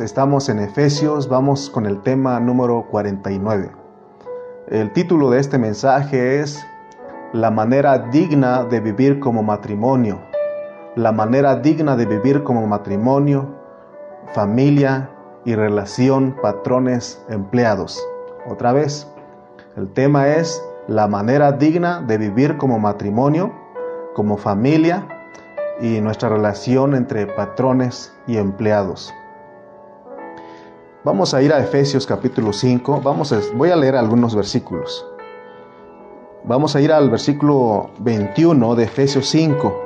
Estamos 0.00 0.48
en 0.48 0.58
Efesios, 0.58 1.28
vamos 1.28 1.70
con 1.70 1.86
el 1.86 2.02
tema 2.02 2.40
número 2.40 2.84
49. 2.90 3.70
El 4.66 4.92
título 4.92 5.30
de 5.30 5.38
este 5.38 5.56
mensaje 5.56 6.40
es 6.40 6.66
La 7.32 7.52
manera 7.52 8.00
digna 8.10 8.64
de 8.64 8.80
vivir 8.80 9.20
como 9.20 9.44
matrimonio. 9.44 10.20
La 10.96 11.12
manera 11.12 11.54
digna 11.54 11.94
de 11.94 12.06
vivir 12.06 12.42
como 12.42 12.66
matrimonio, 12.66 13.54
familia 14.34 15.10
y 15.44 15.54
relación 15.54 16.34
patrones 16.42 17.24
empleados. 17.28 18.04
Otra 18.50 18.72
vez, 18.72 19.08
el 19.76 19.92
tema 19.92 20.26
es 20.26 20.60
la 20.88 21.06
manera 21.06 21.52
digna 21.52 22.00
de 22.00 22.18
vivir 22.18 22.56
como 22.56 22.80
matrimonio, 22.80 23.52
como 24.16 24.38
familia 24.38 25.06
y 25.80 26.00
nuestra 26.00 26.30
relación 26.30 26.96
entre 26.96 27.28
patrones 27.28 28.12
y 28.26 28.38
empleados. 28.38 29.14
Vamos 31.04 31.34
a 31.34 31.42
ir 31.42 31.52
a 31.52 31.58
Efesios 31.58 32.06
capítulo 32.06 32.54
5. 32.54 33.02
Vamos 33.02 33.30
a, 33.30 33.38
voy 33.56 33.68
a 33.68 33.76
leer 33.76 33.94
algunos 33.94 34.34
versículos. 34.34 35.06
Vamos 36.44 36.74
a 36.76 36.80
ir 36.80 36.90
al 36.90 37.10
versículo 37.10 37.90
21 37.98 38.74
de 38.74 38.84
Efesios 38.84 39.28
5. 39.28 39.82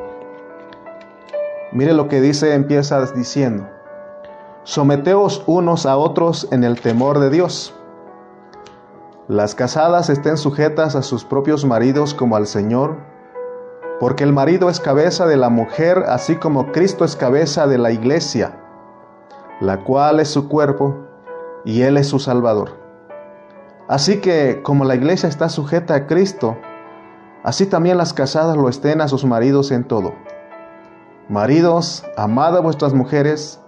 Mire 1.73 1.93
lo 1.93 2.07
que 2.07 2.21
dice, 2.21 2.55
empieza 2.55 3.05
diciendo, 3.07 3.69
someteos 4.62 5.43
unos 5.49 5.87
a 5.87 5.97
otros 5.97 6.47
en 6.53 6.62
el 6.62 6.81
temor 6.81 7.19
de 7.19 7.31
Dios. 7.31 7.75
Las 9.27 9.57
casadas 9.57 10.11
estén 10.11 10.37
sujetas 10.37 10.95
a 10.95 11.03
sus 11.03 11.25
propios 11.25 11.65
maridos 11.65 12.15
como 12.15 12.37
al 12.37 12.47
Señor, 12.47 12.97
porque 13.98 14.23
el 14.23 14.33
marido 14.33 14.71
es 14.71 14.79
cabeza 14.79 15.27
de 15.27 15.37
la 15.37 15.48
mujer, 15.48 16.05
así 16.07 16.37
como 16.37 16.71
Cristo 16.71 17.05
es 17.05 17.17
cabeza 17.17 17.67
de 17.67 17.79
la 17.79 17.91
iglesia, 17.91 18.61
la 19.61 19.83
cual 19.83 20.21
es 20.21 20.29
su 20.29 20.48
cuerpo 20.48 21.08
y 21.65 21.83
Él 21.83 21.97
es 21.97 22.09
su 22.09 22.19
Salvador. 22.19 22.79
Así 23.89 24.20
que 24.20 24.62
como 24.62 24.84
la 24.84 24.95
iglesia 24.95 25.28
está 25.28 25.48
sujeta 25.48 25.95
a 25.95 26.06
Cristo, 26.06 26.59
así 27.42 27.67
también 27.67 27.97
las 27.97 28.12
casadas 28.12 28.56
lo 28.56 28.69
estén 28.69 29.01
a 29.01 29.09
sus 29.09 29.25
maridos 29.25 29.70
en 29.70 29.84
todo. 29.84 30.12
Maridos, 31.29 32.05
amad 32.17 32.56
a 32.56 32.61
vuestras 32.61 32.92
mujeres, 32.95 33.61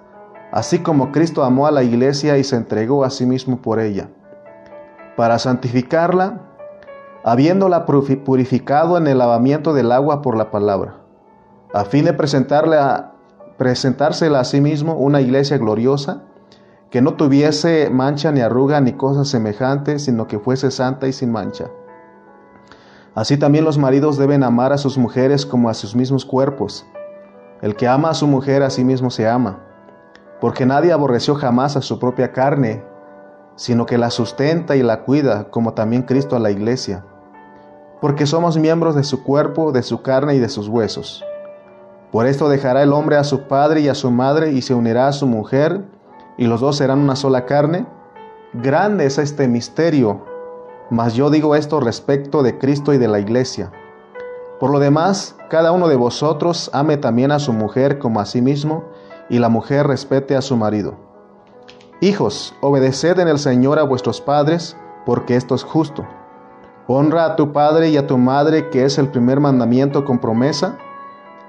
así 0.53 0.81
como 0.81 1.13
Cristo 1.13 1.43
amó 1.43 1.67
a 1.67 1.71
la 1.71 1.83
iglesia 1.83 2.37
y 2.39 2.45
se 2.45 2.57
entregó 2.57 3.05
a 3.05 3.11
sí 3.11 3.27
mismo 3.27 3.63
por 3.63 3.81
ella, 3.81 4.09
para 5.17 5.39
santificarla, 5.39 6.43
habiéndola 7.25 7.87
purificado 7.87 8.97
en 8.97 9.07
el 9.07 9.19
lavamiento 9.19 9.75
del 9.75 9.93
agua 9.93 10.23
por 10.23 10.37
la 10.37 10.51
palabra, 10.51 10.97
a 11.73 11.85
fin 11.85 12.05
de 12.05 12.13
presentarle 12.13 12.77
a, 12.77 13.13
presentársela 13.59 14.41
a 14.41 14.45
sí 14.45 14.61
mismo 14.61 14.95
una 14.95 15.21
iglesia 15.21 15.59
gloriosa, 15.59 16.25
que 16.91 17.01
no 17.01 17.15
tuviese 17.15 17.89
mancha 17.91 18.33
ni 18.33 18.41
arruga 18.41 18.81
ni 18.81 18.93
cosa 18.93 19.25
semejante, 19.25 19.99
sino 19.99 20.27
que 20.27 20.41
fuese 20.41 20.71
santa 20.71 21.07
y 21.07 21.13
sin 21.13 21.31
mancha. 21.31 21.67
Así 23.15 23.37
también 23.37 23.65
los 23.65 23.79
maridos 23.79 24.19
deben 24.19 24.43
amar 24.43 24.73
a 24.73 24.79
sus 24.79 24.99
mujeres 24.99 25.47
como 25.47 25.69
a 25.69 25.75
sus 25.75 25.95
mismos 25.95 26.25
cuerpos. 26.25 26.85
El 27.63 27.77
que 27.77 27.87
ama 27.87 28.11
a 28.11 28.15
su 28.15 28.27
mujer 28.27 28.63
a 28.63 28.71
sí 28.71 28.85
mismo 28.85 29.11
se 29.11 29.29
ama, 29.29 29.61
porque 30.41 30.67
nadie 30.67 30.93
aborreció 30.93 31.35
jamás 31.35 31.77
a 31.77 31.83
su 31.83 31.99
propia 31.99 32.33
carne, 32.33 32.85
sino 33.55 33.87
que 33.87 33.99
la 33.99 34.11
sustenta 34.11 34.75
y 34.77 34.83
la 34.83 35.03
cuida, 35.03 35.51
como 35.51 35.75
también 35.75 36.03
Cristo 36.03 36.35
a 36.35 36.39
la 36.39 36.51
iglesia, 36.51 37.05
porque 38.01 38.27
somos 38.27 38.57
miembros 38.57 38.95
de 38.95 39.05
su 39.05 39.23
cuerpo, 39.23 39.73
de 39.73 39.83
su 39.83 40.03
carne 40.03 40.35
y 40.35 40.39
de 40.39 40.49
sus 40.49 40.69
huesos. 40.69 41.25
Por 42.11 42.27
esto 42.27 42.49
dejará 42.49 42.83
el 42.83 42.93
hombre 42.93 43.17
a 43.17 43.25
su 43.25 43.43
padre 43.43 43.83
y 43.83 43.89
a 43.89 43.95
su 43.95 44.11
madre 44.11 44.53
y 44.53 44.63
se 44.63 44.75
unirá 44.75 45.09
a 45.09 45.13
su 45.13 45.27
mujer, 45.27 45.85
y 46.41 46.47
los 46.47 46.63
dos 46.63 46.79
serán 46.79 47.01
una 47.01 47.17
sola 47.17 47.45
carne? 47.45 47.87
Grande 48.55 49.05
es 49.05 49.19
este 49.19 49.47
misterio, 49.47 50.25
mas 50.89 51.13
yo 51.13 51.29
digo 51.29 51.55
esto 51.55 51.81
respecto 51.81 52.43
de 52.43 52.57
Cristo 52.57 52.95
y 52.95 52.99
de 52.99 53.09
la 53.09 53.21
iglesia. 53.21 53.71
Por 54.59 54.71
lo 54.71 54.79
demás, 54.79 55.37
cada 55.51 55.71
uno 55.71 55.87
de 55.87 55.97
vosotros 55.97 56.71
ame 56.73 56.97
también 56.97 57.31
a 57.31 57.41
su 57.41 57.53
mujer 57.53 57.99
como 57.99 58.21
a 58.21 58.25
sí 58.25 58.41
mismo, 58.41 58.85
y 59.29 59.39
la 59.39 59.51
mujer 59.51 59.87
respete 59.87 60.35
a 60.35 60.41
su 60.41 60.57
marido. 60.57 60.95
Hijos, 62.01 62.55
obedeced 62.63 63.19
en 63.19 63.29
el 63.29 63.39
Señor 63.39 63.79
a 63.79 63.83
vuestros 63.83 64.23
padres, 64.23 64.79
porque 65.05 65.37
esto 65.37 65.55
es 65.55 65.63
justo. 65.63 66.07
Honra 66.87 67.27
a 67.27 67.37
tu 67.37 67.53
padre 67.53 67.91
y 67.91 67.99
a 67.99 68.07
tu 68.07 68.17
madre, 68.17 68.71
que 68.71 68.87
es 68.87 68.97
el 68.97 69.09
primer 69.09 69.41
mandamiento 69.41 70.07
con 70.07 70.19
promesa, 70.19 70.79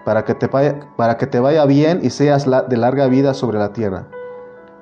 para 0.04 0.26
que 0.26 0.36
te 0.36 0.48
vaya, 0.48 0.90
para 0.98 1.16
que 1.16 1.28
te 1.28 1.40
vaya 1.40 1.66
bien 1.66 2.02
y 2.04 2.10
seas 2.10 2.46
de 2.46 2.78
larga 2.78 3.08
vida 3.08 3.34
sobre 3.34 3.58
la 3.58 3.72
tierra. 3.72 4.10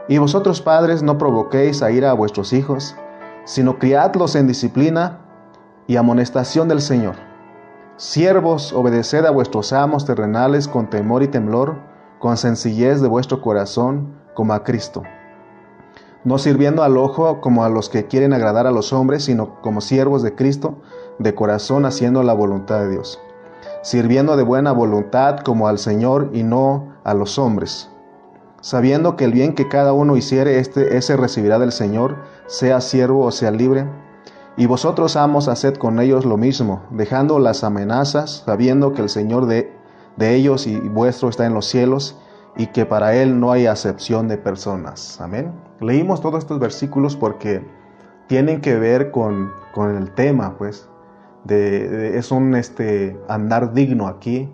Y 0.09 0.17
vosotros 0.17 0.59
padres 0.59 1.03
no 1.03 1.19
provoquéis 1.19 1.83
a 1.83 1.91
ira 1.91 2.09
a 2.09 2.15
vuestros 2.15 2.51
hijos, 2.51 2.95
sino 3.45 3.77
criadlos 3.77 4.35
en 4.35 4.47
disciplina 4.47 5.19
y 5.85 5.97
amonestación 5.97 6.67
del 6.67 6.81
Señor. 6.81 7.13
Siervos, 7.95 8.73
obedeced 8.73 9.23
a 9.25 9.29
vuestros 9.29 9.71
amos 9.71 10.05
terrenales 10.05 10.67
con 10.67 10.89
temor 10.89 11.21
y 11.21 11.27
temblor, 11.27 11.75
con 12.17 12.37
sencillez 12.37 13.01
de 13.01 13.07
vuestro 13.07 13.39
corazón, 13.39 14.15
como 14.33 14.53
a 14.53 14.63
Cristo. 14.63 15.03
No 16.23 16.39
sirviendo 16.39 16.81
al 16.81 16.97
ojo 16.97 17.39
como 17.39 17.63
a 17.63 17.69
los 17.69 17.87
que 17.87 18.07
quieren 18.07 18.33
agradar 18.33 18.65
a 18.65 18.71
los 18.71 18.91
hombres, 18.93 19.25
sino 19.25 19.61
como 19.61 19.79
siervos 19.79 20.23
de 20.23 20.33
Cristo, 20.33 20.79
de 21.19 21.35
corazón 21.35 21.85
haciendo 21.85 22.23
la 22.23 22.33
voluntad 22.33 22.79
de 22.79 22.89
Dios. 22.89 23.21
Sirviendo 23.83 24.37
de 24.37 24.43
buena 24.43 24.71
voluntad 24.71 25.41
como 25.41 25.67
al 25.67 25.77
Señor 25.77 26.31
y 26.33 26.41
no 26.41 26.95
a 27.03 27.13
los 27.13 27.37
hombres 27.37 27.91
sabiendo 28.61 29.15
que 29.15 29.25
el 29.25 29.31
bien 29.31 29.53
que 29.53 29.67
cada 29.67 29.93
uno 29.93 30.17
hiciere, 30.17 30.59
este, 30.59 30.97
ese 30.97 31.17
recibirá 31.17 31.59
del 31.59 31.71
Señor, 31.71 32.17
sea 32.47 32.81
siervo 32.81 33.25
o 33.25 33.31
sea 33.31 33.51
libre. 33.51 33.85
Y 34.57 34.65
vosotros, 34.65 35.15
amos, 35.15 35.47
haced 35.47 35.75
con 35.75 35.99
ellos 35.99 36.25
lo 36.25 36.37
mismo, 36.37 36.83
dejando 36.89 37.39
las 37.39 37.63
amenazas, 37.63 38.43
sabiendo 38.45 38.93
que 38.93 39.01
el 39.01 39.09
Señor 39.09 39.45
de, 39.45 39.71
de 40.17 40.35
ellos 40.35 40.67
y 40.67 40.77
vuestro 40.79 41.29
está 41.29 41.45
en 41.45 41.53
los 41.53 41.65
cielos, 41.65 42.17
y 42.57 42.67
que 42.67 42.85
para 42.85 43.15
Él 43.15 43.39
no 43.39 43.51
hay 43.51 43.67
acepción 43.67 44.27
de 44.27 44.37
personas. 44.37 45.21
Amén. 45.21 45.53
Leímos 45.79 46.19
todos 46.19 46.39
estos 46.39 46.59
versículos 46.59 47.15
porque 47.15 47.63
tienen 48.27 48.59
que 48.59 48.77
ver 48.77 49.11
con, 49.11 49.51
con 49.73 49.95
el 49.95 50.11
tema, 50.11 50.57
pues, 50.57 50.89
de, 51.45 52.17
es 52.17 52.31
un 52.31 52.55
este, 52.55 53.17
andar 53.29 53.73
digno 53.73 54.07
aquí, 54.07 54.53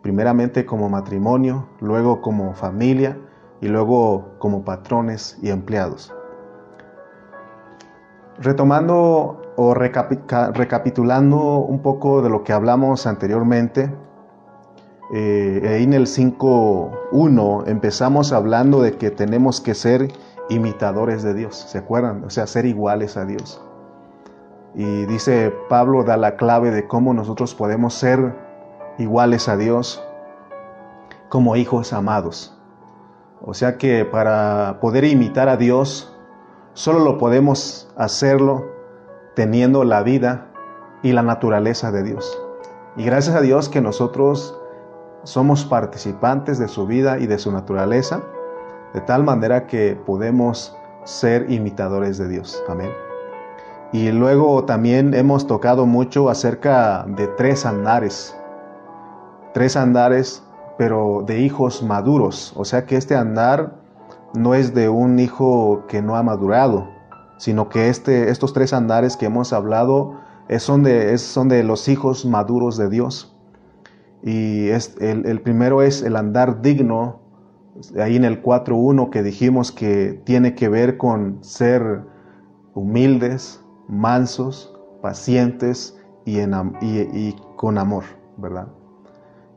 primeramente 0.00 0.64
como 0.64 0.88
matrimonio, 0.88 1.68
luego 1.80 2.20
como 2.20 2.54
familia, 2.54 3.18
y 3.64 3.68
luego 3.68 4.34
como 4.38 4.62
patrones 4.62 5.38
y 5.40 5.48
empleados. 5.48 6.14
Retomando 8.38 9.40
o 9.56 9.72
recapitulando 9.72 11.38
un 11.60 11.80
poco 11.80 12.20
de 12.20 12.28
lo 12.28 12.44
que 12.44 12.52
hablamos 12.52 13.06
anteriormente, 13.06 13.90
eh, 15.14 15.78
en 15.80 15.94
el 15.94 16.06
5.1 16.06 17.66
empezamos 17.66 18.34
hablando 18.34 18.82
de 18.82 18.98
que 18.98 19.10
tenemos 19.10 19.62
que 19.62 19.74
ser 19.74 20.12
imitadores 20.50 21.22
de 21.22 21.32
Dios, 21.32 21.56
¿se 21.56 21.78
acuerdan? 21.78 22.22
O 22.24 22.28
sea, 22.28 22.46
ser 22.46 22.66
iguales 22.66 23.16
a 23.16 23.24
Dios. 23.24 23.62
Y 24.74 25.06
dice 25.06 25.54
Pablo, 25.70 26.04
da 26.04 26.18
la 26.18 26.36
clave 26.36 26.70
de 26.70 26.86
cómo 26.86 27.14
nosotros 27.14 27.54
podemos 27.54 27.94
ser 27.94 28.36
iguales 28.98 29.48
a 29.48 29.56
Dios 29.56 30.04
como 31.30 31.56
hijos 31.56 31.94
amados. 31.94 32.53
O 33.46 33.52
sea 33.52 33.76
que 33.76 34.04
para 34.06 34.78
poder 34.80 35.04
imitar 35.04 35.48
a 35.50 35.56
Dios, 35.56 36.16
solo 36.72 37.00
lo 37.00 37.18
podemos 37.18 37.92
hacerlo 37.96 38.64
teniendo 39.34 39.84
la 39.84 40.02
vida 40.02 40.50
y 41.02 41.12
la 41.12 41.22
naturaleza 41.22 41.92
de 41.92 42.04
Dios. 42.04 42.38
Y 42.96 43.04
gracias 43.04 43.36
a 43.36 43.42
Dios 43.42 43.68
que 43.68 43.82
nosotros 43.82 44.58
somos 45.24 45.64
participantes 45.66 46.58
de 46.58 46.68
su 46.68 46.86
vida 46.86 47.18
y 47.18 47.26
de 47.26 47.38
su 47.38 47.52
naturaleza, 47.52 48.22
de 48.94 49.00
tal 49.02 49.24
manera 49.24 49.66
que 49.66 49.94
podemos 50.06 50.74
ser 51.04 51.50
imitadores 51.50 52.16
de 52.16 52.28
Dios. 52.28 52.62
Amén. 52.68 52.90
Y 53.92 54.10
luego 54.10 54.64
también 54.64 55.12
hemos 55.12 55.46
tocado 55.46 55.84
mucho 55.84 56.30
acerca 56.30 57.04
de 57.06 57.26
tres 57.26 57.66
andares. 57.66 58.34
Tres 59.52 59.76
andares 59.76 60.43
pero 60.76 61.22
de 61.26 61.40
hijos 61.40 61.82
maduros. 61.82 62.52
O 62.56 62.64
sea 62.64 62.86
que 62.86 62.96
este 62.96 63.14
andar 63.16 63.80
no 64.34 64.54
es 64.54 64.74
de 64.74 64.88
un 64.88 65.18
hijo 65.18 65.84
que 65.88 66.02
no 66.02 66.16
ha 66.16 66.22
madurado, 66.22 66.88
sino 67.38 67.68
que 67.68 67.88
este, 67.88 68.30
estos 68.30 68.52
tres 68.52 68.72
andares 68.72 69.16
que 69.16 69.26
hemos 69.26 69.52
hablado 69.52 70.20
son, 70.58 70.82
de, 70.82 71.62
los 71.64 71.88
hijos 71.88 72.26
maduros 72.26 72.76
de 72.76 72.88
Dios. 72.88 73.36
Y 74.22 74.68
el, 74.68 75.40
primero 75.42 75.82
es 75.82 76.02
el 76.02 76.16
andar 76.16 76.62
digno, 76.62 77.20
ahí 78.00 78.16
en 78.16 78.24
el 78.24 78.42
4.1 78.42 79.10
que 79.10 79.22
dijimos 79.22 79.72
que 79.72 80.20
tiene 80.24 80.54
que 80.54 80.68
ver 80.68 80.96
con 80.96 81.38
ser 81.42 82.02
humildes, 82.74 83.62
mansos, 83.88 84.74
pacientes 85.02 85.98
y, 86.24 86.38
en, 86.38 86.54
y, 86.80 87.00
y 87.00 87.36
con 87.56 87.78
amor, 87.78 88.04
¿verdad? 88.38 88.68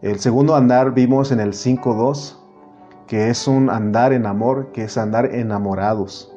El 0.02 0.20
segundo 0.20 0.56
andar 0.56 0.94
vimos 0.94 1.32
en 1.32 1.40
el 1.40 1.54
5.2 1.54 2.38
que 3.08 3.30
es 3.30 3.48
un 3.48 3.70
andar 3.70 4.14
en 4.14 4.26
amor, 4.26 4.72
que 4.74 4.84
es 4.84 4.98
andar 4.98 5.34
enamorados. 5.34 6.36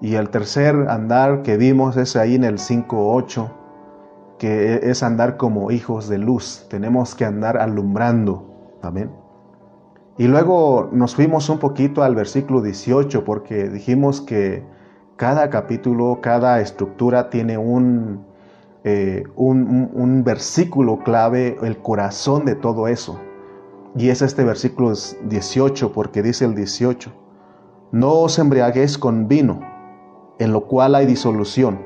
Y 0.00 0.16
el 0.16 0.28
tercer 0.28 0.74
andar 0.90 1.42
que 1.42 1.56
vimos 1.56 1.96
es 1.96 2.16
ahí 2.16 2.34
en 2.34 2.44
el 2.44 2.58
5.8, 2.58 3.48
que 4.38 4.80
es 4.82 5.02
andar 5.02 5.36
como 5.36 5.70
hijos 5.70 6.08
de 6.08 6.18
luz. 6.18 6.66
Tenemos 6.68 7.14
que 7.14 7.24
andar 7.24 7.56
alumbrando. 7.56 8.76
Amén. 8.82 9.10
Y 10.18 10.26
luego 10.26 10.90
nos 10.92 11.14
fuimos 11.14 11.48
un 11.48 11.58
poquito 11.58 12.02
al 12.02 12.14
versículo 12.14 12.60
18 12.60 13.24
porque 13.24 13.68
dijimos 13.68 14.20
que 14.20 14.64
cada 15.16 15.48
capítulo, 15.48 16.20
cada 16.20 16.60
estructura 16.60 17.30
tiene 17.30 17.56
un, 17.56 18.25
eh, 18.88 19.24
un, 19.34 20.22
versículo 20.24 21.00
clave, 21.00 21.56
el 21.60 21.76
corazón 21.78 22.44
de 22.44 22.54
todo 22.54 22.86
eso. 22.86 23.18
Y 23.96 24.10
es 24.10 24.22
este 24.22 24.44
versículo 24.44 24.92
18 25.24 25.92
porque 25.92 26.22
dice 26.22 26.44
el 26.44 26.54
18, 26.54 27.10
no 27.90 28.12
os 28.12 28.38
embriaguéis 28.38 28.96
con 28.96 29.26
vino, 29.26 29.58
en 30.38 30.52
lo 30.52 30.68
cual 30.68 30.94
hay 30.94 31.04
disolución, 31.04 31.80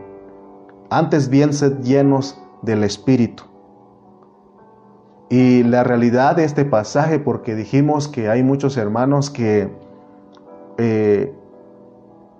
antes 0.90 1.30
bien 1.30 1.54
sed 1.54 1.80
llenos 1.80 2.38
del 2.60 2.84
Espíritu. 2.84 3.44
Y 5.30 5.62
la 5.62 5.82
realidad 5.82 6.36
de 6.36 6.44
este 6.44 6.66
pasaje, 6.66 7.18
porque 7.18 7.54
dijimos 7.54 8.08
que 8.08 8.28
hay 8.28 8.42
muchos 8.42 8.76
hermanos 8.76 9.30
que 9.30 9.72
eh, 10.76 11.32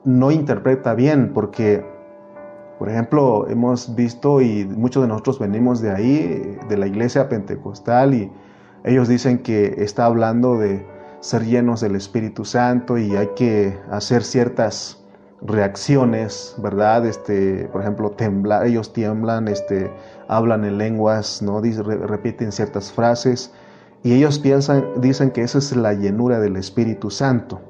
no 0.05 0.31
interpreta 0.31 0.93
bien, 0.93 1.33
porque, 1.33 1.83
por 2.81 2.89
ejemplo, 2.89 3.47
hemos 3.51 3.95
visto 3.95 4.41
y 4.41 4.65
muchos 4.65 5.03
de 5.03 5.09
nosotros 5.09 5.39
venimos 5.39 5.83
de 5.83 5.91
ahí, 5.91 6.59
de 6.67 6.79
la 6.79 6.87
iglesia 6.87 7.29
pentecostal, 7.29 8.15
y 8.15 8.33
ellos 8.85 9.07
dicen 9.07 9.41
que 9.41 9.75
está 9.85 10.07
hablando 10.07 10.57
de 10.57 10.87
ser 11.21 11.45
llenos 11.45 11.83
del 11.83 11.95
Espíritu 11.95 12.47
Santo 12.47 12.97
y 12.97 13.15
hay 13.17 13.29
que 13.37 13.79
hacer 13.91 14.25
ciertas 14.25 15.05
reacciones, 15.43 16.55
¿verdad? 16.57 17.05
Este, 17.05 17.69
por 17.71 17.83
ejemplo, 17.83 18.13
temblar, 18.13 18.67
ellos 18.67 18.95
tiemblan, 18.95 19.49
este, 19.49 19.93
hablan 20.27 20.65
en 20.65 20.79
lenguas, 20.79 21.43
¿no? 21.43 21.61
repiten 21.61 22.51
ciertas 22.51 22.91
frases 22.91 23.53
y 24.03 24.15
ellos 24.15 24.39
piensan, 24.39 24.87
dicen 25.03 25.33
que 25.33 25.43
esa 25.43 25.59
es 25.59 25.77
la 25.77 25.93
llenura 25.93 26.41
del 26.41 26.57
Espíritu 26.57 27.11
Santo. 27.11 27.61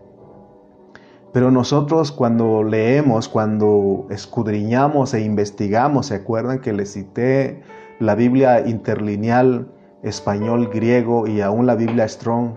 Pero 1.33 1.51
nosotros 1.51 2.11
cuando 2.11 2.65
leemos, 2.65 3.29
cuando 3.29 4.07
escudriñamos 4.11 5.15
e 5.15 5.21
investigamos, 5.21 6.07
¿se 6.07 6.17
acuerdan 6.17 6.61
que 6.61 6.73
les 6.73 6.93
cité 6.93 7.63
la 8.01 8.15
Biblia 8.15 8.67
interlineal 8.67 9.69
español, 10.03 10.71
griego 10.73 11.27
y 11.29 11.41
aún 11.41 11.67
la 11.67 11.77
Biblia 11.77 12.09
Strong? 12.09 12.55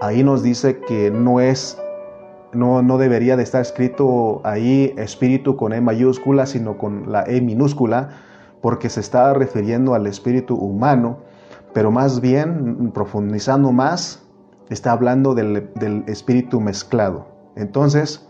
Ahí 0.00 0.22
nos 0.22 0.42
dice 0.42 0.80
que 0.80 1.10
no 1.10 1.40
es 1.40 1.78
no, 2.52 2.80
no, 2.80 2.96
debería 2.96 3.36
de 3.36 3.42
estar 3.42 3.60
escrito 3.60 4.40
ahí 4.44 4.94
espíritu 4.96 5.56
con 5.56 5.72
E 5.72 5.80
mayúscula, 5.80 6.46
sino 6.46 6.78
con 6.78 7.12
la 7.12 7.24
E 7.24 7.40
minúscula, 7.40 8.10
porque 8.62 8.88
se 8.88 9.00
está 9.00 9.34
refiriendo 9.34 9.94
al 9.94 10.06
espíritu 10.06 10.54
humano, 10.54 11.18
pero 11.74 11.90
más 11.90 12.20
bien, 12.20 12.90
profundizando 12.92 13.72
más, 13.72 14.22
está 14.70 14.92
hablando 14.92 15.34
del, 15.34 15.68
espíritu 16.06 16.60
mezclado. 16.60 17.35
Entonces, 17.56 18.26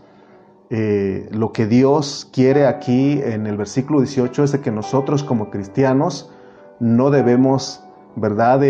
eh, 0.69 1.29
lo 1.31 1.51
que 1.51 1.67
Dios 1.67 2.27
quiere 2.33 2.65
aquí 2.65 3.21
en 3.23 3.45
el 3.45 3.57
versículo 3.57 3.99
18 3.99 4.43
es 4.43 4.51
de 4.51 4.61
que 4.61 4.71
nosotros 4.71 5.23
como 5.23 5.51
cristianos 5.51 6.31
no 6.79 7.11
debemos, 7.11 7.83
¿verdad?, 8.15 8.61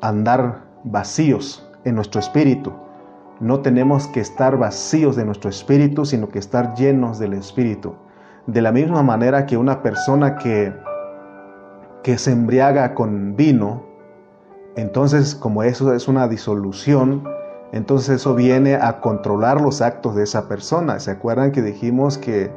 andar 0.00 0.64
vacíos 0.84 1.68
en 1.84 1.96
nuestro 1.96 2.20
espíritu 2.20 2.72
no 3.40 3.60
tenemos 3.60 4.06
que 4.06 4.20
estar 4.20 4.56
vacíos 4.56 5.16
de 5.16 5.24
nuestro 5.24 5.50
espíritu, 5.50 6.04
sino 6.04 6.28
que 6.28 6.38
estar 6.38 6.74
llenos 6.74 7.18
del 7.18 7.34
espíritu. 7.34 7.94
De 8.46 8.62
la 8.62 8.72
misma 8.72 9.02
manera 9.02 9.46
que 9.46 9.56
una 9.56 9.82
persona 9.82 10.36
que, 10.36 10.72
que 12.02 12.16
se 12.18 12.32
embriaga 12.32 12.94
con 12.94 13.36
vino, 13.36 13.84
entonces 14.76 15.34
como 15.34 15.62
eso 15.62 15.92
es 15.94 16.08
una 16.08 16.28
disolución, 16.28 17.24
entonces 17.74 18.20
eso 18.20 18.36
viene 18.36 18.76
a 18.76 19.00
controlar 19.00 19.60
los 19.60 19.82
actos 19.82 20.14
de 20.14 20.22
esa 20.22 20.46
persona. 20.46 21.00
¿Se 21.00 21.10
acuerdan 21.10 21.50
que 21.50 21.60
dijimos 21.60 22.18
que 22.18 22.48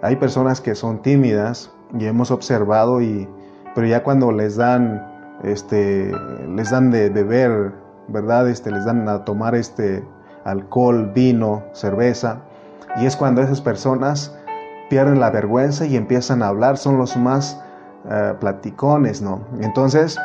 hay 0.00 0.16
personas 0.16 0.62
que 0.62 0.74
son 0.74 1.02
tímidas 1.02 1.70
y 1.98 2.06
hemos 2.06 2.30
observado 2.30 3.02
y 3.02 3.28
pero 3.74 3.86
ya 3.86 4.02
cuando 4.02 4.32
les 4.32 4.56
dan 4.56 5.06
este 5.42 6.10
les 6.48 6.70
dan 6.70 6.90
de 6.90 7.10
beber, 7.10 7.74
¿verdad? 8.08 8.48
Este 8.48 8.70
les 8.70 8.86
dan 8.86 9.06
a 9.06 9.26
tomar 9.26 9.54
este 9.54 10.02
alcohol, 10.44 11.12
vino, 11.14 11.62
cerveza. 11.74 12.38
Y 12.96 13.04
es 13.04 13.16
cuando 13.16 13.42
esas 13.42 13.60
personas 13.60 14.34
pierden 14.88 15.20
la 15.20 15.28
vergüenza 15.28 15.84
y 15.84 15.94
empiezan 15.94 16.42
a 16.42 16.48
hablar, 16.48 16.78
son 16.78 16.96
los 16.96 17.18
más 17.18 17.60
eh, 18.10 18.32
platicones, 18.40 19.20
¿no? 19.20 19.42
Entonces, 19.60 20.16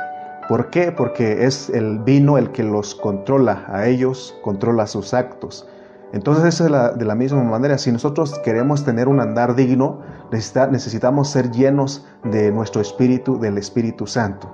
¿por 0.50 0.72
qué? 0.72 0.92
Porque 0.92 1.46
es 1.46 1.70
el 1.70 2.00
vino 2.00 2.40
el 2.40 2.52
que 2.52 2.64
los 2.64 2.96
controla 2.96 3.66
a 3.68 3.86
ellos, 3.86 4.36
controla 4.42 4.88
sus 4.88 5.14
actos. 5.14 5.70
Entonces, 6.12 6.60
es 6.60 6.72
de 6.98 7.06
la 7.06 7.16
misma 7.16 7.44
manera, 7.44 7.78
si 7.78 7.92
nosotros 7.92 8.40
queremos 8.40 8.84
tener 8.84 9.08
un 9.08 9.20
andar 9.20 9.56
digno, 9.56 10.02
necesitamos 10.32 11.30
ser 11.30 11.52
llenos 11.52 12.04
de 12.24 12.52
nuestro 12.52 12.82
espíritu, 12.82 13.40
del 13.40 13.60
Espíritu 13.60 14.08
Santo. 14.08 14.52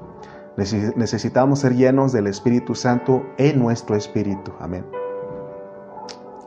Necesitamos 0.57 1.59
ser 1.59 1.75
llenos 1.75 2.11
del 2.11 2.27
Espíritu 2.27 2.75
Santo 2.75 3.25
en 3.37 3.57
nuestro 3.57 3.95
espíritu. 3.95 4.51
Amén. 4.59 4.85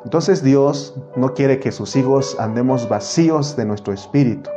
Entonces 0.04 0.42
Dios 0.42 0.94
no 1.16 1.32
quiere 1.32 1.58
que 1.58 1.72
sus 1.72 1.96
hijos 1.96 2.36
andemos 2.38 2.86
vacíos 2.88 3.56
de 3.56 3.64
nuestro 3.64 3.94
espíritu. 3.94 4.50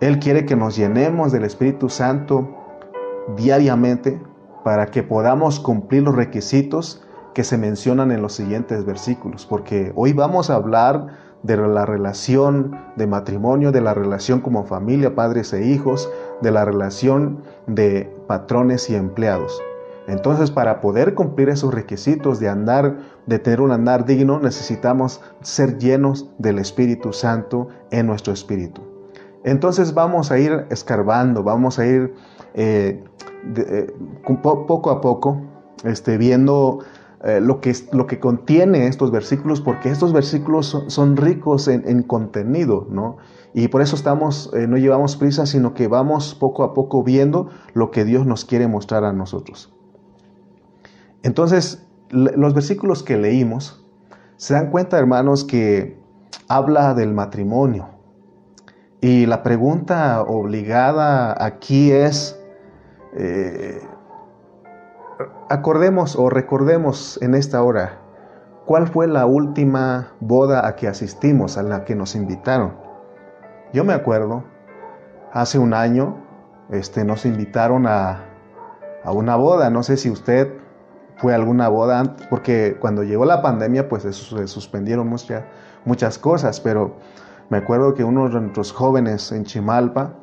Él 0.00 0.18
quiere 0.18 0.44
que 0.44 0.56
nos 0.56 0.76
llenemos 0.76 1.30
del 1.30 1.44
Espíritu 1.44 1.88
Santo 1.88 2.57
diariamente 3.36 4.20
para 4.64 4.86
que 4.86 5.02
podamos 5.02 5.60
cumplir 5.60 6.02
los 6.02 6.14
requisitos 6.14 7.02
que 7.34 7.44
se 7.44 7.58
mencionan 7.58 8.10
en 8.10 8.22
los 8.22 8.32
siguientes 8.32 8.84
versículos, 8.84 9.46
porque 9.46 9.92
hoy 9.94 10.12
vamos 10.12 10.50
a 10.50 10.56
hablar 10.56 11.06
de 11.42 11.56
la 11.56 11.86
relación 11.86 12.76
de 12.96 13.06
matrimonio, 13.06 13.70
de 13.70 13.80
la 13.80 13.94
relación 13.94 14.40
como 14.40 14.64
familia, 14.64 15.14
padres 15.14 15.52
e 15.52 15.64
hijos, 15.66 16.10
de 16.42 16.50
la 16.50 16.64
relación 16.64 17.42
de 17.66 18.12
patrones 18.26 18.90
y 18.90 18.96
empleados. 18.96 19.62
Entonces, 20.08 20.50
para 20.50 20.80
poder 20.80 21.14
cumplir 21.14 21.50
esos 21.50 21.72
requisitos 21.72 22.40
de 22.40 22.48
andar, 22.48 22.96
de 23.26 23.38
tener 23.38 23.60
un 23.60 23.72
andar 23.72 24.06
digno, 24.06 24.40
necesitamos 24.40 25.20
ser 25.42 25.78
llenos 25.78 26.30
del 26.38 26.58
Espíritu 26.58 27.12
Santo 27.12 27.68
en 27.90 28.06
nuestro 28.06 28.32
espíritu. 28.32 28.82
Entonces 29.44 29.94
vamos 29.94 30.32
a 30.32 30.38
ir 30.38 30.66
escarbando, 30.70 31.42
vamos 31.42 31.78
a 31.78 31.86
ir 31.86 32.14
eh, 32.54 33.04
eh, 33.56 33.94
poco 34.42 34.90
a 34.90 35.00
poco 35.00 35.40
este, 35.84 36.18
viendo 36.18 36.80
eh, 37.24 37.40
lo, 37.40 37.60
que, 37.60 37.74
lo 37.92 38.06
que 38.06 38.20
contiene 38.20 38.86
estos 38.86 39.10
versículos, 39.10 39.60
porque 39.60 39.90
estos 39.90 40.12
versículos 40.12 40.84
son, 40.86 41.16
ricos 41.16 41.68
en, 41.68 42.02
contenido, 42.02 42.86
¿no? 42.90 43.16
Y 43.54 43.68
por 43.68 43.80
eso 43.80 43.96
estamos, 43.96 44.52
no 44.68 44.76
llevamos 44.76 45.16
prisa, 45.16 45.46
sino 45.46 45.72
que 45.72 45.88
vamos 45.88 46.34
poco 46.34 46.62
a 46.64 46.74
poco 46.74 47.02
viendo 47.02 47.48
lo 47.72 47.90
que 47.90 48.04
Dios 48.04 48.26
nos 48.26 48.44
quiere 48.44 48.68
mostrar 48.68 49.04
a 49.04 49.12
nosotros. 49.12 49.72
Entonces, 51.22 51.86
los 52.10 52.54
versículos 52.54 53.02
que 53.02 53.16
leímos, 53.16 53.84
se 54.36 54.54
dan 54.54 54.70
cuenta, 54.70 54.98
hermanos, 54.98 55.44
que 55.44 55.98
habla 56.46 56.94
del 56.94 57.12
matrimonio. 57.12 57.88
Y 59.00 59.26
la 59.26 59.42
pregunta 59.42 60.22
obligada 60.22 61.44
aquí 61.44 61.92
es, 61.92 62.37
eh, 63.14 63.80
acordemos 65.48 66.16
o 66.16 66.30
recordemos 66.30 67.18
en 67.22 67.34
esta 67.34 67.62
hora, 67.62 67.98
¿cuál 68.66 68.88
fue 68.88 69.06
la 69.06 69.26
última 69.26 70.12
boda 70.20 70.66
a 70.66 70.76
que 70.76 70.88
asistimos, 70.88 71.58
a 71.58 71.62
la 71.62 71.84
que 71.84 71.94
nos 71.94 72.14
invitaron? 72.14 72.74
Yo 73.72 73.84
me 73.84 73.92
acuerdo, 73.92 74.44
hace 75.32 75.58
un 75.58 75.74
año, 75.74 76.16
este, 76.70 77.04
nos 77.04 77.24
invitaron 77.26 77.86
a, 77.86 78.24
a 79.04 79.12
una 79.12 79.36
boda, 79.36 79.70
no 79.70 79.82
sé 79.82 79.96
si 79.96 80.10
usted 80.10 80.52
fue 81.16 81.34
alguna 81.34 81.68
boda 81.68 82.00
antes, 82.00 82.26
porque 82.28 82.76
cuando 82.80 83.02
llegó 83.02 83.24
la 83.24 83.42
pandemia 83.42 83.88
pues 83.88 84.04
se 84.04 84.12
suspendieron 84.46 85.08
muchas, 85.08 85.44
muchas 85.84 86.18
cosas, 86.18 86.60
pero 86.60 86.96
me 87.50 87.58
acuerdo 87.58 87.94
que 87.94 88.04
unos 88.04 88.32
de 88.32 88.40
nuestros 88.40 88.72
jóvenes 88.72 89.32
en 89.32 89.44
Chimalpa, 89.44 90.14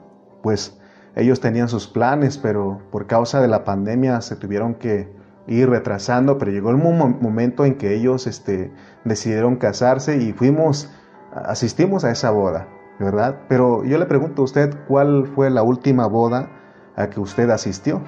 pues 0.41 0.79
ellos 1.15 1.39
tenían 1.39 1.69
sus 1.69 1.87
planes, 1.87 2.37
pero 2.37 2.79
por 2.91 3.07
causa 3.07 3.41
de 3.41 3.47
la 3.47 3.63
pandemia 3.63 4.21
se 4.21 4.35
tuvieron 4.35 4.75
que 4.75 5.13
ir 5.47 5.69
retrasando, 5.69 6.37
pero 6.37 6.51
llegó 6.51 6.71
el 6.71 6.77
momento 6.77 7.65
en 7.65 7.75
que 7.75 7.95
ellos 7.95 8.27
este, 8.27 8.71
decidieron 9.03 9.55
casarse 9.55 10.17
y 10.17 10.33
fuimos, 10.33 10.91
asistimos 11.33 12.03
a 12.03 12.11
esa 12.11 12.31
boda, 12.31 12.67
¿verdad? 12.99 13.41
Pero 13.47 13.83
yo 13.83 13.97
le 13.97 14.05
pregunto 14.05 14.41
a 14.41 14.45
usted, 14.45 14.75
¿cuál 14.87 15.27
fue 15.33 15.49
la 15.49 15.63
última 15.63 16.07
boda 16.07 16.49
a 16.95 17.09
que 17.09 17.19
usted 17.19 17.49
asistió? 17.49 18.01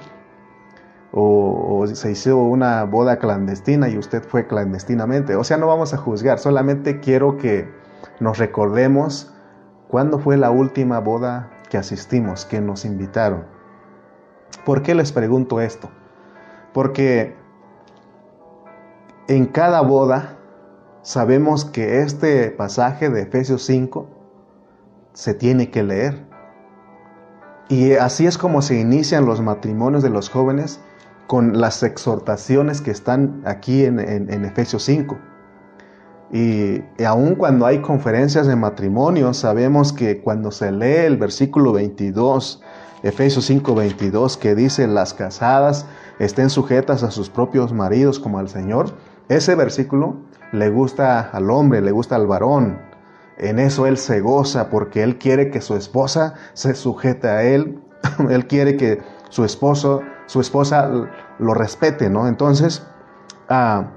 o, 1.12 1.86
se 1.86 2.10
hizo 2.10 2.36
una 2.36 2.84
boda 2.84 3.18
clandestina 3.18 3.88
y 3.88 3.98
usted 3.98 4.22
fue 4.22 4.46
clandestinamente. 4.46 5.36
O 5.36 5.44
sea, 5.44 5.56
no 5.56 5.66
vamos 5.66 5.94
a 5.94 5.96
juzgar, 5.96 6.38
solamente 6.38 7.00
quiero 7.00 7.36
que 7.36 7.68
nos 8.20 8.38
recordemos 8.38 9.32
cuándo 9.88 10.18
fue 10.18 10.36
la 10.36 10.50
última 10.50 11.00
boda 11.00 11.50
que 11.68 11.78
asistimos, 11.78 12.44
que 12.44 12.60
nos 12.60 12.84
invitaron. 12.84 13.44
¿Por 14.64 14.82
qué 14.82 14.94
les 14.94 15.12
pregunto 15.12 15.60
esto? 15.60 15.90
Porque 16.72 17.34
en 19.28 19.46
cada 19.46 19.80
boda 19.82 20.38
sabemos 21.02 21.64
que 21.64 22.00
este 22.00 22.50
pasaje 22.50 23.10
de 23.10 23.22
Efesios 23.22 23.62
5 23.64 24.08
se 25.12 25.34
tiene 25.34 25.70
que 25.70 25.82
leer. 25.82 26.26
Y 27.68 27.92
así 27.94 28.26
es 28.26 28.38
como 28.38 28.62
se 28.62 28.78
inician 28.80 29.26
los 29.26 29.40
matrimonios 29.40 30.02
de 30.02 30.10
los 30.10 30.30
jóvenes 30.30 30.80
con 31.26 31.60
las 31.60 31.82
exhortaciones 31.82 32.80
que 32.80 32.90
están 32.90 33.42
aquí 33.44 33.84
en, 33.84 33.98
Efesios 34.44 34.82
5. 34.84 35.18
Y, 36.30 36.82
aun 37.04 37.34
cuando 37.34 37.64
hay 37.64 37.80
conferencias 37.80 38.46
de 38.46 38.56
matrimonio, 38.56 39.32
sabemos 39.32 39.92
que 39.92 40.20
cuando 40.20 40.50
se 40.50 40.72
lee 40.72 41.06
el 41.06 41.16
versículo 41.16 41.72
22, 41.72 42.62
Efesios 43.02 43.46
5, 43.46 43.74
22, 43.74 44.36
que 44.36 44.54
dice, 44.54 44.86
las 44.86 45.14
casadas 45.14 45.86
estén 46.18 46.50
sujetas 46.50 47.02
a 47.02 47.10
sus 47.10 47.30
propios 47.30 47.72
maridos 47.72 48.18
como 48.18 48.38
al 48.38 48.48
Señor, 48.48 48.94
ese 49.28 49.54
versículo 49.54 50.16
le 50.52 50.68
gusta 50.68 51.20
al 51.20 51.50
hombre, 51.50 51.80
le 51.80 51.92
gusta 51.92 52.16
al 52.16 52.26
varón. 52.26 52.78
En 53.38 53.58
eso 53.58 53.86
él 53.86 53.96
se 53.98 54.20
goza 54.20 54.68
porque 54.68 55.02
él 55.02 55.16
quiere 55.18 55.50
que 55.50 55.60
su 55.60 55.76
esposa 55.76 56.34
se 56.54 56.74
sujete 56.74 57.28
a 57.28 57.42
él. 57.44 57.80
él 58.30 58.46
quiere 58.46 58.76
que 58.76 59.00
su 59.28 59.44
esposo, 59.44 60.02
su 60.26 60.40
esposa 60.40 60.90
lo 61.38 61.54
respete, 61.54 62.10
¿no? 62.10 62.26
Entonces, 62.26 62.86
ah, 63.48 63.92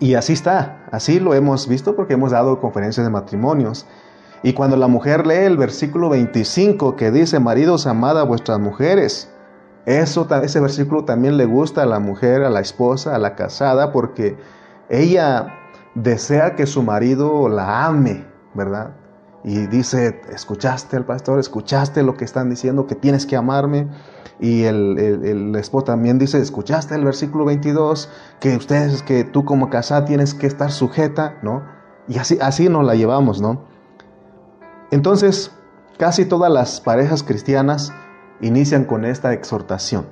y 0.00 0.14
así 0.14 0.32
está, 0.32 0.84
así 0.92 1.20
lo 1.20 1.34
hemos 1.34 1.66
visto 1.68 1.96
porque 1.96 2.14
hemos 2.14 2.30
dado 2.30 2.60
conferencias 2.60 3.04
de 3.04 3.10
matrimonios. 3.10 3.86
Y 4.42 4.52
cuando 4.52 4.76
la 4.76 4.86
mujer 4.86 5.26
lee 5.26 5.44
el 5.44 5.56
versículo 5.56 6.08
25 6.10 6.94
que 6.94 7.10
dice, 7.10 7.40
maridos, 7.40 7.86
amad 7.86 8.18
a 8.18 8.22
vuestras 8.22 8.60
mujeres, 8.60 9.28
eso, 9.86 10.28
ese 10.42 10.60
versículo 10.60 11.04
también 11.04 11.36
le 11.36 11.46
gusta 11.46 11.82
a 11.82 11.86
la 11.86 11.98
mujer, 11.98 12.44
a 12.44 12.50
la 12.50 12.60
esposa, 12.60 13.14
a 13.14 13.18
la 13.18 13.34
casada, 13.34 13.90
porque 13.90 14.36
ella 14.88 15.54
desea 15.94 16.54
que 16.54 16.66
su 16.66 16.82
marido 16.82 17.48
la 17.48 17.86
ame, 17.86 18.26
¿verdad? 18.54 18.92
Y 19.44 19.66
dice, 19.66 20.20
escuchaste 20.30 20.96
al 20.96 21.06
pastor, 21.06 21.38
escuchaste 21.38 22.02
lo 22.02 22.16
que 22.16 22.24
están 22.24 22.50
diciendo, 22.50 22.86
que 22.86 22.94
tienes 22.94 23.24
que 23.24 23.36
amarme. 23.36 23.88
Y 24.40 24.64
el, 24.64 25.54
esposo 25.56 25.84
también 25.84 26.18
dice, 26.18 26.38
escuchaste 26.38 26.94
el 26.94 27.04
versículo 27.04 27.44
22, 27.44 28.08
que 28.40 28.56
ustedes, 28.56 29.02
que 29.02 29.24
tú 29.24 29.44
como 29.44 29.68
casada 29.68 30.04
tienes 30.04 30.34
que 30.34 30.46
estar 30.46 30.70
sujeta, 30.70 31.38
¿no? 31.42 31.64
Y 32.06 32.18
así, 32.18 32.38
así 32.40 32.68
nos 32.68 32.84
la 32.84 32.94
llevamos, 32.94 33.40
¿no? 33.40 33.64
Entonces, 34.90 35.50
casi 35.98 36.24
todas 36.24 36.52
las 36.52 36.80
parejas 36.80 37.22
cristianas 37.22 37.92
inician 38.40 38.84
con 38.84 39.04
esta 39.04 39.32
exhortación. 39.32 40.06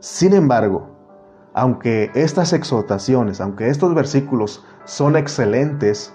Sin 0.00 0.34
embargo, 0.34 0.90
aunque 1.54 2.10
estas 2.14 2.52
exhortaciones, 2.52 3.40
aunque 3.40 3.68
estos 3.68 3.94
versículos 3.94 4.64
son 4.84 5.16
excelentes, 5.16 6.12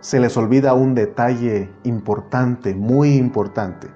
se 0.00 0.20
les 0.20 0.36
olvida 0.36 0.74
un 0.74 0.94
detalle 0.94 1.72
importante, 1.82 2.74
muy 2.74 3.14
importante. 3.14 3.88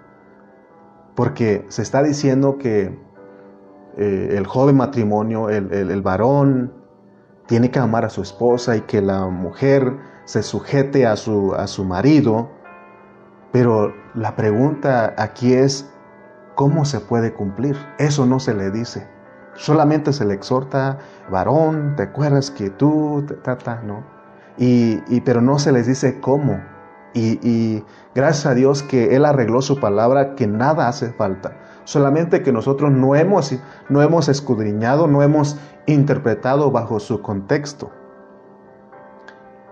Porque 1.15 1.65
se 1.69 1.83
está 1.83 2.03
diciendo 2.03 2.59
que 2.59 2.99
eh, 3.97 4.29
el 4.33 4.47
joven 4.47 4.77
matrimonio, 4.77 5.51
el, 5.51 6.03
varón, 6.03 6.73
tiene 7.47 7.71
que 7.71 7.79
amar 7.79 8.05
a 8.05 8.11
su 8.11 8.23
esposa 8.23 8.77
y 8.77 8.83
que 8.83 9.03
la 9.03 9.27
mujer 9.27 9.99
se 10.25 10.43
sujete 10.43 11.07
a 11.07 11.17
su, 11.17 11.55
a 11.55 11.67
su 11.67 11.85
marido. 11.85 12.51
Pero 13.53 13.93
la 14.15 14.35
pregunta 14.37 15.15
aquí 15.19 15.53
es, 15.53 15.93
¿Cómo 16.55 16.85
se 16.85 17.01
puede 17.01 17.33
cumplir? 17.33 17.77
Eso 17.99 18.27
no 18.27 18.39
se 18.39 18.55
le 18.55 18.71
dice. 18.71 19.09
Solamente 19.55 20.13
se 20.13 20.25
le 20.25 20.35
exhorta, 20.35 20.99
varón, 21.31 21.95
te 21.97 22.05
acuerdas 22.05 22.51
que 22.51 22.69
tú, 22.71 23.25
ta, 23.43 23.81
¿no? 23.83 24.05
Y, 24.59 25.21
pero 25.23 25.41
no 25.41 25.59
se 25.59 25.73
les 25.73 25.87
dice 25.87 26.21
cómo. 26.21 26.63
Y, 27.15 27.85
gracias 28.15 28.47
a 28.47 28.55
Dios 28.55 28.83
que 28.83 29.17
Él 29.17 29.25
arregló 29.25 29.63
su 29.63 29.79
palabra, 29.79 30.35
que 30.35 30.47
nada 30.47 30.89
hace 30.89 31.13
falta. 31.13 31.59
Solamente 31.85 32.43
que 32.43 32.53
nosotros 32.53 32.91
no 32.91 33.15
hemos, 33.15 33.55
no 33.89 34.03
hemos 34.03 34.29
escudriñado, 34.29 35.09
no 35.09 35.23
hemos 35.23 35.57
interpretado 35.87 36.71
bajo 36.71 37.01
su 37.01 37.21
contexto. 37.21 37.91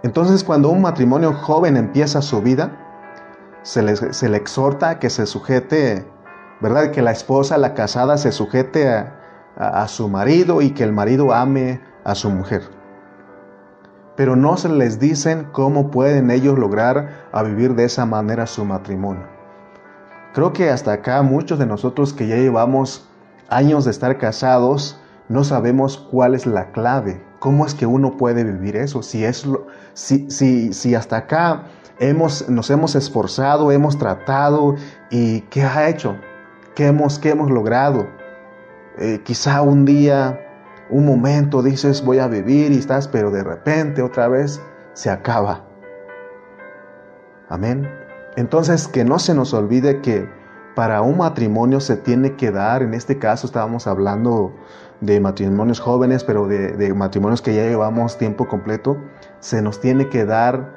Entonces 0.02 0.44
cuando 0.44 0.70
un 0.70 0.82
matrimonio 0.82 1.32
joven 1.32 1.76
empieza 1.76 2.22
su 2.22 2.42
vida, 2.42 2.76
se 3.62 4.12
se 4.12 4.28
le 4.28 4.36
exhorta 4.36 4.90
a 4.90 4.98
que 4.98 5.10
se 5.10 5.26
sujete 5.26 6.06
¿verdad? 6.60 6.90
Que 6.90 7.02
la 7.02 7.10
esposa, 7.10 7.58
la 7.58 7.74
casada, 7.74 8.16
se 8.18 8.32
sujete 8.32 8.88
a, 8.88 9.88
su 9.88 10.08
marido 10.08 10.62
y 10.62 10.70
que 10.70 10.84
el 10.84 10.92
marido 10.92 11.34
ame 11.34 11.80
a 12.04 12.14
su 12.14 12.30
mujer. 12.30 12.62
Pero 14.20 14.36
no 14.36 14.58
se 14.58 14.68
les 14.68 15.00
dicen 15.00 15.46
cómo 15.50 15.90
pueden 15.90 16.30
ellos 16.30 16.58
lograr 16.58 17.24
a 17.32 17.42
vivir 17.42 17.74
de 17.74 17.84
esa 17.84 18.04
manera 18.04 18.46
su 18.46 18.66
matrimonio. 18.66 19.24
Creo 20.34 20.52
que 20.52 20.68
hasta 20.68 20.92
acá 20.92 21.22
muchos 21.22 21.58
de 21.58 21.64
nosotros 21.64 22.12
que 22.12 22.28
ya 22.28 22.36
llevamos 22.36 23.08
años 23.48 23.86
de 23.86 23.92
estar 23.92 24.18
casados, 24.18 25.00
no 25.30 25.42
sabemos 25.42 25.96
cuál 25.96 26.34
es 26.34 26.44
la 26.44 26.70
clave, 26.70 27.24
cómo 27.38 27.64
es 27.64 27.72
que 27.72 27.86
uno 27.86 28.18
puede 28.18 28.44
vivir 28.44 28.76
eso, 28.76 29.02
si, 29.02 29.24
es 29.24 29.48
si, 29.94 30.30
si, 30.30 30.74
si 30.74 30.94
hasta 30.94 31.16
acá 31.16 31.62
hemos, 31.98 32.46
nos 32.50 32.68
hemos 32.68 32.96
esforzado, 32.96 33.72
hemos 33.72 33.96
tratado 33.96 34.74
y 35.10 35.40
¿qué 35.48 35.62
ha 35.62 35.88
hecho? 35.88 36.16
¿Qué 36.74 36.88
hemos, 36.88 37.24
hemos 37.24 37.50
logrado? 37.50 38.06
Eh, 38.98 39.22
quizá 39.24 39.62
un 39.62 39.86
día, 39.86 40.38
un 40.90 41.06
momento 41.06 41.62
dices 41.62 42.04
voy 42.04 42.18
a 42.18 42.26
vivir 42.26 42.72
y 42.72 42.78
estás, 42.78 43.08
pero 43.08 43.30
de 43.30 43.42
repente 43.42 44.02
otra 44.02 44.28
vez 44.28 44.60
se 44.92 45.10
acaba. 45.10 45.64
Amén. 47.48 47.88
Entonces 48.36 48.88
que 48.88 49.04
no 49.04 49.18
se 49.18 49.34
nos 49.34 49.54
olvide 49.54 50.00
que 50.00 50.28
para 50.74 51.02
un 51.02 51.18
matrimonio 51.18 51.80
se 51.80 51.96
tiene 51.96 52.36
que 52.36 52.50
dar, 52.50 52.82
en 52.82 52.94
este 52.94 53.18
caso 53.18 53.46
estábamos 53.46 53.86
hablando 53.86 54.54
de 55.00 55.18
matrimonios 55.20 55.80
jóvenes, 55.80 56.24
pero 56.24 56.46
de, 56.46 56.94
matrimonios 56.94 57.42
que 57.42 57.54
ya 57.54 57.62
llevamos 57.62 58.18
tiempo 58.18 58.46
completo, 58.46 58.96
se 59.40 59.62
nos 59.62 59.80
tiene 59.80 60.08
que 60.08 60.24
dar 60.24 60.76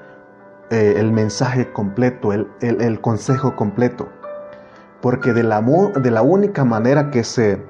eh, 0.71 0.95
el 0.97 1.11
mensaje 1.11 1.71
completo, 1.71 2.31
el 2.33 3.01
consejo 3.01 3.55
completo 3.55 4.09
porque 5.03 5.33
de 5.33 5.43
la, 5.43 5.61
de 5.61 6.11
la 6.11 6.21
única 6.21 6.63
manera 6.63 7.11
que, 7.11 7.25
se, 7.25 7.61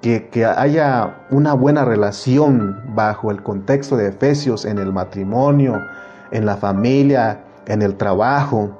que, 0.00 0.44
haya 0.44 1.26
una 1.30 1.54
buena 1.54 1.84
relación 1.84 2.80
bajo 2.94 3.30
el 3.30 3.42
contexto 3.42 3.96
de 3.96 4.08
Efesios 4.08 4.64
en 4.64 4.78
el 4.78 4.92
matrimonio, 4.92 5.80
en 6.30 6.46
la 6.46 6.56
familia, 6.56 7.44
en 7.66 7.82
el 7.82 7.96
trabajo, 7.96 8.78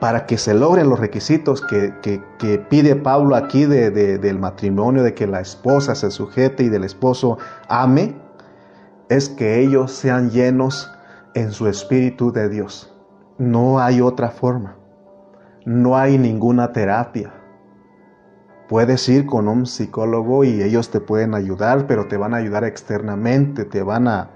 para 0.00 0.26
que 0.26 0.38
se 0.38 0.54
logren 0.54 0.88
los 0.90 1.00
requisitos 1.00 1.62
que, 1.62 2.60
pide 2.68 2.96
Pablo 2.96 3.36
aquí 3.36 3.64
de, 3.66 3.90
del 3.90 4.38
matrimonio, 4.38 5.02
de 5.02 5.14
que 5.14 5.26
la 5.26 5.40
esposa 5.40 5.94
se 5.94 6.10
sujete 6.10 6.64
y 6.64 6.68
del 6.68 6.84
esposo 6.84 7.38
ame, 7.68 8.14
es 9.08 9.28
que 9.28 9.60
ellos 9.60 9.92
sean 9.92 10.30
llenos 10.30 10.90
en 11.34 11.52
su 11.52 11.68
espíritu 11.68 12.32
de 12.32 12.48
Dios. 12.48 12.92
No 13.38 13.80
hay 13.80 14.00
otra 14.00 14.30
forma 14.30 14.76
no 15.64 15.96
hay 15.96 16.18
ninguna 16.18 16.72
terapia. 16.72 17.32
Puedes 18.68 19.06
ir 19.10 19.26
con 19.26 19.46
un 19.46 19.66
psicólogo 19.66 20.42
y 20.42 20.62
ellos 20.62 20.90
te 20.90 21.00
pueden 21.00 21.34
ayudar, 21.34 21.86
pero 21.86 22.06
te 22.08 22.16
van 22.16 22.32
a 22.32 22.38
ayudar 22.38 22.64
externamente, 22.64 23.66
te 23.66 23.82
van 23.82 24.08
a, 24.08 24.30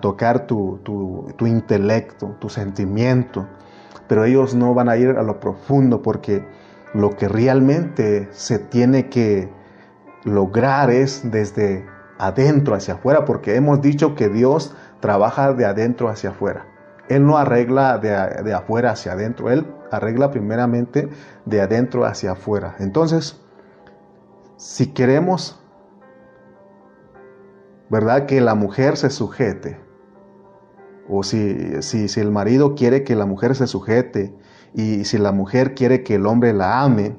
tocar 0.00 0.46
tu, 0.46 0.80
tu, 0.84 1.46
intelecto, 1.46 2.36
tu 2.40 2.48
sentimiento, 2.48 3.46
pero 4.06 4.24
ellos 4.24 4.54
no 4.54 4.72
van 4.72 4.88
a 4.88 4.96
ir 4.96 5.10
a 5.10 5.22
lo 5.22 5.40
profundo 5.40 6.00
porque 6.00 6.46
lo 6.94 7.10
que 7.10 7.28
realmente 7.28 8.28
se 8.32 8.58
tiene 8.58 9.08
que 9.10 9.50
lograr 10.24 10.90
es 10.90 11.30
desde 11.30 11.86
adentro 12.18 12.74
hacia 12.74 12.94
afuera, 12.94 13.24
porque 13.24 13.56
hemos 13.56 13.80
dicho 13.80 14.14
que 14.14 14.28
Dios 14.28 14.74
trabaja 15.00 15.52
de 15.52 15.66
adentro 15.66 16.08
hacia 16.08 16.30
afuera. 16.30 16.66
Él 17.08 17.26
no 17.26 17.36
arregla 17.36 17.98
de, 17.98 18.42
de 18.42 18.54
afuera 18.54 18.92
hacia 18.92 19.12
adentro, 19.12 19.50
Él 19.50 19.66
arregla 19.90 20.30
primeramente 20.30 21.10
de 21.44 21.60
adentro 21.60 22.06
hacia 22.06 22.32
afuera. 22.32 22.76
Entonces, 22.78 23.43
si 24.56 24.88
queremos, 24.88 25.60
¿verdad? 27.90 28.26
Que 28.26 28.40
la 28.40 28.54
mujer 28.54 28.96
se 28.96 29.10
sujete, 29.10 29.80
o 31.08 31.22
si, 31.22 31.82
si, 31.82 32.08
si 32.08 32.20
el 32.20 32.30
marido 32.30 32.74
quiere 32.74 33.04
que 33.04 33.14
la 33.14 33.26
mujer 33.26 33.54
se 33.54 33.66
sujete, 33.66 34.34
y 34.74 35.04
si 35.04 35.18
la 35.18 35.32
mujer 35.32 35.74
quiere 35.74 36.02
que 36.02 36.16
el 36.16 36.26
hombre 36.26 36.52
la 36.52 36.82
ame, 36.82 37.16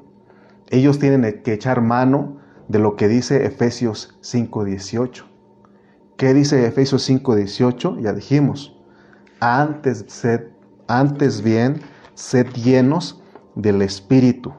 ellos 0.68 0.98
tienen 0.98 1.42
que 1.42 1.52
echar 1.52 1.80
mano 1.80 2.36
de 2.68 2.78
lo 2.78 2.96
que 2.96 3.08
dice 3.08 3.46
Efesios 3.46 4.18
5:18. 4.22 5.24
¿Qué 6.16 6.34
dice 6.34 6.66
Efesios 6.66 7.02
5:18? 7.08 8.00
Ya 8.00 8.12
dijimos, 8.12 8.76
antes, 9.40 10.04
antes 10.88 11.42
bien, 11.42 11.80
sed 12.14 12.46
llenos 12.54 13.22
del 13.54 13.82
Espíritu, 13.82 14.52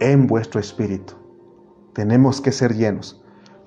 en 0.00 0.26
vuestro 0.26 0.60
Espíritu. 0.60 1.14
Tenemos 1.96 2.42
que 2.42 2.52
ser 2.52 2.74
llenos. 2.74 3.22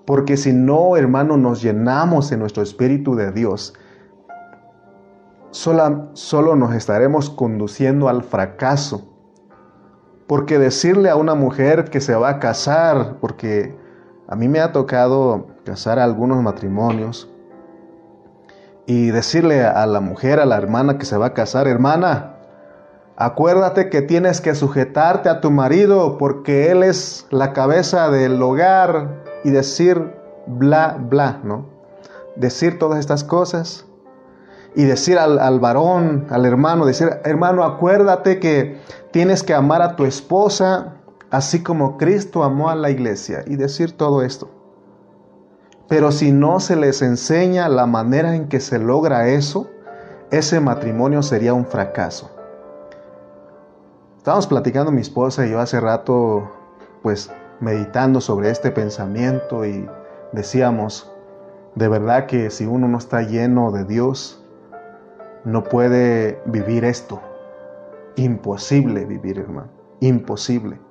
Porque 0.06 0.38
si 0.38 0.54
no, 0.54 0.96
hermano, 0.96 1.36
nos 1.36 1.64
llenamos 1.64 2.32
en 2.32 2.38
nuestro 2.38 2.62
Espíritu 2.62 3.16
de 3.16 3.32
Dios, 3.32 3.74
solo 5.50 6.56
nos 6.56 6.76
estaremos 6.76 7.32
conduciendo 7.32 8.08
al 8.08 8.22
fracaso. 8.22 9.12
Porque 10.28 10.60
decirle 10.60 11.10
a 11.10 11.16
una 11.16 11.34
mujer 11.34 11.86
que 11.86 12.02
se 12.02 12.14
va 12.14 12.30
a 12.30 12.40
casar, 12.40 13.18
porque 13.20 13.76
a 14.28 14.36
mí 14.36 14.48
me 14.48 14.60
ha 14.60 14.74
tocado 14.74 15.48
casar 15.66 15.98
a 15.98 16.04
algunos 16.04 16.44
matrimonios, 16.44 17.34
y 18.86 19.10
decirle 19.10 19.64
a 19.66 19.88
la 19.88 20.02
mujer, 20.02 20.40
a 20.40 20.46
la 20.46 20.58
hermana 20.58 21.00
que 21.00 21.06
se 21.06 21.18
va 21.18 21.28
a 21.28 21.34
casar, 21.34 21.68
hermana, 21.68 22.36
acuérdate 23.20 23.90
que 23.90 24.02
tienes 24.02 24.40
que 24.40 24.56
sujetarte 24.56 25.28
a 25.28 25.42
tu 25.42 25.52
marido 25.52 26.18
porque 26.18 26.72
él 26.72 26.84
es 26.84 27.28
la 27.30 27.52
cabeza 27.52 28.10
del 28.10 28.42
hogar 28.42 29.24
y 29.44 29.52
decir 29.52 30.14
bla, 30.48 30.98
bla, 30.98 31.42
¿no? 31.44 31.66
Decir 32.38 32.80
todas 32.80 32.98
estas 32.98 33.26
cosas 33.26 33.86
y 34.74 34.86
decir 34.86 35.20
al, 35.20 35.60
varón, 35.60 36.28
al 36.30 36.46
hermano, 36.46 36.86
decir, 36.86 37.10
hermano, 37.26 37.66
acuérdate 37.66 38.40
que 38.40 38.80
tienes 39.12 39.44
que 39.44 39.54
amar 39.54 39.82
a 39.82 39.98
tu 39.98 40.06
esposa 40.06 40.94
así 41.30 41.62
como 41.62 41.98
Cristo 41.98 42.44
amó 42.44 42.70
a 42.70 42.76
la 42.76 42.90
iglesia 42.90 43.44
y 43.46 43.58
decir 43.58 43.98
todo 43.98 44.22
esto. 44.22 44.50
Pero 45.90 46.14
si 46.14 46.32
no 46.32 46.62
se 46.62 46.78
les 46.78 47.02
enseña 47.02 47.68
la 47.68 47.86
manera 47.86 48.34
en 48.34 48.48
que 48.48 48.62
se 48.62 48.80
logra 48.80 49.28
eso, 49.28 49.70
ese 50.32 50.62
matrimonio 50.62 51.22
sería 51.22 51.54
un 51.54 51.66
fracaso. 51.66 52.39
Estábamos 54.20 54.48
platicando 54.48 54.92
mi 54.92 55.00
esposa 55.00 55.48
y 55.48 55.52
yo 55.52 55.62
hace 55.62 55.80
rato, 55.80 56.52
pues 57.02 57.32
meditando 57.62 58.20
sobre 58.20 58.50
este 58.50 58.70
pensamiento 58.70 59.66
y 59.66 59.90
decíamos, 60.34 61.10
de 61.76 61.88
verdad 61.88 62.26
que 62.26 62.50
si 62.50 62.66
uno 62.66 62.90
no 62.90 62.98
está 62.98 63.22
lleno 63.22 63.72
de 63.72 63.86
Dios, 63.86 64.44
no 65.46 65.64
puede 65.64 66.42
vivir 66.46 66.84
esto. 66.84 67.22
Imposible 68.18 69.06
vivir, 69.06 69.40
hermano. 69.40 69.70
Imposible. 70.02 70.82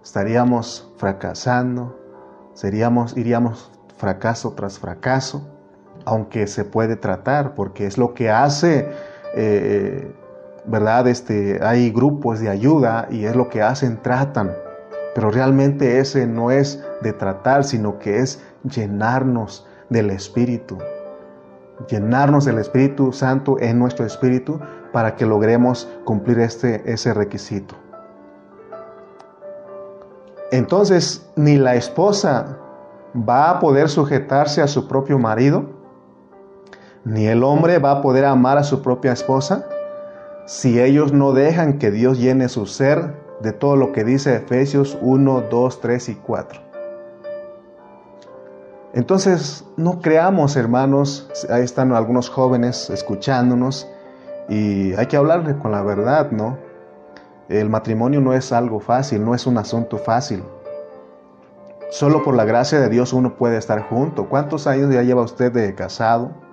Estaríamos 0.00 0.92
fracasando, 0.98 1.98
seríamos, 2.54 3.16
iríamos 3.16 3.72
fracaso 3.96 4.52
tras 4.52 4.78
fracaso, 4.78 5.48
aunque 6.04 6.46
se 6.46 6.64
puede 6.64 6.94
tratar, 6.94 7.56
porque 7.56 7.84
es 7.84 7.98
lo 7.98 8.14
que 8.14 8.30
hace, 8.30 8.88
eh, 9.34 10.14
¿verdad? 10.64 11.08
Este, 11.08 11.60
hay 11.62 11.90
grupos 11.90 12.40
de 12.40 12.48
ayuda 12.48 13.08
y 13.10 13.24
es 13.24 13.36
lo 13.36 13.48
que 13.48 13.62
hacen, 13.62 14.00
tratan. 14.02 14.52
Pero 15.14 15.30
realmente 15.30 15.98
ese 15.98 16.26
no 16.26 16.50
es 16.50 16.82
de 17.02 17.12
tratar, 17.12 17.64
sino 17.64 17.98
que 17.98 18.18
es 18.18 18.42
llenarnos 18.64 19.66
del 19.90 20.10
Espíritu, 20.10 20.78
llenarnos 21.88 22.44
del 22.44 22.58
Espíritu 22.58 23.12
Santo 23.12 23.56
en 23.60 23.78
nuestro 23.78 24.06
espíritu 24.06 24.58
para 24.92 25.16
que 25.16 25.26
logremos 25.26 25.88
cumplir 26.04 26.38
este, 26.38 26.90
ese 26.90 27.12
requisito. 27.12 27.74
Entonces, 30.50 31.30
ni 31.36 31.56
la 31.56 31.74
esposa 31.74 32.58
va 33.16 33.50
a 33.50 33.60
poder 33.60 33.88
sujetarse 33.88 34.62
a 34.62 34.66
su 34.66 34.86
propio 34.88 35.18
marido, 35.18 35.64
ni 37.04 37.26
el 37.26 37.42
hombre 37.42 37.78
va 37.78 37.92
a 37.92 38.02
poder 38.02 38.24
amar 38.24 38.58
a 38.58 38.62
su 38.62 38.82
propia 38.82 39.12
esposa, 39.12 39.66
si 40.52 40.78
ellos 40.78 41.14
no 41.14 41.32
dejan 41.32 41.78
que 41.78 41.90
Dios 41.90 42.18
llene 42.18 42.50
su 42.50 42.66
ser 42.66 43.14
de 43.40 43.54
todo 43.54 43.74
lo 43.74 43.92
que 43.92 44.04
dice 44.04 44.36
Efesios 44.36 44.98
1, 45.00 45.44
2, 45.50 45.80
3 45.80 46.08
y 46.10 46.14
4. 46.16 46.60
Entonces, 48.92 49.64
no 49.78 50.02
creamos, 50.02 50.56
hermanos, 50.56 51.30
ahí 51.48 51.62
están 51.62 51.90
algunos 51.92 52.28
jóvenes 52.28 52.90
escuchándonos 52.90 53.88
y 54.50 54.92
hay 54.92 55.06
que 55.06 55.16
hablarle 55.16 55.56
con 55.56 55.72
la 55.72 55.80
verdad, 55.80 56.30
¿no? 56.32 56.58
El 57.48 57.70
matrimonio 57.70 58.20
no 58.20 58.34
es 58.34 58.52
algo 58.52 58.78
fácil, 58.78 59.24
no 59.24 59.34
es 59.34 59.46
un 59.46 59.56
asunto 59.56 59.96
fácil. 59.96 60.44
Solo 61.88 62.22
por 62.22 62.36
la 62.36 62.44
gracia 62.44 62.78
de 62.78 62.90
Dios 62.90 63.14
uno 63.14 63.38
puede 63.38 63.56
estar 63.56 63.88
junto. 63.88 64.28
¿Cuántos 64.28 64.66
años 64.66 64.92
ya 64.92 65.02
lleva 65.02 65.22
usted 65.22 65.50
de 65.50 65.74
casado? 65.74 66.51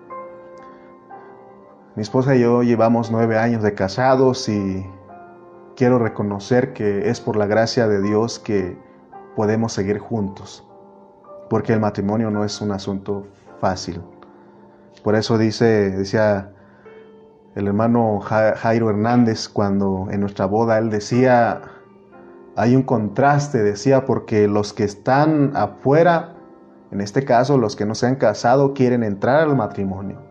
Mi 1.99 2.03
esposa 2.03 2.33
y 2.33 2.39
yo 2.39 2.63
llevamos 2.63 3.11
nueve 3.11 3.37
años 3.37 3.61
de 3.61 3.73
casados 3.73 4.47
y 4.47 4.85
quiero 5.75 5.99
reconocer 5.99 6.71
que 6.71 7.09
es 7.09 7.19
por 7.19 7.35
la 7.35 7.45
gracia 7.45 7.89
de 7.89 8.01
Dios 8.01 8.39
que 8.39 8.77
podemos 9.35 9.73
seguir 9.73 9.99
juntos 9.99 10.65
porque 11.49 11.73
el 11.73 11.81
matrimonio 11.81 12.31
no 12.31 12.45
es 12.45 12.61
un 12.61 12.71
asunto 12.71 13.27
fácil. 13.59 14.01
Por 15.03 15.15
eso 15.15 15.37
dice, 15.37 15.91
decía 15.91 16.53
el 17.55 17.67
hermano 17.67 18.21
Jairo 18.21 18.89
Hernández 18.89 19.49
cuando 19.49 20.07
en 20.09 20.21
nuestra 20.21 20.45
boda 20.45 20.77
él 20.77 20.91
decía, 20.91 21.59
hay 22.55 22.77
un 22.77 22.83
contraste, 22.83 23.61
decía, 23.61 24.05
porque 24.05 24.47
los 24.47 24.71
que 24.71 24.85
están 24.85 25.51
afuera, 25.53 26.37
en 26.91 27.01
este 27.01 27.25
caso 27.25 27.57
los 27.57 27.75
que 27.75 27.85
no 27.85 27.93
se 27.93 28.07
han 28.07 28.15
casado, 28.15 28.73
quieren 28.73 29.03
entrar 29.03 29.41
al 29.41 29.57
matrimonio. 29.57 30.28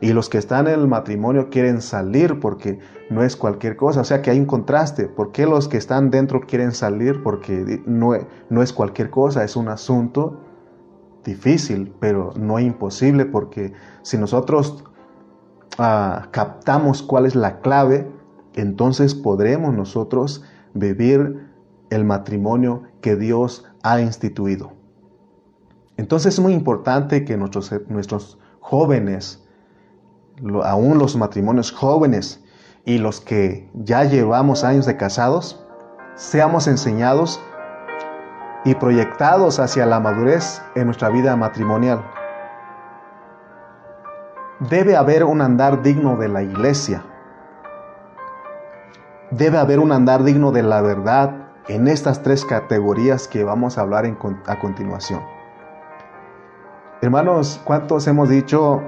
Y 0.00 0.12
los 0.12 0.28
que 0.28 0.38
están 0.38 0.68
en 0.68 0.80
el 0.80 0.86
matrimonio 0.86 1.50
quieren 1.50 1.80
salir 1.82 2.38
porque 2.40 2.78
no 3.10 3.22
es 3.22 3.36
cualquier 3.36 3.76
cosa. 3.76 4.00
O 4.02 4.04
sea 4.04 4.22
que 4.22 4.30
hay 4.30 4.38
un 4.38 4.46
contraste. 4.46 5.06
¿Por 5.08 5.32
qué 5.32 5.46
los 5.46 5.68
que 5.68 5.76
están 5.76 6.10
dentro 6.10 6.40
quieren 6.42 6.72
salir? 6.72 7.22
Porque 7.22 7.82
no, 7.86 8.12
no 8.48 8.62
es 8.62 8.72
cualquier 8.72 9.10
cosa, 9.10 9.44
es 9.44 9.56
un 9.56 9.68
asunto 9.68 10.40
difícil, 11.24 11.94
pero 12.00 12.32
no 12.36 12.58
imposible 12.58 13.26
porque 13.26 13.72
si 14.02 14.16
nosotros 14.16 14.84
ah, 15.78 16.28
captamos 16.30 17.02
cuál 17.02 17.26
es 17.26 17.34
la 17.34 17.60
clave, 17.60 18.10
entonces 18.54 19.14
podremos 19.14 19.74
nosotros 19.74 20.44
vivir 20.74 21.48
el 21.90 22.04
matrimonio 22.04 22.82
que 23.00 23.16
Dios 23.16 23.64
ha 23.82 24.00
instituido. 24.00 24.72
Entonces 25.96 26.34
es 26.34 26.40
muy 26.40 26.52
importante 26.52 27.24
que 27.24 27.36
nuestros, 27.36 27.72
nuestros 27.88 28.38
jóvenes, 28.60 29.47
aún 30.64 30.98
los 30.98 31.16
matrimonios 31.16 31.72
jóvenes 31.72 32.44
y 32.84 32.98
los 32.98 33.20
que 33.20 33.70
ya 33.74 34.04
llevamos 34.04 34.64
años 34.64 34.86
de 34.86 34.96
casados, 34.96 35.64
seamos 36.14 36.66
enseñados 36.66 37.40
y 38.64 38.74
proyectados 38.74 39.60
hacia 39.60 39.86
la 39.86 40.00
madurez 40.00 40.62
en 40.74 40.86
nuestra 40.86 41.08
vida 41.10 41.36
matrimonial. 41.36 42.02
Debe 44.60 44.96
haber 44.96 45.24
un 45.24 45.40
andar 45.40 45.82
digno 45.82 46.16
de 46.16 46.28
la 46.28 46.42
iglesia. 46.42 47.04
Debe 49.30 49.58
haber 49.58 49.78
un 49.78 49.92
andar 49.92 50.24
digno 50.24 50.50
de 50.50 50.62
la 50.62 50.80
verdad 50.80 51.48
en 51.68 51.86
estas 51.86 52.22
tres 52.22 52.44
categorías 52.44 53.28
que 53.28 53.44
vamos 53.44 53.78
a 53.78 53.82
hablar 53.82 54.04
a 54.46 54.58
continuación. 54.58 55.22
Hermanos, 57.00 57.60
¿cuántos 57.64 58.08
hemos 58.08 58.28
dicho 58.28 58.82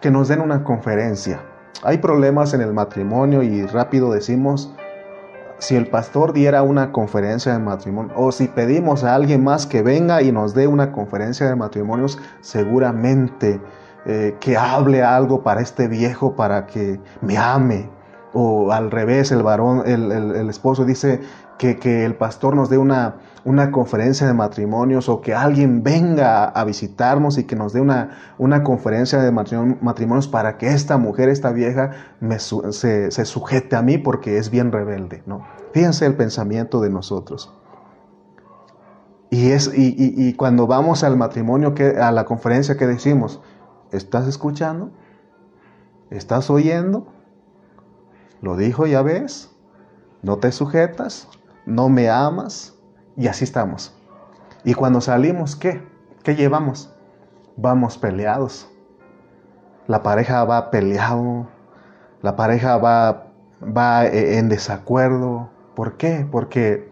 que 0.00 0.10
nos 0.10 0.28
den 0.28 0.40
una 0.40 0.64
conferencia? 0.64 1.40
Hay 1.82 1.98
problemas 1.98 2.54
en 2.54 2.60
el 2.60 2.72
matrimonio 2.72 3.42
y 3.42 3.66
rápido 3.66 4.12
decimos, 4.12 4.72
si 5.58 5.76
el 5.76 5.88
pastor 5.88 6.32
diera 6.32 6.62
una 6.62 6.92
conferencia 6.92 7.52
de 7.52 7.58
matrimonio 7.58 8.12
o 8.16 8.32
si 8.32 8.48
pedimos 8.48 9.04
a 9.04 9.14
alguien 9.14 9.42
más 9.42 9.66
que 9.66 9.82
venga 9.82 10.22
y 10.22 10.32
nos 10.32 10.54
dé 10.54 10.66
una 10.66 10.92
conferencia 10.92 11.46
de 11.46 11.56
matrimonios, 11.56 12.18
seguramente 12.40 13.60
eh, 14.04 14.36
que 14.38 14.56
hable 14.56 15.02
algo 15.02 15.42
para 15.42 15.60
este 15.60 15.88
viejo 15.88 16.36
para 16.36 16.66
que 16.66 17.00
me 17.20 17.36
ame. 17.36 17.90
O 18.38 18.70
al 18.70 18.90
revés, 18.90 19.32
el 19.32 19.42
varón, 19.42 19.82
el, 19.86 20.50
esposo 20.50 20.84
dice 20.84 21.20
que, 21.58 21.78
que, 21.78 22.04
el 22.04 22.14
pastor 22.14 22.54
nos 22.54 22.68
dé 22.70 22.78
una, 22.78 23.16
una 23.46 23.70
conferencia 23.70 24.26
de 24.26 24.34
matrimonios 24.34 25.08
o 25.08 25.20
que 25.20 25.32
alguien 25.32 25.84
venga 25.84 26.46
a 26.46 26.64
visitarnos 26.64 27.38
y 27.38 27.44
que 27.44 27.54
nos 27.54 27.72
dé 27.72 27.80
una, 27.80 28.34
una 28.38 28.64
conferencia 28.64 29.20
de 29.20 29.30
matrimonios 29.30 30.26
para 30.26 30.58
que 30.58 30.66
esta 30.66 30.98
mujer, 30.98 31.28
esta 31.28 31.52
vieja, 31.52 31.92
se, 32.70 33.24
sujete 33.24 33.76
a 33.76 33.82
mí 33.82 33.98
porque 33.98 34.38
es 34.38 34.50
bien 34.50 34.72
rebelde. 34.72 35.22
¿no? 35.26 35.46
Fíjense 35.72 36.06
el 36.06 36.16
pensamiento 36.16 36.80
de 36.80 36.90
nosotros. 36.90 37.54
Y, 39.30 39.52
es, 39.52 39.70
y, 39.72 40.34
cuando 40.34 40.66
vamos 40.66 41.04
al 41.04 41.16
matrimonio, 41.16 41.72
que, 41.72 41.98
a 42.00 42.10
la 42.10 42.24
conferencia 42.24 42.76
que 42.76 42.86
decimos, 42.88 43.40
¿estás 43.92 44.26
escuchando? 44.26 44.90
¿Estás 46.10 46.50
oyendo? 46.50 47.06
Lo 48.40 48.56
dijo, 48.56 48.86
ya 48.86 49.02
ves, 49.02 49.50
no 50.22 50.38
te 50.38 50.50
sujetas, 50.50 51.28
no 51.66 51.88
me 51.88 52.08
amas, 52.08 52.72
Y 53.18 53.28
así 53.28 53.44
estamos. 53.44 53.94
Y 54.62 54.74
cuando 54.74 55.00
salimos, 55.00 55.56
¿qué? 55.56 55.82
¿Qué 56.22 56.34
llevamos? 56.34 56.94
Vamos 57.56 57.96
peleados. 57.96 58.68
La 59.86 60.02
pareja 60.02 60.44
va 60.44 60.70
peleado, 60.70 61.48
la 62.20 62.36
pareja 62.36 62.76
va, 62.76 63.28
va 63.62 64.04
eh, 64.04 64.38
en 64.38 64.48
desacuerdo. 64.48 65.48
¿Por 65.74 65.96
qué? 65.96 66.26
Porque 66.30 66.90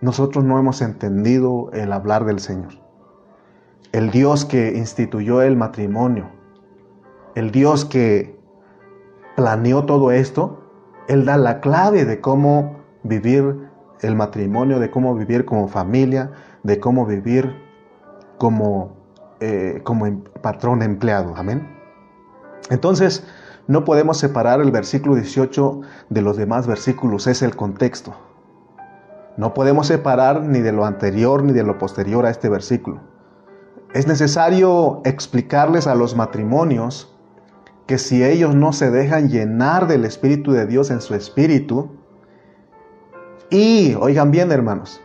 nosotros 0.00 0.44
no 0.44 0.58
hemos 0.58 0.82
entendido 0.82 1.70
el 1.72 1.92
hablar 1.92 2.24
del 2.24 2.40
Señor. 2.40 2.72
El 3.92 4.10
Dios 4.10 4.44
que 4.44 4.76
instituyó 4.76 5.40
el 5.40 5.56
matrimonio, 5.56 6.28
el 7.34 7.50
Dios 7.50 7.84
que 7.84 8.38
planeó 9.36 9.84
todo 9.84 10.10
esto, 10.10 10.60
Él 11.08 11.24
da 11.24 11.36
la 11.36 11.60
clave 11.60 12.04
de 12.04 12.20
cómo 12.20 12.76
vivir 13.04 13.63
el 14.06 14.14
matrimonio, 14.14 14.78
de 14.78 14.90
cómo 14.90 15.14
vivir 15.14 15.44
como 15.44 15.68
familia, 15.68 16.30
de 16.62 16.78
cómo 16.78 17.06
vivir 17.06 17.54
como, 18.38 18.96
eh, 19.40 19.80
como 19.84 20.06
em, 20.06 20.22
patrón 20.42 20.82
empleado. 20.82 21.34
Amén. 21.36 21.68
Entonces, 22.70 23.26
no 23.66 23.84
podemos 23.84 24.18
separar 24.18 24.60
el 24.60 24.70
versículo 24.70 25.14
18 25.14 25.80
de 26.10 26.22
los 26.22 26.36
demás 26.36 26.66
versículos, 26.66 27.26
es 27.26 27.42
el 27.42 27.56
contexto. 27.56 28.14
No 29.36 29.54
podemos 29.54 29.86
separar 29.86 30.42
ni 30.42 30.60
de 30.60 30.72
lo 30.72 30.84
anterior 30.84 31.42
ni 31.42 31.52
de 31.52 31.64
lo 31.64 31.78
posterior 31.78 32.26
a 32.26 32.30
este 32.30 32.48
versículo. 32.48 33.00
Es 33.92 34.06
necesario 34.06 35.00
explicarles 35.04 35.86
a 35.86 35.94
los 35.94 36.14
matrimonios 36.14 37.14
que 37.86 37.98
si 37.98 38.24
ellos 38.24 38.54
no 38.54 38.72
se 38.72 38.90
dejan 38.90 39.28
llenar 39.28 39.86
del 39.86 40.04
Espíritu 40.04 40.52
de 40.52 40.66
Dios 40.66 40.90
en 40.90 41.00
su 41.00 41.14
espíritu, 41.14 41.90
y, 43.54 43.94
oigan 43.94 44.32
bien 44.32 44.50
hermanos, 44.50 45.00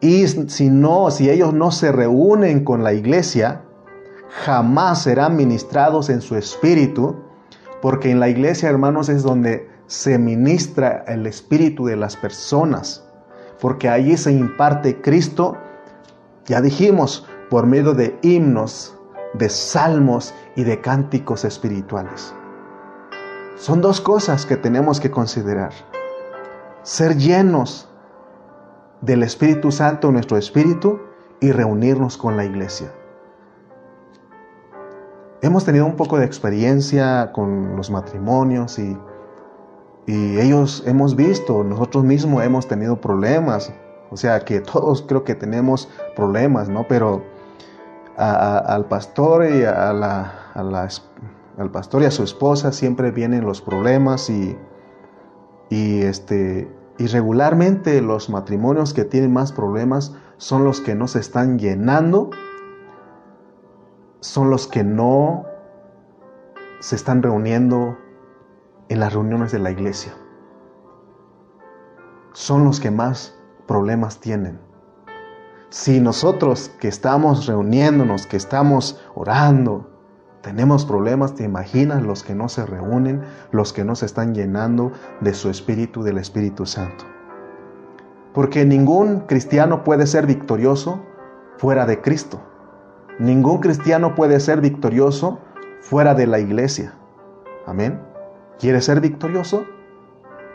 y 0.00 0.26
si 0.26 0.68
no, 0.68 1.12
si 1.12 1.30
ellos 1.30 1.54
no 1.54 1.70
se 1.70 1.92
reúnen 1.92 2.64
con 2.64 2.82
la 2.82 2.92
iglesia, 2.92 3.62
jamás 4.44 5.04
serán 5.04 5.36
ministrados 5.36 6.10
en 6.10 6.20
su 6.20 6.34
espíritu, 6.34 7.14
porque 7.80 8.10
en 8.10 8.18
la 8.18 8.28
iglesia, 8.28 8.68
hermanos, 8.68 9.08
es 9.08 9.22
donde 9.22 9.70
se 9.86 10.18
ministra 10.18 11.04
el 11.06 11.24
espíritu 11.26 11.86
de 11.86 11.94
las 11.94 12.16
personas, 12.16 13.04
porque 13.60 13.88
allí 13.88 14.16
se 14.16 14.32
imparte 14.32 15.00
Cristo, 15.00 15.56
ya 16.46 16.60
dijimos, 16.60 17.28
por 17.48 17.66
medio 17.66 17.94
de 17.94 18.18
himnos, 18.22 18.96
de 19.34 19.48
salmos 19.48 20.34
y 20.56 20.64
de 20.64 20.80
cánticos 20.80 21.44
espirituales. 21.44 22.34
Son 23.56 23.80
dos 23.80 24.00
cosas 24.00 24.46
que 24.46 24.56
tenemos 24.56 24.98
que 24.98 25.12
considerar. 25.12 25.72
Ser 26.82 27.16
llenos 27.16 27.88
del 29.00 29.22
Espíritu 29.22 29.70
Santo 29.70 30.08
en 30.08 30.14
nuestro 30.14 30.36
espíritu 30.36 31.00
y 31.40 31.52
reunirnos 31.52 32.16
con 32.16 32.36
la 32.36 32.44
iglesia. 32.44 32.92
Hemos 35.40 35.64
tenido 35.64 35.86
un 35.86 35.94
poco 35.96 36.18
de 36.18 36.24
experiencia 36.24 37.30
con 37.32 37.76
los 37.76 37.90
matrimonios 37.90 38.78
y, 38.78 38.98
y 40.06 40.38
ellos 40.40 40.82
hemos 40.86 41.14
visto, 41.14 41.62
nosotros 41.62 42.02
mismos 42.02 42.42
hemos 42.42 42.66
tenido 42.66 43.00
problemas. 43.00 43.72
O 44.10 44.16
sea 44.16 44.40
que 44.40 44.60
todos 44.60 45.02
creo 45.02 45.22
que 45.22 45.34
tenemos 45.34 45.88
problemas, 46.16 46.68
¿no? 46.68 46.86
Pero 46.88 47.22
al 48.16 48.86
pastor 48.86 49.44
y 49.44 49.64
a 49.64 49.92
la, 49.92 50.32
al 50.54 51.70
pastor 51.70 52.02
y 52.02 52.06
a 52.06 52.10
su 52.10 52.24
esposa 52.24 52.72
siempre 52.72 53.12
vienen 53.12 53.44
los 53.44 53.60
problemas 53.60 54.28
y, 54.28 54.56
y, 55.70 56.02
este, 56.02 56.72
regularmente 56.98 58.00
los 58.02 58.28
matrimonios 58.28 58.92
que 58.92 59.04
tienen 59.04 59.32
más 59.32 59.52
problemas 59.52 60.14
son 60.36 60.64
los 60.64 60.80
que 60.80 60.94
no 60.94 61.08
se 61.08 61.20
están 61.20 61.58
llenando, 61.58 62.30
son 64.20 64.50
los 64.50 64.66
que 64.66 64.82
no 64.84 65.44
se 66.80 66.96
están 66.96 67.22
reuniendo 67.22 67.96
en 68.88 69.00
las 69.00 69.12
reuniones 69.12 69.52
de 69.52 69.58
la 69.58 69.70
iglesia. 69.70 70.14
Son 72.32 72.64
los 72.64 72.80
que 72.80 72.90
más 72.90 73.36
problemas 73.66 74.20
tienen. 74.20 74.60
Si 75.70 76.00
nosotros 76.00 76.70
que 76.80 76.88
estamos 76.88 77.46
reuniéndonos, 77.46 78.26
que 78.26 78.36
estamos 78.36 79.00
orando, 79.14 79.97
tenemos 80.42 80.84
problemas, 80.84 81.34
te 81.34 81.44
imaginas 81.44 82.02
los 82.02 82.22
que 82.22 82.34
no 82.34 82.48
se 82.48 82.64
reúnen, 82.64 83.22
los 83.50 83.72
que 83.72 83.84
no 83.84 83.96
se 83.96 84.06
están 84.06 84.34
llenando 84.34 84.92
de 85.20 85.34
su 85.34 85.50
espíritu, 85.50 86.02
del 86.02 86.18
Espíritu 86.18 86.64
Santo. 86.64 87.04
Porque 88.32 88.64
ningún 88.64 89.20
cristiano 89.20 89.82
puede 89.82 90.06
ser 90.06 90.26
victorioso 90.26 91.00
fuera 91.56 91.86
de 91.86 92.00
Cristo. 92.00 92.40
Ningún 93.18 93.58
cristiano 93.58 94.14
puede 94.14 94.38
ser 94.38 94.60
victorioso 94.60 95.40
fuera 95.80 96.14
de 96.14 96.26
la 96.28 96.38
iglesia. 96.38 96.94
Amén. 97.66 98.00
¿Quieres 98.60 98.84
ser 98.84 99.00
victorioso? 99.00 99.64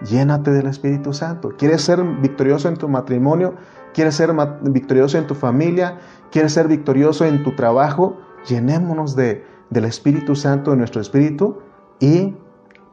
Llénate 0.01 0.51
del 0.51 0.67
Espíritu 0.67 1.13
Santo. 1.13 1.49
¿Quieres 1.57 1.81
ser 1.81 2.03
victorioso 2.03 2.69
en 2.69 2.77
tu 2.77 2.87
matrimonio? 2.87 3.55
¿Quieres 3.93 4.15
ser 4.15 4.31
victorioso 4.61 5.17
en 5.17 5.27
tu 5.27 5.35
familia? 5.35 5.97
¿Quieres 6.31 6.53
ser 6.53 6.67
victorioso 6.67 7.25
en 7.25 7.43
tu 7.43 7.55
trabajo? 7.55 8.17
Llenémonos 8.47 9.15
de, 9.15 9.45
del 9.73 9.85
Espíritu 9.85 10.35
Santo 10.35 10.71
en 10.71 10.77
nuestro 10.77 11.01
espíritu 11.01 11.59
y 11.99 12.35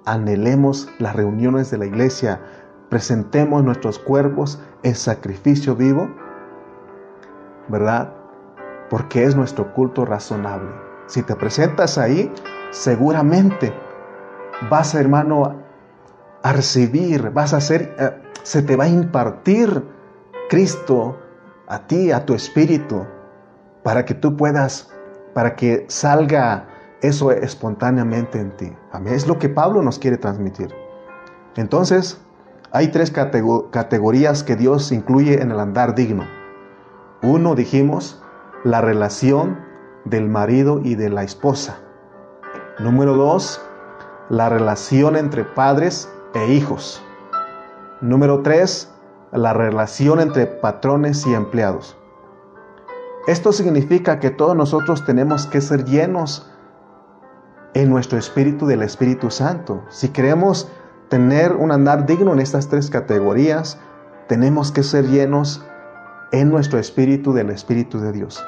anhelemos 0.07 0.89
las 0.99 1.15
reuniones 1.15 1.71
de 1.71 1.79
la 1.79 1.87
iglesia. 1.87 2.41
Presentemos 2.89 3.63
nuestros 3.63 3.99
cuerpos 3.99 4.61
en 4.83 4.95
sacrificio 4.95 5.77
vivo, 5.77 6.09
¿verdad? 7.69 8.13
Porque 8.89 9.25
es 9.25 9.37
nuestro 9.37 9.73
culto 9.75 10.05
razonable. 10.05 10.71
Si 11.07 11.23
te 11.23 11.37
presentas 11.37 11.99
ahí, 11.99 12.33
seguramente 12.71 13.73
vas, 14.71 14.95
hermano, 14.95 15.61
a 16.43 16.53
recibir, 16.53 17.31
vas 17.31 17.53
a 17.53 17.61
ser, 17.61 17.95
eh, 17.99 18.11
se 18.43 18.63
te 18.63 18.75
va 18.75 18.85
a 18.85 18.89
impartir 18.89 19.85
Cristo 20.49 21.19
a 21.69 21.87
ti, 21.87 22.11
a 22.11 22.25
tu 22.25 22.35
espíritu, 22.35 23.07
para 23.83 24.05
que 24.05 24.15
tú 24.15 24.37
puedas, 24.37 24.91
para 25.35 25.55
que 25.55 25.85
salga 25.89 26.70
eso 27.03 27.31
espontáneamente 27.33 28.41
en 28.41 28.57
ti. 28.57 28.73
Amén. 28.93 29.15
Es 29.15 29.27
lo 29.27 29.39
que 29.39 29.49
Pablo 29.49 29.83
nos 29.83 29.99
quiere 29.99 30.17
transmitir. 30.17 30.75
Entonces, 31.57 32.21
hay 32.73 32.89
tres 32.89 33.11
categorías 33.11 34.45
que 34.45 34.57
Dios 34.57 34.93
incluye 34.93 35.43
en 35.43 35.51
el 35.51 35.61
andar 35.61 35.95
digno. 35.95 36.25
Uno, 37.23 37.55
dijimos, 37.55 38.23
la 38.65 38.81
relación 38.81 39.59
del 40.05 40.29
marido 40.29 40.81
y 40.83 40.95
de 40.95 41.11
la 41.11 41.23
esposa. 41.23 41.79
Número 42.79 43.15
dos, 43.15 43.61
la 44.31 44.49
relación 44.49 45.17
entre 45.17 45.45
padres 45.45 46.09
e 46.35 46.53
hijos. 46.53 47.03
Número 48.01 48.43
3. 48.43 48.91
La 49.33 49.53
relación 49.53 50.21
entre 50.21 50.47
patrones 50.47 51.27
y 51.27 51.35
empleados. 51.35 51.97
Esto 53.27 53.53
significa 53.53 54.19
que 54.19 54.31
todos 54.31 54.57
nosotros 54.57 55.05
tenemos 55.05 55.47
que 55.47 55.61
ser 55.61 55.85
llenos 55.85 56.50
en 57.75 57.91
nuestro 57.91 58.19
espíritu 58.19 58.67
del 58.67 58.83
Espíritu 58.83 59.31
Santo. 59.31 59.85
Si 59.89 60.09
queremos 60.09 60.69
tener 61.09 61.53
un 61.53 61.73
andar 61.73 62.07
digno 62.07 62.33
en 62.33 62.41
estas 62.41 62.69
tres 62.69 62.91
categorías, 62.91 63.79
tenemos 64.29 64.73
que 64.73 64.83
ser 64.83 65.07
llenos 65.07 65.65
en 66.33 66.51
nuestro 66.51 66.79
espíritu 66.79 67.33
del 67.33 67.51
Espíritu 67.51 68.01
de 68.01 68.13
Dios. 68.13 68.45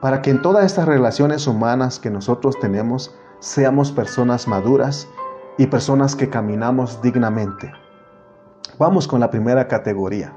Para 0.00 0.22
que 0.22 0.30
en 0.30 0.42
todas 0.42 0.64
estas 0.64 0.86
relaciones 0.86 1.46
humanas 1.46 1.98
que 1.98 2.10
nosotros 2.10 2.58
tenemos 2.60 3.14
seamos 3.40 3.92
personas 3.92 4.46
maduras 4.46 5.08
y 5.58 5.66
personas 5.66 6.16
que 6.16 6.30
caminamos 6.30 7.02
dignamente. 7.02 7.72
Vamos 8.78 9.06
con 9.06 9.20
la 9.20 9.30
primera 9.30 9.68
categoría, 9.68 10.32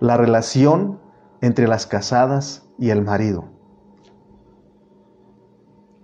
la 0.00 0.16
relación 0.16 1.00
entre 1.40 1.66
las 1.66 1.86
casadas 1.86 2.68
y 2.78 2.90
el 2.90 3.02
marido. 3.02 3.57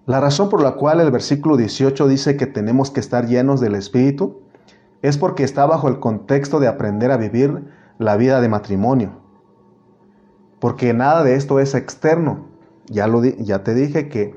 La 0.07 0.21
razón 0.21 0.49
por 0.49 0.63
la 0.63 0.73
cual 0.73 1.01
el 1.01 1.11
versículo 1.11 1.57
18 1.57 2.09
dice 2.09 2.37
que 2.37 2.47
tenemos 2.47 2.91
que 2.91 3.01
estar 3.01 3.27
llenos 3.27 3.61
del 3.61 3.75
Espíritu 3.75 4.41
es 5.03 5.19
porque 5.19 5.45
está 5.45 5.67
bajo 5.67 5.89
el 5.89 5.99
contexto 5.99 6.61
de 6.61 6.69
aprender 6.69 7.11
a 7.11 7.17
vivir 7.17 7.65
la 7.99 8.17
vida 8.17 8.41
de 8.41 8.49
matrimonio. 8.49 9.21
Porque 10.61 10.93
nada 10.93 11.25
de 11.25 11.35
esto 11.35 11.61
es 11.61 11.75
externo. 11.75 12.47
Ya, 12.87 13.07
lo, 13.07 13.25
ya 13.25 13.63
te 13.65 13.75
dije 13.75 14.09
que 14.09 14.35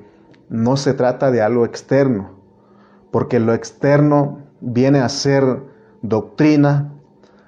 no 0.49 0.77
se 0.77 0.93
trata 0.93 1.31
de 1.31 1.41
algo 1.41 1.65
externo 1.65 2.37
porque 3.11 3.39
lo 3.39 3.53
externo 3.53 4.39
viene 4.61 4.99
a 4.99 5.09
ser 5.09 5.63
doctrina, 6.01 6.93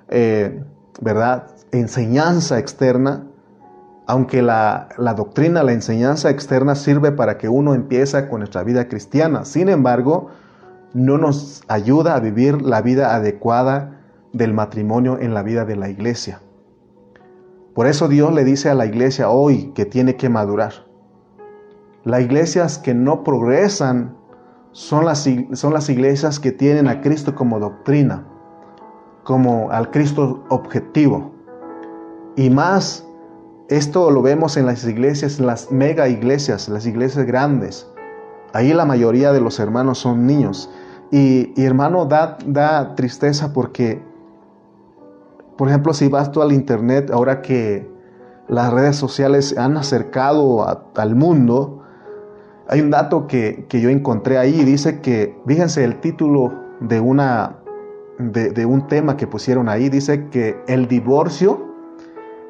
eh, 0.08 0.64
¿verdad? 1.02 1.48
Enseñanza 1.72 2.60
externa, 2.60 3.28
aunque 4.10 4.42
la, 4.42 4.88
doctrina, 5.16 5.62
la 5.62 5.72
enseñanza 5.72 6.32
externa 6.32 6.74
sirve 6.74 7.12
para 7.12 7.38
que 7.38 7.48
uno 7.48 7.76
empiece 7.76 8.28
con 8.28 8.40
nuestra 8.40 8.64
vida 8.64 8.88
cristiana. 8.88 9.46
Sin 9.46 9.70
embargo, 9.70 10.30
no 10.96 11.20
nos 11.20 11.62
ayuda 11.68 12.16
a 12.16 12.20
vivir 12.20 12.60
la 12.64 12.82
vida 12.82 13.14
adecuada 13.14 14.00
del 14.34 14.52
matrimonio 14.52 15.20
en 15.20 15.36
la 15.36 15.44
vida 15.44 15.64
de 15.64 15.76
la 15.76 15.90
iglesia. 15.90 16.42
Por 17.76 17.86
eso 17.86 18.08
Dios 18.08 18.34
le 18.34 18.44
dice 18.46 18.72
a 18.72 18.74
la 18.74 18.88
iglesia 18.88 19.30
hoy 19.30 19.74
que 19.76 19.86
tiene 19.86 20.16
que 20.16 20.28
madurar. 20.28 20.74
Las 22.04 22.22
iglesias 22.22 22.80
que 22.80 22.96
no 22.96 23.24
progresan 23.24 24.18
son 24.72 25.06
las, 25.06 25.30
son 25.54 25.72
las 25.72 25.88
iglesias 25.88 26.40
que 26.40 26.52
tienen 26.52 26.88
a 26.88 27.02
Cristo 27.02 27.36
como 27.36 27.60
doctrina, 27.60 28.26
como 29.24 29.70
al 29.70 29.92
Cristo 29.92 30.44
objetivo. 30.50 31.32
Y 32.36 32.50
más, 32.50 33.06
esto 33.70 34.10
lo 34.10 34.22
vemos 34.22 34.58
en 34.58 34.66
las 34.66 34.84
iglesias, 34.86 35.40
las 35.40 35.72
mega 35.72 36.08
iglesias, 36.08 36.70
las 36.70 36.86
iglesias 36.88 37.26
grandes. 37.26 37.88
Ahí 38.52 38.74
la 38.74 38.86
mayoría 38.86 39.32
de 39.32 39.42
los 39.42 39.60
hermanos 39.60 40.00
son 40.00 40.26
niños. 40.26 40.70
Y, 41.12 41.54
hermano, 41.62 42.06
da, 42.06 42.38
da 42.46 42.96
tristeza 42.96 43.54
porque, 43.54 44.02
por 45.58 45.70
ejemplo, 45.70 45.94
si 45.94 46.08
vas 46.08 46.32
tú 46.32 46.42
al 46.42 46.52
internet, 46.52 47.12
ahora 47.12 47.42
que 47.42 47.88
las 48.48 48.74
redes 48.74 48.96
sociales 48.96 49.56
han 49.58 49.78
acercado 49.78 50.66
al 50.96 51.16
mundo, 51.16 51.84
hay 52.68 52.82
un 52.82 52.90
dato 52.90 53.28
que, 53.28 53.66
yo 53.70 53.90
encontré 53.90 54.38
ahí 54.38 54.64
dice 54.64 55.00
que, 55.02 55.36
fíjense 55.48 55.84
el 55.84 56.00
título 56.00 56.54
de, 56.80 57.00
una, 57.00 57.58
de, 58.18 58.66
un 58.66 58.88
tema 58.88 59.18
que 59.18 59.28
pusieron 59.28 59.70
ahí, 59.70 59.90
dice 59.90 60.28
que 60.30 60.62
el 60.68 60.88
divorcio 60.88 61.69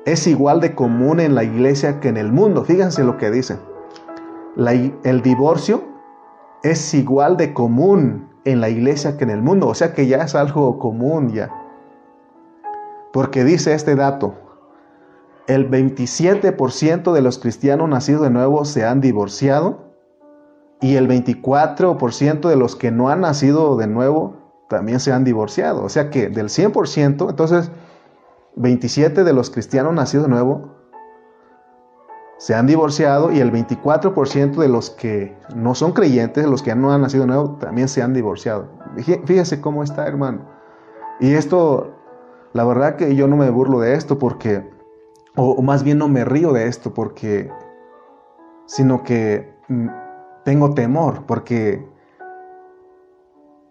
es 0.06 0.28
igual 0.28 0.62
de 0.62 0.76
común 0.76 1.20
en 1.20 1.36
la 1.36 1.44
iglesia 1.44 2.00
que 2.00 2.10
en 2.10 2.18
el 2.18 2.32
mundo. 2.32 2.64
Fíjense 2.64 3.04
lo 3.04 3.18
que 3.18 3.32
dice. 3.32 3.58
el 4.58 5.22
divorcio 5.22 5.84
es 6.64 6.94
igual 6.94 7.38
de 7.38 7.54
común 7.54 8.30
en 8.46 8.62
la 8.62 8.70
iglesia 8.70 9.18
que 9.18 9.24
en 9.24 9.30
el 9.30 9.42
mundo. 9.42 9.68
O 9.68 9.76
sea 9.76 9.94
que 9.94 10.08
ya 10.08 10.18
es 10.18 10.36
algo 10.36 10.80
común 10.80 11.30
ya. 11.30 11.50
Porque 13.12 13.44
dice 13.44 13.74
este 13.74 13.96
dato, 13.96 14.36
el 15.48 15.70
27% 15.70 17.12
de 17.12 17.22
los 17.22 17.40
cristianos 17.40 17.90
nacidos 17.90 18.22
de 18.22 18.30
nuevo 18.30 18.66
se 18.66 18.86
han 18.86 19.02
divorciado 19.02 19.90
y 20.80 20.96
el 20.96 21.08
24% 21.08 22.48
de 22.48 22.56
los 22.56 22.76
que 22.76 22.92
no 22.92 23.10
han 23.10 23.22
nacido 23.22 23.76
de 23.76 23.88
nuevo 23.88 24.38
también 24.70 25.00
se 25.00 25.12
han 25.12 25.24
divorciado. 25.24 25.84
O 25.84 25.90
sea 25.90 26.10
que 26.10 26.30
del 26.30 26.50
100%, 26.50 27.30
entonces 27.30 27.72
27 28.60 29.24
de 29.24 29.32
los 29.32 29.50
cristianos 29.50 29.94
nacidos 29.94 30.26
de 30.26 30.32
nuevo 30.32 30.76
se 32.38 32.56
han 32.56 32.68
divorciado 32.68 33.32
y 33.32 33.40
el 33.40 33.54
24% 33.54 34.58
de 34.58 34.68
los 34.68 34.90
que 34.90 35.38
no 35.56 35.76
son 35.76 35.94
creyentes, 35.94 36.46
los 36.46 36.62
que 36.62 36.76
no 36.76 36.92
han 36.92 37.02
nacido 37.02 37.26
nuevo, 37.26 37.56
también 37.56 37.88
se 37.88 38.02
han 38.02 38.14
divorciado. 38.14 38.68
Fíjese 39.26 39.62
cómo 39.62 39.84
está, 39.84 40.08
hermano. 40.08 40.46
Y 41.22 41.34
esto, 41.34 41.96
la 42.54 42.66
verdad 42.66 42.96
que 42.96 43.16
yo 43.16 43.28
no 43.28 43.38
me 43.38 43.50
burlo 43.50 43.80
de 43.80 43.94
esto 43.94 44.20
porque, 44.20 44.70
o 45.36 45.62
más 45.62 45.84
bien 45.84 45.98
no 45.98 46.10
me 46.10 46.26
río 46.26 46.52
de 46.52 46.68
esto 46.68 46.94
porque, 46.94 47.52
sino 48.66 49.04
que 49.04 49.54
mm, 49.70 49.88
tengo 50.44 50.74
temor 50.74 51.26
porque 51.26 51.86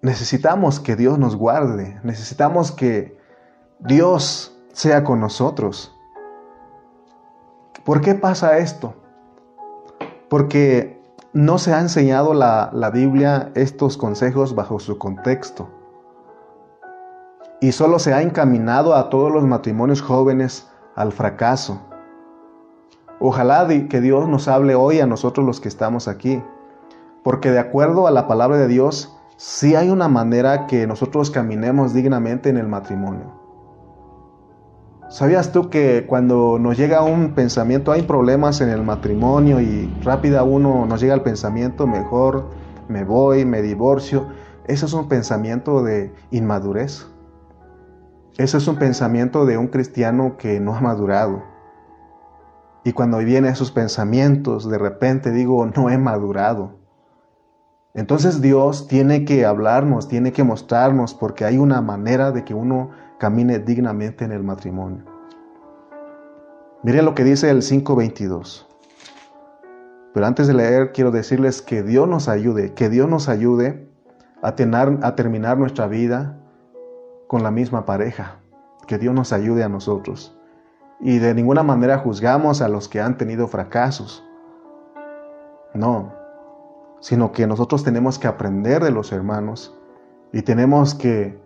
necesitamos 0.01 0.81
que 0.81 0.97
Dios 0.97 1.19
nos 1.19 1.37
guarde, 1.37 2.01
necesitamos 2.05 2.73
que 2.73 3.19
Dios 3.81 4.58
sea 4.79 5.03
con 5.03 5.19
nosotros. 5.19 5.93
¿Por 7.83 8.01
qué 8.01 8.15
pasa 8.15 8.59
esto? 8.59 8.95
Porque 10.31 11.03
no 11.33 11.59
se 11.59 11.75
ha 11.75 11.81
enseñado 11.81 12.33
la, 12.33 12.71
la 12.73 12.91
Biblia 12.91 13.51
estos 13.57 13.97
consejos 13.97 14.55
bajo 14.55 14.79
su 14.79 14.97
contexto. 14.97 15.69
Y 17.61 17.73
solo 17.73 17.99
se 17.99 18.15
ha 18.15 18.23
encaminado 18.23 18.95
a 18.95 19.11
todos 19.11 19.33
los 19.33 19.43
matrimonios 19.43 20.01
jóvenes 20.01 20.71
al 20.95 21.11
fracaso. 21.11 21.81
Ojalá 23.19 23.67
que 23.67 24.01
Dios 24.01 24.29
nos 24.29 24.47
hable 24.47 24.77
hoy 24.77 25.01
a 25.01 25.09
nosotros 25.09 25.45
los 25.45 25.61
que 25.61 25.67
estamos 25.67 26.07
aquí. 26.07 26.41
Porque 27.25 27.51
de 27.51 27.59
acuerdo 27.59 28.07
a 28.07 28.13
la 28.13 28.29
palabra 28.29 28.59
de 28.59 28.69
Dios, 28.69 29.19
sí 29.37 29.75
hay 29.75 29.91
una 29.91 30.07
manera 30.07 30.69
que 30.69 30.87
nosotros 30.87 31.33
caminemos 31.33 31.95
dignamente 31.95 32.49
en 32.49 32.59
el 32.59 32.69
matrimonio. 32.69 33.38
¿Sabías 35.09 35.53
tú 35.53 35.71
que 35.71 36.05
cuando 36.07 36.59
nos 36.59 36.77
llega 36.77 37.03
un 37.03 37.35
pensamiento, 37.35 37.93
hay 37.93 38.03
problemas 38.03 38.61
en 38.61 38.69
el 38.69 38.83
matrimonio 38.83 39.59
y 39.59 39.91
rápida 40.03 40.43
uno 40.43 40.85
nos 40.85 41.01
llega 41.01 41.15
el 41.15 41.23
pensamiento, 41.23 41.87
mejor 41.87 42.51
me 42.89 43.05
voy, 43.05 43.47
me 43.47 43.63
divorcio? 43.63 44.29
Eso 44.67 44.85
es 44.85 44.93
un 44.93 45.09
pensamiento 45.09 45.83
de 45.83 46.13
inmadurez. 46.31 47.07
Eso 48.37 48.59
es 48.59 48.69
un 48.69 48.77
pensamiento 48.77 49.47
de 49.47 49.57
un 49.57 49.69
cristiano 49.69 50.37
que 50.37 50.61
no 50.61 50.77
ha 50.77 50.81
madurado. 50.83 51.43
Y 52.85 52.93
cuando 52.93 53.17
vienen 53.17 53.51
esos 53.51 53.71
pensamientos, 53.71 54.69
de 54.69 54.77
repente 54.77 55.31
digo, 55.31 55.65
no 55.75 55.89
he 55.89 55.97
madurado. 55.97 56.77
Entonces 57.95 58.43
Dios 58.43 58.89
tiene 58.89 59.25
que 59.25 59.47
hablarnos, 59.47 60.07
tiene 60.07 60.33
que 60.33 60.45
mostrarnos, 60.45 61.15
porque 61.15 61.47
hay 61.47 61.57
una 61.57 61.81
manera 61.81 62.31
de 62.31 62.45
que 62.45 62.53
uno 62.53 62.91
camine 63.19 63.59
dignamente 63.59 64.25
en 64.25 64.33
el 64.33 64.43
matrimonio. 64.43 65.05
Miren 66.83 67.05
lo 67.05 67.15
que 67.15 67.25
dice 67.25 67.51
el 67.51 67.59
5.22. 67.59 68.67
Pero 70.15 70.27
antes 70.27 70.47
de 70.47 70.55
leer, 70.55 70.93
quiero 70.93 71.11
decirles 71.11 71.61
que 71.61 71.83
Dios 71.83 72.09
nos 72.09 72.29
ayude, 72.29 72.73
que 72.75 72.89
Dios 72.89 73.09
nos 73.09 73.29
ayude 73.29 73.89
a, 74.43 74.55
tener, 74.55 74.99
a 75.03 75.15
terminar 75.17 75.59
nuestra 75.59 75.87
vida 75.87 76.39
con 77.27 77.43
la 77.43 77.51
misma 77.51 77.85
pareja. 77.85 78.41
Que 78.87 78.99
Dios 78.99 79.15
nos 79.15 79.33
ayude 79.33 79.65
a 79.65 79.69
nosotros. 79.69 80.37
Y 81.01 81.19
de 81.19 81.35
ninguna 81.35 81.63
manera 81.63 81.99
juzgamos 81.99 82.63
a 82.63 82.69
los 82.69 82.89
que 82.89 83.01
han 83.01 83.19
tenido 83.19 83.49
fracasos. 83.49 84.25
No, 85.75 86.13
sino 87.01 87.33
que 87.33 87.47
nosotros 87.47 87.85
tenemos 87.85 88.19
que 88.19 88.27
aprender 88.27 88.83
de 88.83 88.91
los 88.91 89.13
hermanos 89.13 89.77
y 90.33 90.43
tenemos 90.43 90.95
que 90.95 91.39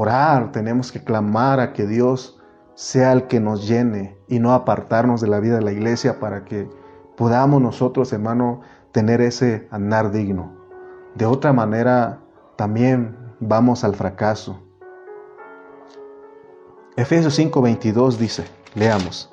orar, 0.00 0.50
tenemos 0.50 0.90
que 0.90 1.04
clamar 1.04 1.60
a 1.60 1.74
que 1.74 1.86
Dios 1.86 2.40
sea 2.74 3.12
el 3.12 3.26
que 3.26 3.38
nos 3.38 3.68
llene 3.68 4.16
y 4.28 4.38
no 4.38 4.54
apartarnos 4.54 5.20
de 5.20 5.28
la 5.28 5.40
vida 5.40 5.56
de 5.56 5.62
la 5.62 5.72
iglesia 5.72 6.18
para 6.18 6.46
que 6.46 6.70
podamos 7.18 7.60
nosotros, 7.60 8.10
hermano, 8.14 8.62
tener 8.92 9.20
ese 9.20 9.68
andar 9.70 10.10
digno. 10.10 10.56
De 11.16 11.26
otra 11.26 11.52
manera, 11.52 12.20
también 12.56 13.14
vamos 13.40 13.84
al 13.84 13.94
fracaso. 13.94 14.58
Efesios 16.96 17.38
5:22 17.38 18.16
dice, 18.16 18.44
leamos. 18.74 19.30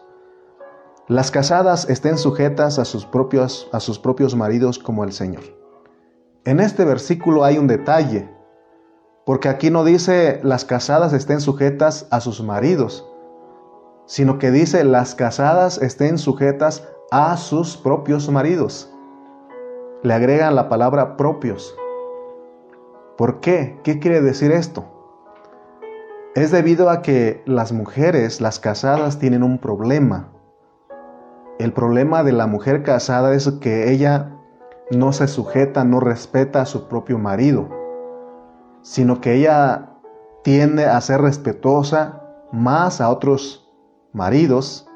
Las 1.07 1.31
casadas 1.31 1.89
estén 1.89 2.17
sujetas 2.17 2.77
a 2.77 2.83
sus, 2.83 3.05
propios, 3.05 3.69
a 3.71 3.79
sus 3.79 3.99
propios 3.99 4.35
maridos 4.35 4.79
como 4.79 5.05
el 5.05 5.13
Señor. 5.13 5.43
En 6.43 6.59
este 6.59 6.83
versículo 6.83 7.45
hay 7.45 7.57
un 7.57 7.67
detalle, 7.67 8.29
porque 9.27 9.47
aquí 9.47 9.69
no 9.69 9.83
dice 9.83 10.39
las 10.41 10.65
casadas 10.65 11.13
estén 11.13 11.39
sujetas 11.39 12.07
a 12.09 12.19
sus 12.19 12.41
maridos, 12.41 13.07
sino 14.07 14.39
que 14.39 14.49
dice 14.49 14.83
las 14.83 15.13
casadas 15.13 15.77
estén 15.79 16.17
sujetas 16.17 16.87
a 17.11 17.37
sus 17.37 17.77
propios 17.77 18.27
maridos. 18.31 18.91
Le 20.01 20.15
agregan 20.15 20.55
la 20.55 20.67
palabra 20.67 21.15
propios. 21.15 21.77
¿Por 23.19 23.39
qué? 23.39 23.79
¿Qué 23.83 23.99
quiere 23.99 24.21
decir 24.21 24.51
esto? 24.51 24.85
Es 26.33 26.49
debido 26.49 26.89
a 26.89 27.03
que 27.03 27.43
las 27.45 27.71
mujeres, 27.71 28.41
las 28.41 28.59
casadas, 28.59 29.19
tienen 29.19 29.43
un 29.43 29.59
problema 29.59 30.31
el 31.59 31.73
problema 31.73 32.23
de 32.23 32.33
la 32.33 32.45
mujer 32.45 32.83
casada 32.83 33.33
es 33.33 33.49
que 33.59 33.91
ella 33.91 34.37
no 34.91 35.11
se 35.11 35.27
sujeta, 35.27 35.83
no 35.83 35.99
respeta 35.99 36.61
a 36.61 36.65
su 36.67 36.87
propio 36.87 37.17
marido, 37.17 37.67
sino 38.87 39.19
que 39.19 39.33
ella 39.33 39.89
tiende 40.45 40.85
a 40.85 41.01
ser 41.01 41.19
respetuosa 41.19 42.21
más 42.53 43.01
a 43.01 43.09
otros 43.09 43.69
maridos 44.13 44.87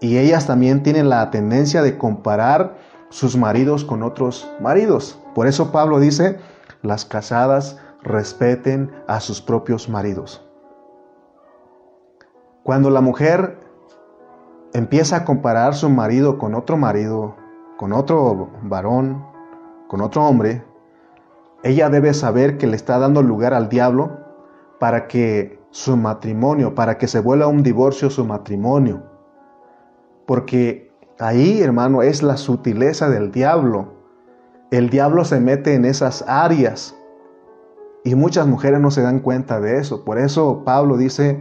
y 0.00 0.16
ellas 0.16 0.46
también 0.46 0.82
tienen 0.82 1.10
la 1.10 1.30
tendencia 1.30 1.82
de 1.82 1.98
comparar 1.98 2.78
sus 3.10 3.36
maridos 3.36 3.84
con 3.84 4.02
otros 4.02 4.50
maridos. 4.58 5.20
Por 5.34 5.46
eso 5.46 5.70
Pablo 5.70 6.00
dice, 6.00 6.38
las 6.80 7.04
casadas 7.04 7.78
respeten 8.02 8.90
a 9.06 9.20
sus 9.20 9.42
propios 9.42 9.90
maridos. 9.90 10.42
Cuando 12.62 12.88
la 12.88 13.02
mujer 13.02 13.60
empieza 14.72 15.16
a 15.16 15.24
comparar 15.26 15.74
su 15.74 15.90
marido 15.90 16.38
con 16.38 16.54
otro 16.54 16.78
marido, 16.78 17.36
con 17.76 17.92
otro 17.92 18.48
varón, 18.62 19.26
con 19.88 20.00
otro 20.00 20.24
hombre, 20.24 20.64
ella 21.62 21.88
debe 21.88 22.12
saber 22.14 22.58
que 22.58 22.66
le 22.66 22.76
está 22.76 22.98
dando 22.98 23.22
lugar 23.22 23.54
al 23.54 23.68
diablo 23.68 24.18
para 24.78 25.06
que 25.06 25.60
su 25.70 25.96
matrimonio, 25.96 26.74
para 26.74 26.98
que 26.98 27.08
se 27.08 27.20
vuelva 27.20 27.46
un 27.46 27.62
divorcio 27.62 28.10
su 28.10 28.24
matrimonio. 28.24 29.02
Porque 30.26 30.92
ahí, 31.18 31.62
hermano, 31.62 32.02
es 32.02 32.22
la 32.22 32.36
sutileza 32.36 33.08
del 33.08 33.30
diablo. 33.30 33.94
El 34.70 34.90
diablo 34.90 35.24
se 35.24 35.40
mete 35.40 35.74
en 35.74 35.84
esas 35.84 36.24
áreas 36.26 36.96
y 38.04 38.14
muchas 38.14 38.46
mujeres 38.46 38.80
no 38.80 38.90
se 38.90 39.02
dan 39.02 39.20
cuenta 39.20 39.60
de 39.60 39.78
eso. 39.78 40.04
Por 40.04 40.18
eso 40.18 40.64
Pablo 40.64 40.96
dice, 40.96 41.40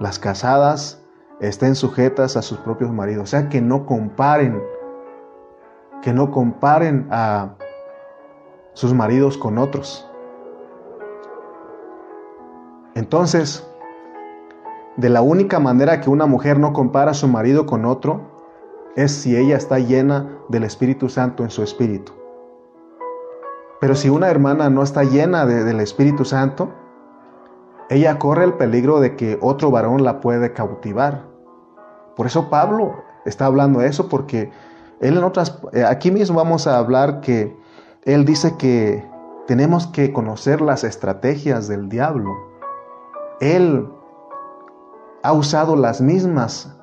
las 0.00 0.18
casadas 0.18 1.02
estén 1.40 1.76
sujetas 1.76 2.36
a 2.36 2.42
sus 2.42 2.58
propios 2.58 2.92
maridos. 2.92 3.24
O 3.24 3.26
sea, 3.26 3.48
que 3.48 3.60
no 3.60 3.86
comparen, 3.86 4.60
que 6.02 6.12
no 6.12 6.30
comparen 6.30 7.06
a 7.10 7.54
sus 8.74 8.94
maridos 8.94 9.36
con 9.38 9.58
otros. 9.58 10.08
Entonces, 12.94 13.66
de 14.96 15.08
la 15.08 15.22
única 15.22 15.58
manera 15.58 16.00
que 16.00 16.10
una 16.10 16.26
mujer 16.26 16.58
no 16.58 16.72
compara 16.72 17.12
a 17.12 17.14
su 17.14 17.28
marido 17.28 17.66
con 17.66 17.84
otro 17.84 18.20
es 18.96 19.12
si 19.12 19.36
ella 19.36 19.56
está 19.56 19.78
llena 19.78 20.38
del 20.48 20.64
Espíritu 20.64 21.08
Santo 21.08 21.42
en 21.42 21.50
su 21.50 21.62
espíritu. 21.62 22.12
Pero 23.80 23.94
si 23.94 24.10
una 24.10 24.28
hermana 24.28 24.70
no 24.70 24.82
está 24.82 25.02
llena 25.02 25.46
del 25.46 25.80
Espíritu 25.80 26.24
Santo, 26.24 26.70
ella 27.88 28.18
corre 28.18 28.44
el 28.44 28.54
peligro 28.54 29.00
de 29.00 29.16
que 29.16 29.38
otro 29.40 29.70
varón 29.70 30.04
la 30.04 30.20
puede 30.20 30.52
cautivar. 30.52 31.24
Por 32.14 32.26
eso 32.26 32.48
Pablo 32.48 33.02
está 33.24 33.46
hablando 33.46 33.80
eso, 33.82 34.08
porque 34.08 34.52
él 35.00 35.16
en 35.16 35.24
otras, 35.24 35.58
eh, 35.72 35.84
aquí 35.84 36.10
mismo 36.10 36.36
vamos 36.36 36.66
a 36.66 36.78
hablar 36.78 37.20
que 37.20 37.56
él 38.04 38.24
dice 38.24 38.56
que 38.56 39.08
tenemos 39.46 39.86
que 39.86 40.12
conocer 40.12 40.60
las 40.60 40.82
estrategias 40.82 41.68
del 41.68 41.88
diablo. 41.88 42.30
Él 43.40 43.88
ha 45.22 45.32
usado 45.32 45.76
las 45.76 46.00
mismas 46.00 46.76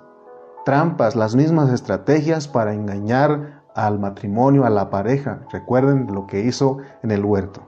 trampas, 0.65 1.15
las 1.15 1.35
mismas 1.35 1.71
estrategias 1.71 2.47
para 2.47 2.73
engañar 2.73 3.63
al 3.75 3.99
matrimonio, 3.99 4.65
a 4.65 4.69
la 4.69 4.89
pareja. 4.89 5.41
Recuerden 5.51 6.07
lo 6.13 6.25
que 6.25 6.41
hizo 6.41 6.77
en 7.03 7.11
el 7.11 7.25
huerto. 7.25 7.61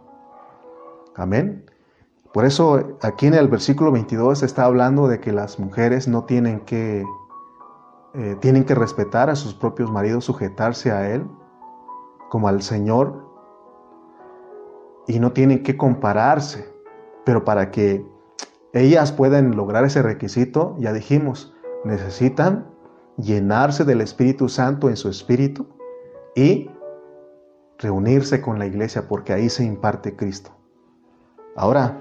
Amén. 1.15 1.65
Por 2.33 2.45
eso 2.45 2.97
aquí 3.01 3.27
en 3.27 3.33
el 3.33 3.49
versículo 3.49 3.91
22 3.91 4.43
está 4.43 4.63
hablando 4.63 5.09
de 5.09 5.19
que 5.19 5.33
las 5.33 5.59
mujeres 5.59 6.07
no 6.07 6.23
tienen 6.23 6.61
que, 6.61 7.03
eh, 8.13 8.37
tienen 8.39 8.63
que 8.63 8.75
respetar 8.75 9.29
a 9.29 9.35
sus 9.35 9.53
propios 9.53 9.91
maridos, 9.91 10.23
sujetarse 10.23 10.91
a 10.91 11.09
Él 11.09 11.27
como 12.29 12.47
al 12.47 12.61
Señor 12.61 13.30
y 15.11 15.19
no 15.19 15.33
tienen 15.33 15.61
que 15.61 15.75
compararse. 15.75 16.73
Pero 17.25 17.43
para 17.43 17.69
que 17.69 18.05
ellas 18.71 19.11
puedan 19.11 19.57
lograr 19.57 19.83
ese 19.83 20.01
requisito, 20.01 20.77
ya 20.79 20.93
dijimos, 20.93 21.53
necesitan 21.83 22.71
llenarse 23.17 23.83
del 23.83 23.99
Espíritu 23.99 24.47
Santo 24.47 24.87
en 24.87 24.95
su 24.95 25.09
espíritu 25.09 25.67
y 26.33 26.71
reunirse 27.77 28.41
con 28.41 28.57
la 28.57 28.65
iglesia 28.65 29.09
porque 29.09 29.33
ahí 29.33 29.49
se 29.49 29.65
imparte 29.65 30.15
Cristo. 30.15 30.51
Ahora, 31.57 31.99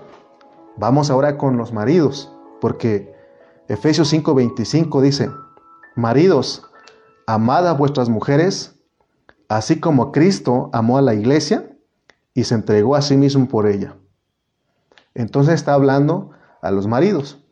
vamos 0.77 1.11
ahora 1.11 1.37
con 1.37 1.57
los 1.57 1.73
maridos, 1.73 2.33
porque 2.61 3.13
Efesios 3.67 4.13
5:25 4.13 5.01
dice, 5.01 5.31
maridos, 5.97 6.71
amad 7.27 7.67
a 7.67 7.73
vuestras 7.73 8.09
mujeres, 8.09 8.79
así 9.49 9.81
como 9.81 10.13
Cristo 10.13 10.71
amó 10.73 10.97
a 10.97 11.03
la 11.03 11.15
iglesia 11.15 11.70
y 12.35 12.45
se 12.45 12.55
entregó 12.55 12.97
a 12.97 13.03
sí 13.03 13.17
mismo 13.17 13.49
por 13.49 13.67
ella. 13.67 13.97
Entonces 15.15 15.55
está 15.55 15.75
hablando 15.75 16.31
a 16.63 16.71
los 16.71 16.87
maridos. 16.87 17.45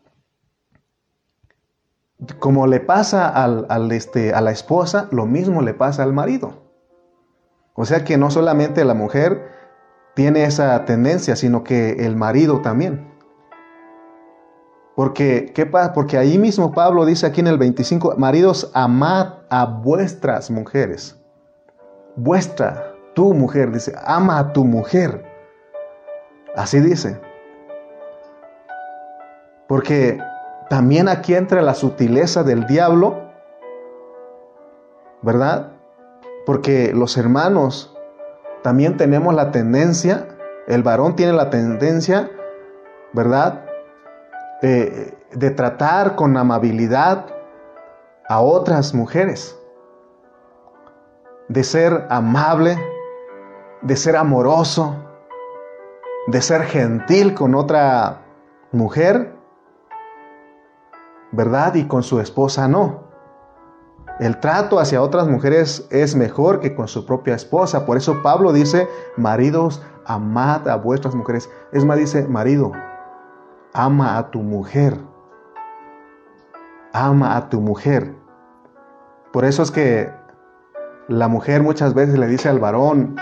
Como 2.39 2.67
le 2.67 2.81
pasa 2.81 3.29
al, 3.29 3.93
este, 3.93 4.35
a 4.35 4.41
la 4.41 4.51
esposa, 4.51 5.09
lo 5.13 5.27
mismo 5.27 5.63
le 5.63 5.75
pasa 5.75 6.03
al 6.03 6.13
marido. 6.13 6.69
O 7.75 7.85
sea 7.85 8.05
que 8.05 8.19
no 8.19 8.31
solamente 8.31 8.85
la 8.85 8.95
mujer 8.95 9.53
tiene 10.15 10.45
esa 10.45 10.85
tendencia, 10.85 11.37
sino 11.37 11.63
que 11.63 12.05
el 12.05 12.17
marido 12.17 12.61
también. 12.61 13.09
Porque, 14.97 15.53
¿qué 15.55 15.65
pasa? 15.65 15.93
Porque 15.93 16.19
ahí 16.19 16.39
mismo 16.39 16.73
Pablo 16.73 17.07
dice 17.07 17.25
aquí 17.25 17.39
en 17.39 17.47
el 17.47 17.57
25, 17.57 18.17
maridos, 18.19 18.73
amad 18.75 19.35
a 19.49 19.65
vuestras 19.65 20.51
mujeres. 20.51 21.17
Vuestra, 22.17 22.98
tu 23.15 23.35
mujer, 23.35 23.73
dice, 23.73 23.95
ama 24.05 24.39
a 24.39 24.53
tu 24.53 24.65
mujer. 24.65 25.25
Así 26.57 26.81
dice. 26.81 27.21
Porque 29.67 30.19
también 30.69 31.09
aquí 31.09 31.35
entra 31.35 31.63
la 31.63 31.75
sutileza 31.75 32.43
del 32.43 32.67
diablo, 32.67 33.31
¿verdad? 35.23 35.73
Porque 36.47 36.93
los 36.95 37.17
hermanos 37.17 37.95
también 38.63 38.97
tenemos 38.97 39.35
la 39.35 39.51
tendencia, 39.51 40.27
el 40.67 40.83
varón 40.83 41.17
tiene 41.17 41.33
la 41.33 41.51
tendencia, 41.51 42.31
¿verdad? 43.13 43.65
Eh, 44.63 45.15
de 45.33 45.51
tratar 45.51 46.17
con 46.17 46.37
amabilidad 46.37 47.27
a 48.29 48.41
otras 48.41 48.95
mujeres, 48.95 49.59
de 51.49 51.65
ser 51.65 52.07
amable, 52.11 52.77
de 53.83 53.97
ser 53.97 54.17
amoroso, 54.17 54.97
de 56.27 56.43
ser 56.43 56.63
gentil 56.65 57.35
con 57.35 57.55
otra 57.55 58.23
mujer 58.73 59.39
¿verdad? 61.33 61.75
Y 61.75 61.85
con 61.87 62.03
su 62.03 62.21
esposa 62.21 62.69
no. 62.69 63.07
El 64.19 64.41
trato 64.41 64.81
hacia 64.81 65.03
otras 65.03 65.29
mujeres 65.29 65.87
es 65.91 66.17
mejor 66.17 66.61
que 66.61 66.75
con 66.75 66.89
su 66.89 67.07
propia 67.07 67.35
esposa. 67.35 67.87
Por 67.87 67.97
eso 67.97 68.23
Pablo 68.23 68.53
dice, 68.53 68.89
maridos, 69.17 69.83
amad 70.07 70.69
a 70.69 70.77
vuestras 70.77 71.15
mujeres. 71.15 71.49
Es 71.73 71.85
más, 71.85 71.99
dice, 71.99 72.27
marido, 72.27 72.73
ama 73.73 74.19
a 74.19 74.31
tu 74.31 74.41
mujer. 74.41 74.99
Ama 76.93 77.37
a 77.37 77.49
tu 77.49 77.61
mujer. 77.61 78.17
Por 79.33 79.45
eso 79.45 79.63
es 79.63 79.71
que 79.71 80.11
la 81.07 81.29
mujer 81.29 81.63
muchas 81.63 81.95
veces 81.95 82.19
le 82.19 82.27
dice 82.27 82.49
al 82.49 82.59
varón, 82.59 83.15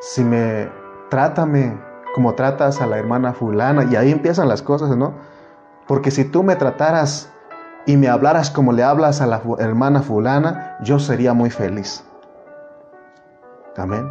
si 0.00 0.24
me 0.24 0.70
trátame 1.08 1.78
como 2.14 2.34
tratas 2.34 2.80
a 2.80 2.86
la 2.86 2.98
hermana 2.98 3.32
fulana, 3.32 3.84
y 3.84 3.96
ahí 3.96 4.10
empiezan 4.10 4.48
las 4.48 4.62
cosas, 4.62 4.96
¿no? 4.96 5.14
Porque 5.86 6.10
si 6.10 6.24
tú 6.24 6.42
me 6.42 6.56
trataras 6.56 7.32
y 7.86 7.96
me 7.96 8.08
hablaras 8.08 8.50
como 8.50 8.72
le 8.72 8.82
hablas 8.82 9.20
a 9.20 9.26
la 9.26 9.40
hermana 9.58 10.02
fulana, 10.02 10.76
yo 10.82 10.98
sería 10.98 11.32
muy 11.34 11.50
feliz. 11.50 12.04
Amén. 13.76 14.10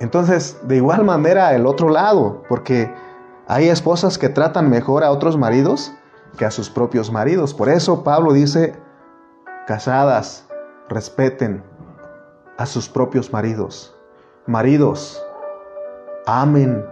Entonces, 0.00 0.58
de 0.62 0.76
igual 0.76 1.04
manera, 1.04 1.54
el 1.54 1.66
otro 1.66 1.88
lado, 1.88 2.42
porque 2.48 2.92
hay 3.46 3.68
esposas 3.68 4.18
que 4.18 4.28
tratan 4.28 4.70
mejor 4.70 5.04
a 5.04 5.10
otros 5.10 5.36
maridos 5.36 5.92
que 6.38 6.44
a 6.44 6.50
sus 6.50 6.70
propios 6.70 7.10
maridos. 7.10 7.54
Por 7.54 7.68
eso 7.68 8.04
Pablo 8.04 8.32
dice, 8.32 8.74
casadas, 9.66 10.48
respeten 10.88 11.62
a 12.60 12.66
sus 12.66 12.88
propios 12.88 13.32
maridos. 13.32 13.92
Maridos, 14.46 15.20
amen 16.26 16.84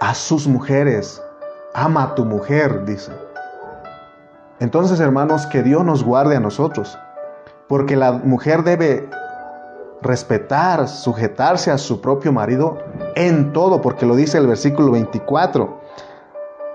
a 0.00 0.14
sus 0.14 0.46
mujeres 0.46 1.22
ama 1.74 2.04
a 2.04 2.14
tu 2.14 2.24
mujer, 2.24 2.84
dice. 2.84 3.12
Entonces, 4.60 5.00
hermanos, 5.00 5.46
que 5.46 5.62
Dios 5.62 5.84
nos 5.84 6.04
guarde 6.04 6.36
a 6.36 6.40
nosotros, 6.40 6.96
porque 7.68 7.96
la 7.96 8.12
mujer 8.12 8.62
debe 8.62 9.08
respetar, 10.00 10.88
sujetarse 10.88 11.70
a 11.70 11.78
su 11.78 12.00
propio 12.00 12.32
marido 12.32 12.78
en 13.16 13.52
todo, 13.52 13.82
porque 13.82 14.06
lo 14.06 14.14
dice 14.14 14.38
el 14.38 14.46
versículo 14.46 14.92
24. 14.92 15.80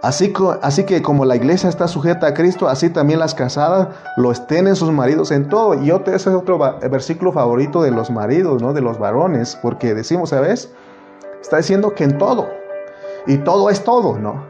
Así, 0.01 0.33
así, 0.61 0.85
que 0.85 1.01
como 1.01 1.25
la 1.25 1.35
iglesia 1.35 1.67
está 1.67 1.89
sujeta 1.89 2.27
a 2.27 2.33
Cristo, 2.33 2.69
así 2.69 2.89
también 2.89 3.19
las 3.19 3.35
casadas 3.35 3.89
lo 4.15 4.31
estén 4.31 4.67
en 4.67 4.77
sus 4.77 4.91
maridos 4.91 5.29
en 5.31 5.49
todo. 5.49 5.73
Y 5.73 5.91
ese 5.91 6.15
es 6.15 6.27
otro 6.27 6.57
versículo 6.89 7.33
favorito 7.33 7.81
de 7.81 7.91
los 7.91 8.09
maridos, 8.09 8.61
¿no? 8.61 8.71
De 8.71 8.81
los 8.81 8.97
varones, 8.97 9.57
porque 9.61 9.93
decimos, 9.93 10.29
¿sabes? 10.29 10.71
Está 11.41 11.57
diciendo 11.57 11.93
que 11.95 12.05
en 12.05 12.17
todo. 12.17 12.47
Y 13.27 13.39
todo 13.39 13.69
es 13.69 13.83
todo, 13.83 14.17
¿no? 14.17 14.47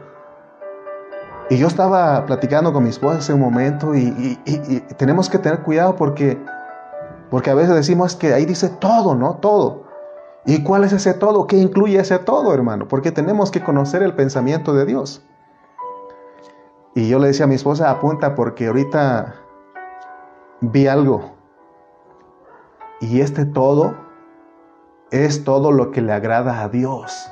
Y 1.50 1.56
yo 1.56 1.66
estaba 1.66 2.24
platicando 2.26 2.72
con 2.72 2.84
mi 2.84 2.90
esposa 2.90 3.18
hace 3.18 3.34
un 3.34 3.40
momento 3.40 3.92
y, 3.96 4.38
tenemos 4.96 5.28
que 5.28 5.38
tener 5.38 5.62
cuidado 5.62 5.96
porque, 5.96 6.40
porque 7.28 7.50
a 7.50 7.54
veces 7.54 7.74
decimos 7.74 8.14
que 8.14 8.32
ahí 8.32 8.46
dice 8.46 8.68
todo, 8.68 9.16
¿no? 9.16 9.34
Todo. 9.38 9.82
¿Y 10.46 10.62
cuál 10.62 10.84
es 10.84 10.92
ese 10.92 11.12
todo? 11.12 11.48
¿Qué 11.48 11.56
incluye 11.56 11.98
ese 11.98 12.20
todo, 12.20 12.54
hermano? 12.54 12.86
Porque 12.86 13.10
tenemos 13.10 13.50
que 13.50 13.64
conocer 13.64 14.04
el 14.04 14.14
pensamiento 14.14 14.74
de 14.74 14.86
Dios. 14.86 15.24
Y 16.94 17.08
yo 17.08 17.18
le 17.18 17.28
decía 17.28 17.44
a 17.44 17.48
mi 17.48 17.54
esposa, 17.54 17.90
apunta 17.90 18.34
porque 18.34 18.66
ahorita 18.66 19.34
vi 20.60 20.86
algo. 20.86 21.32
Y 23.00 23.20
este 23.20 23.44
todo 23.44 23.94
es 25.10 25.44
todo 25.44 25.72
lo 25.72 25.90
que 25.90 26.02
le 26.02 26.12
agrada 26.12 26.62
a 26.62 26.68
Dios 26.68 27.30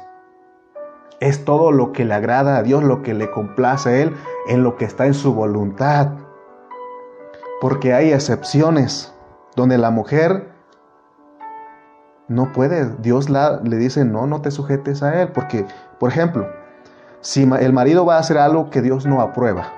es 1.21 1.45
todo 1.45 1.73
lo 1.73 1.93
que 1.93 2.05
le 2.05 2.15
agrada 2.15 2.59
a 2.59 2.63
Dios, 2.63 2.85
lo 2.85 3.03
que 3.03 3.15
le 3.15 3.31
complace 3.31 3.89
a 3.89 3.97
Él, 4.03 4.17
en 4.49 4.63
lo 4.63 4.77
que 4.77 4.85
está 4.85 5.07
en 5.07 5.15
su 5.15 5.35
voluntad. 5.35 6.13
Porque 7.61 7.93
hay 7.93 8.13
excepciones 8.13 9.13
donde 9.57 9.79
la 9.79 9.91
mujer 9.91 10.53
no 12.29 12.53
puede, 12.53 12.95
Dios 12.99 13.31
la, 13.31 13.61
le 13.63 13.77
dice, 13.77 14.05
no, 14.05 14.27
no 14.27 14.43
te 14.43 14.51
sujetes 14.51 15.03
a 15.03 15.23
Él. 15.23 15.33
Porque, 15.33 15.67
por 15.99 16.11
ejemplo, 16.11 16.47
si 17.21 17.43
el 17.43 17.73
marido 17.73 18.05
va 18.05 18.17
a 18.17 18.21
hacer 18.21 18.39
algo 18.39 18.71
que 18.71 18.83
Dios 18.83 19.07
no 19.07 19.21
aprueba, 19.21 19.73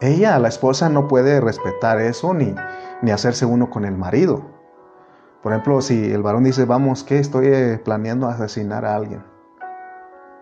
ella, 0.00 0.38
la 0.38 0.48
esposa, 0.48 0.88
no 0.88 1.08
puede 1.08 1.40
respetar 1.40 2.00
eso 2.00 2.32
ni, 2.32 2.54
ni 3.02 3.10
hacerse 3.10 3.44
uno 3.44 3.68
con 3.68 3.84
el 3.84 3.96
marido. 3.96 4.42
Por 5.42 5.52
ejemplo, 5.52 5.80
si 5.82 6.12
el 6.12 6.22
varón 6.22 6.44
dice, 6.44 6.64
vamos, 6.64 7.04
que 7.04 7.18
estoy 7.18 7.48
eh, 7.48 7.80
planeando 7.82 8.26
asesinar 8.26 8.84
a 8.84 8.94
alguien. 8.94 9.22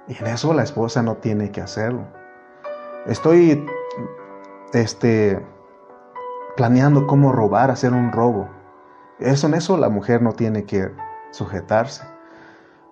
Y 0.07 0.17
en 0.17 0.27
eso 0.29 0.55
la 0.55 0.63
esposa 0.63 1.03
no 1.03 1.17
tiene 1.17 1.51
que 1.51 1.61
hacerlo. 1.61 2.07
Estoy 3.07 3.67
este, 4.73 5.45
planeando 6.57 7.07
cómo 7.07 7.33
robar, 7.33 7.71
hacer 7.71 7.93
un 7.93 8.13
robo. 8.13 8.49
Eso 9.19 9.49
en 9.49 9.55
eso 9.55 9.77
la 9.77 9.89
mujer 9.89 10.23
no 10.23 10.33
tiene 10.33 10.65
que 10.65 10.91
sujetarse. 11.31 12.05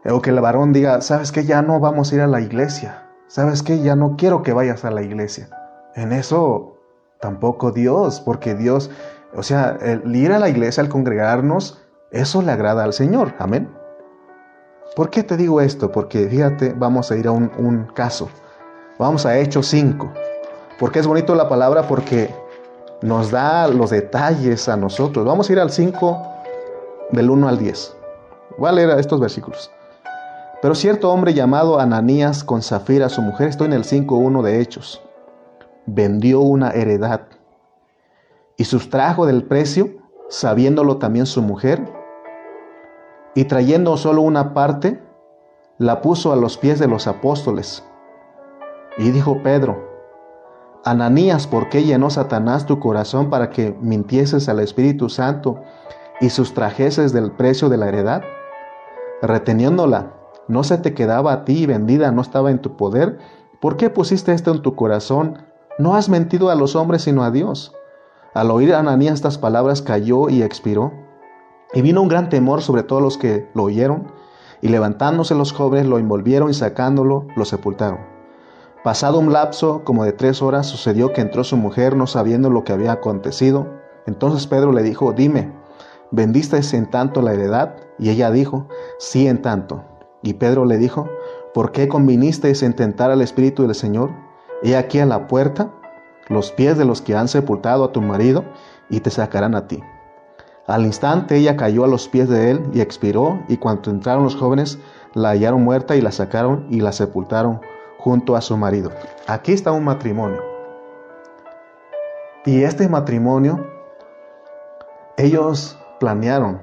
O 0.09 0.23
que 0.23 0.31
el 0.31 0.41
varón 0.41 0.73
diga, 0.73 1.01
sabes 1.01 1.33
que 1.33 1.45
ya 1.45 1.63
no 1.63 1.81
vamos 1.81 2.13
a 2.13 2.15
ir 2.15 2.21
a 2.21 2.27
la 2.27 2.41
iglesia. 2.41 3.03
Sabes 3.27 3.63
que 3.63 3.81
ya 3.81 3.97
no 3.97 4.17
quiero 4.17 4.43
que 4.43 4.53
vayas 4.53 4.85
a 4.85 4.91
la 4.91 5.03
iglesia. 5.03 5.49
En 5.97 6.13
eso 6.13 6.77
tampoco 7.21 7.73
Dios, 7.73 8.21
porque 8.21 8.55
Dios, 8.55 8.91
o 9.35 9.43
sea, 9.43 9.77
el 9.81 10.15
ir 10.15 10.33
a 10.33 10.39
la 10.39 10.49
iglesia, 10.49 10.83
al 10.83 10.89
congregarnos, 10.89 11.83
eso 12.13 12.41
le 12.41 12.53
agrada 12.53 12.85
al 12.85 12.93
Señor. 12.93 13.35
Amén. 13.39 13.69
¿Por 14.95 15.11
qué 15.11 15.25
te 15.25 15.37
digo 15.37 15.61
esto? 15.61 15.91
Porque 15.91 16.29
fíjate, 16.29 16.73
vamos 16.73 17.11
a 17.11 17.17
ir 17.17 17.27
a 17.27 17.33
un, 17.33 17.51
un 17.59 17.87
caso. 17.95 18.29
Vamos 18.99 19.27
a 19.27 19.37
Hechos 19.37 19.67
5. 19.67 20.13
Porque 20.79 21.01
es 21.01 21.07
bonito 21.07 21.35
la 21.35 21.49
palabra 21.49 21.89
porque 21.89 22.33
nos 23.03 23.31
da 23.31 23.67
los 23.67 23.91
detalles 23.91 24.69
a 24.69 24.77
nosotros. 24.77 25.27
Vamos 25.27 25.51
a 25.51 25.53
ir 25.53 25.59
al 25.59 25.71
5 25.71 26.23
del 27.11 27.29
1 27.29 27.49
al 27.49 27.59
10. 27.59 27.97
Voy 28.59 28.69
a 28.69 28.73
leer 28.73 28.91
estos 28.99 29.21
versículos. 29.21 29.71
Pero 30.63 30.75
cierto 30.75 31.11
hombre 31.11 31.35
llamado 31.35 31.79
Ananías 31.79 32.43
con 32.43 32.63
Zafira, 32.63 33.09
su 33.09 33.21
mujer, 33.21 33.49
estoy 33.49 33.67
en 33.67 33.75
el 33.75 33.85
5.1 33.85 34.43
de 34.43 34.61
Hechos, 34.61 35.03
vendió 35.85 36.41
una 36.41 36.71
heredad 36.71 37.23
y 38.57 38.65
sustrajo 38.65 39.27
del 39.27 39.45
precio, 39.45 39.91
sabiéndolo 40.29 40.97
también 40.97 41.27
su 41.27 41.43
mujer, 41.43 41.85
y 43.35 43.45
trayendo 43.45 43.97
solo 43.99 44.23
una 44.23 44.55
parte, 44.55 45.03
la 45.79 46.01
puso 46.01 46.33
a 46.33 46.37
los 46.37 46.57
pies 46.57 46.79
de 46.79 46.89
los 46.89 47.07
apóstoles. 47.07 47.85
Y 48.97 49.11
dijo 49.11 49.43
Pedro, 49.43 49.87
Ananías, 50.87 51.47
¿por 51.47 51.69
qué 51.69 51.83
llenó 51.83 52.09
Satanás 52.09 52.65
tu 52.65 52.81
corazón 52.81 53.29
para 53.29 53.51
que 53.51 53.77
mintieses 53.83 54.49
al 54.49 54.61
Espíritu 54.61 55.11
Santo 55.11 55.61
y 56.21 56.31
sustrajeses 56.31 57.13
del 57.13 57.33
precio 57.33 57.69
de 57.69 57.77
la 57.77 57.89
heredad? 57.89 58.23
Reteniéndola, 59.21 60.16
¿no 60.49 60.65
se 60.65 60.79
te 60.79 60.95
quedaba 60.95 61.33
a 61.33 61.45
ti 61.45 61.67
vendida, 61.67 62.13
no 62.13 62.23
estaba 62.23 62.51
en 62.51 62.61
tu 62.61 62.77
poder? 62.77 63.19
¿Por 63.61 63.77
qué 63.77 63.91
pusiste 63.91 64.33
esto 64.33 64.53
en 64.53 64.63
tu 64.63 64.75
corazón? 64.75 65.39
No 65.79 65.95
has 65.95 66.09
mentido 66.09 66.51
a 66.51 66.55
los 66.55 66.77
hombres 66.77 67.03
sino 67.03 67.23
a 67.25 67.31
Dios. 67.31 67.75
Al 68.35 68.51
oír 68.51 68.75
a 68.75 68.81
Ananías 68.81 69.15
estas 69.15 69.39
palabras 69.39 69.83
cayó 69.83 70.29
y 70.29 70.43
expiró. 70.43 70.93
Y 71.75 71.83
vino 71.83 72.03
un 72.03 72.09
gran 72.09 72.29
temor 72.29 72.63
sobre 72.63 72.83
todos 72.83 73.03
los 73.03 73.19
que 73.19 73.49
lo 73.55 73.65
oyeron, 73.65 74.13
y 74.63 74.69
levantándose 74.69 75.35
los 75.35 75.53
jóvenes 75.53 75.87
lo 75.87 75.99
envolvieron 75.99 76.51
y 76.51 76.55
sacándolo 76.55 77.27
lo 77.35 77.45
sepultaron. 77.45 78.01
Pasado 78.85 79.19
un 79.19 79.33
lapso 79.33 79.83
como 79.85 80.05
de 80.05 80.13
tres 80.13 80.43
horas, 80.43 80.67
sucedió 80.67 81.13
que 81.13 81.21
entró 81.21 81.45
su 81.45 81.57
mujer 81.57 81.97
no 81.97 82.07
sabiendo 82.07 82.51
lo 82.51 82.63
que 82.63 82.73
había 82.73 82.93
acontecido. 82.93 83.67
Entonces 84.07 84.47
Pedro 84.47 84.71
le 84.71 84.83
dijo, 84.83 85.13
dime, 85.13 85.53
¿vendiste 86.13 86.61
en 86.77 86.89
tanto 86.89 87.21
la 87.21 87.33
heredad? 87.33 87.75
Y 87.99 88.11
ella 88.11 88.31
dijo, 88.31 88.69
sí 88.99 89.27
en 89.27 89.43
tanto. 89.43 89.83
Y 90.27 90.35
Pedro 90.35 90.64
le 90.64 90.77
dijo, 90.77 91.09
¿por 91.55 91.70
qué 91.70 91.87
convinisteis 91.87 92.64
en 92.64 92.74
tentar 92.74 93.12
al 93.12 93.22
Espíritu 93.22 93.62
del 93.62 93.77
Señor? 93.77 94.11
He 94.64 94.74
aquí 94.74 94.99
a 94.99 95.07
la 95.07 95.29
puerta 95.29 95.70
los 96.27 96.51
pies 96.51 96.77
de 96.77 96.85
los 96.85 97.01
que 97.01 97.14
han 97.14 97.29
sepultado 97.29 97.85
a 97.85 97.93
tu 97.93 98.03
marido 98.03 98.45
y 98.91 98.99
te 98.99 99.11
sacarán 99.11 99.55
a 99.55 99.68
ti. 99.68 99.81
Al 100.66 100.85
instante 100.85 101.37
ella 101.37 101.57
cayó 101.57 101.85
a 101.85 101.87
los 101.87 102.09
pies 102.09 102.29
de 102.29 102.51
él 102.51 102.61
y 102.72 102.81
expiró, 102.81 103.41
y 103.47 103.59
cuando 103.59 103.93
entraron 103.93 104.24
los 104.24 104.35
jóvenes, 104.35 104.81
la 105.14 105.29
hallaron 105.29 105.62
muerta 105.62 105.95
y 105.95 106.01
la 106.01 106.11
sacaron 106.11 106.66
y 106.70 106.81
la 106.81 106.91
sepultaron 106.91 107.61
junto 107.97 108.35
a 108.35 108.41
su 108.41 108.57
marido. 108.57 108.91
Aquí 109.29 109.53
está 109.53 109.70
un 109.70 109.85
matrimonio. 109.85 110.43
Y 112.45 112.64
este 112.64 112.89
matrimonio, 112.89 113.64
ellos 115.16 115.79
planearon. 116.01 116.61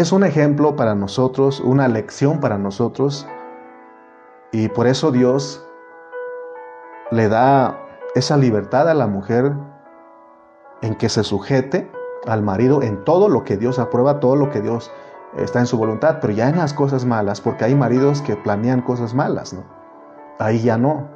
Es 0.00 0.12
un 0.12 0.24
ejemplo 0.24 0.76
para 0.76 0.94
nosotros, 0.94 1.60
una 1.60 1.86
lección 1.86 2.40
para 2.40 2.56
nosotros. 2.56 3.28
Y 4.50 4.68
por 4.68 4.86
eso 4.86 5.12
Dios 5.12 5.62
le 7.10 7.28
da 7.28 7.78
esa 8.14 8.38
libertad 8.38 8.88
a 8.88 8.94
la 8.94 9.06
mujer 9.06 9.52
en 10.80 10.94
que 10.94 11.10
se 11.10 11.22
sujete 11.22 11.92
al 12.26 12.42
marido 12.42 12.80
en 12.80 13.04
todo 13.04 13.28
lo 13.28 13.44
que 13.44 13.58
Dios 13.58 13.78
aprueba, 13.78 14.20
todo 14.20 14.36
lo 14.36 14.48
que 14.48 14.62
Dios 14.62 14.90
está 15.36 15.58
en 15.58 15.66
su 15.66 15.76
voluntad, 15.76 16.16
pero 16.22 16.32
ya 16.32 16.48
en 16.48 16.56
las 16.56 16.72
cosas 16.72 17.04
malas, 17.04 17.42
porque 17.42 17.66
hay 17.66 17.74
maridos 17.74 18.22
que 18.22 18.36
planean 18.36 18.80
cosas 18.80 19.12
malas, 19.12 19.52
¿no? 19.52 19.64
Ahí 20.38 20.62
ya 20.62 20.78
no. 20.78 21.10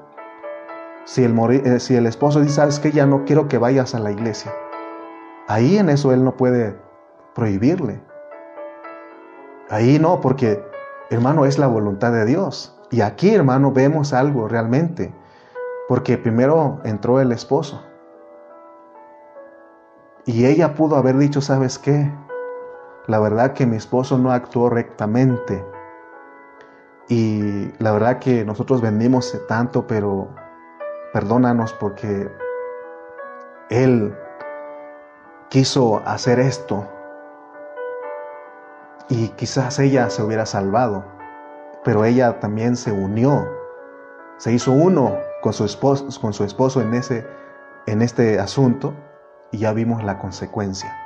Si 1.07 1.24
el, 1.24 1.35
eh, 1.39 1.80
si 1.80 1.97
el 1.97 2.05
esposo 2.05 2.43
dice, 2.43 2.57
sabes 2.57 2.80
que 2.80 2.93
ya 2.93 3.07
no 3.07 3.24
quiero 3.24 3.49
que 3.49 3.57
vayas 3.57 3.95
a 3.95 3.99
la 3.99 4.12
iglesia, 4.12 4.53
ahí 5.49 5.78
en 5.78 5.89
eso 5.89 6.12
él 6.12 6.22
no 6.22 6.37
puede 6.37 6.78
prohibirle. 7.35 8.03
Ahí 9.71 9.99
no, 9.99 10.21
porque 10.21 10.62
hermano 11.11 11.45
es 11.47 11.59
la 11.59 11.67
voluntad 11.67 12.12
de 12.12 12.25
Dios. 12.25 12.79
Y 12.91 13.01
aquí 13.01 13.35
hermano 13.35 13.73
vemos 13.73 14.12
algo 14.12 14.47
realmente, 14.49 15.15
porque 15.89 16.19
primero 16.19 16.81
entró 16.85 17.21
el 17.21 17.33
esposo. 17.33 17.83
Y 20.27 20.47
ella 20.47 20.75
pudo 20.75 20.97
haber 20.97 21.17
dicho, 21.17 21.41
¿sabes 21.41 21.79
qué? 21.79 22.11
La 23.07 23.19
verdad 23.21 23.53
que 23.53 23.67
mi 23.67 23.77
esposo 23.77 24.17
no 24.17 24.33
actuó 24.33 24.71
rectamente. 24.71 25.65
Y 27.09 27.71
la 27.83 27.93
verdad 27.93 28.19
que 28.19 28.45
nosotros 28.45 28.81
vendimos 28.81 29.39
tanto, 29.47 29.87
pero 29.87 30.29
perdónanos 31.12 31.75
porque 31.75 32.31
él 33.69 34.17
quiso 35.51 36.03
hacer 36.07 36.41
esto. 36.41 36.89
Y 39.09 39.29
quizás 39.31 39.79
ella 39.79 40.09
se 40.09 40.23
hubiera 40.23 40.47
salvado, 40.47 41.05
pero 41.85 42.05
ella 42.05 42.41
también 42.41 42.77
se 42.77 42.91
unió, 42.91 43.47
se 44.39 44.53
hizo 44.53 44.73
uno 44.73 45.19
con 45.43 45.53
su 45.53 45.65
esposo, 45.65 46.07
con 46.21 46.33
su 46.33 46.45
esposo 46.45 46.81
en, 46.81 46.95
ese, 46.95 47.27
en 47.87 48.01
este 48.01 48.41
asunto 48.41 48.95
y 49.51 49.59
ya 49.59 49.73
vimos 49.73 50.03
la 50.03 50.19
consecuencia. 50.19 50.97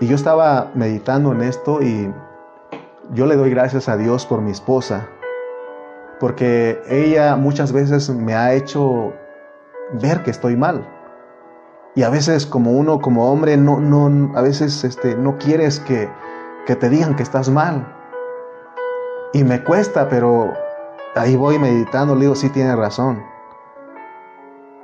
Y 0.00 0.08
yo 0.08 0.16
estaba 0.16 0.70
meditando 0.74 1.32
en 1.32 1.42
esto 1.42 1.80
y 1.80 2.12
yo 3.12 3.26
le 3.26 3.36
doy 3.36 3.50
gracias 3.50 3.88
a 3.88 3.96
Dios 3.96 4.26
por 4.26 4.42
mi 4.42 4.50
esposa, 4.50 5.08
porque 6.18 6.82
ella 6.88 7.36
muchas 7.36 7.72
veces 7.72 8.10
me 8.10 8.34
ha 8.34 8.52
hecho 8.52 9.14
ver 9.92 10.22
que 10.22 10.32
estoy 10.32 10.56
mal. 10.56 10.95
Y 11.96 12.04
a 12.04 12.10
veces 12.10 12.46
como 12.46 12.70
uno, 12.70 13.00
como 13.00 13.32
hombre, 13.32 13.56
no, 13.56 13.80
no, 13.80 14.38
a 14.38 14.42
veces 14.42 14.84
este, 14.84 15.16
no 15.16 15.38
quieres 15.38 15.80
que, 15.80 16.08
que 16.66 16.76
te 16.76 16.88
digan 16.88 17.16
que 17.16 17.24
estás 17.24 17.48
mal. 17.48 17.92
Y 19.32 19.42
me 19.42 19.64
cuesta, 19.64 20.08
pero 20.08 20.52
ahí 21.16 21.34
voy 21.34 21.58
meditando, 21.58 22.14
le 22.14 22.20
digo, 22.20 22.36
sí 22.36 22.50
tiene 22.50 22.76
razón. 22.76 23.24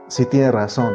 Sí 0.08 0.26
tiene 0.26 0.50
razón. 0.50 0.92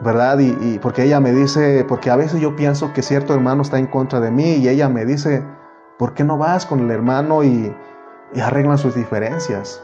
¿verdad? 0.00 0.38
Y, 0.40 0.78
porque 0.78 1.04
ella 1.04 1.20
me 1.20 1.32
dice, 1.32 1.84
porque 1.88 2.10
a 2.10 2.16
veces 2.16 2.40
yo 2.40 2.54
pienso 2.54 2.92
que 2.92 3.02
cierto 3.02 3.34
hermano 3.34 3.62
está 3.62 3.78
en 3.78 3.86
contra 3.86 4.20
de 4.20 4.30
mí 4.30 4.56
y 4.56 4.68
ella 4.68 4.88
me 4.88 5.04
dice, 5.06 5.42
¿por 5.98 6.12
qué 6.14 6.24
no 6.24 6.36
vas 6.36 6.66
con 6.66 6.80
el 6.80 6.90
hermano 6.90 7.42
y, 7.42 7.74
y 8.34 8.40
arreglan 8.40 8.78
sus 8.78 8.94
diferencias? 8.94 9.82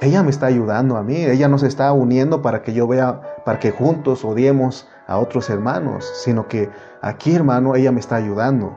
Ella 0.00 0.22
me 0.22 0.30
está 0.30 0.46
ayudando 0.46 0.96
a 0.96 1.02
mí, 1.02 1.16
ella 1.16 1.48
nos 1.48 1.62
está 1.62 1.92
uniendo 1.92 2.42
para 2.42 2.62
que 2.62 2.72
yo 2.72 2.86
vea, 2.86 3.20
para 3.44 3.58
que 3.58 3.70
juntos 3.70 4.24
odiemos 4.24 4.88
a 5.06 5.18
otros 5.18 5.48
hermanos, 5.50 6.10
sino 6.22 6.48
que 6.48 6.70
aquí, 7.00 7.34
hermano, 7.34 7.74
ella 7.76 7.92
me 7.92 8.00
está 8.00 8.16
ayudando. 8.16 8.76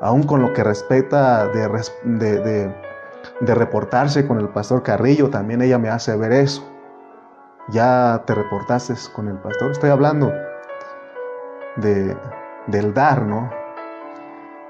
Aún 0.00 0.24
con 0.24 0.42
lo 0.42 0.52
que 0.52 0.64
respeta 0.64 1.48
de, 1.48 1.68
de, 2.04 2.74
de 3.40 3.54
reportarse 3.54 4.26
con 4.26 4.38
el 4.38 4.48
pastor 4.48 4.82
Carrillo, 4.82 5.30
también 5.30 5.62
ella 5.62 5.78
me 5.78 5.88
hace 5.88 6.16
ver 6.16 6.32
eso 6.32 6.62
ya 7.70 8.22
te 8.26 8.34
reportaste 8.34 8.94
con 9.14 9.28
el 9.28 9.38
pastor. 9.38 9.70
Estoy 9.70 9.90
hablando 9.90 10.32
de, 11.76 12.16
del 12.66 12.94
dar, 12.94 13.22
¿no? 13.22 13.50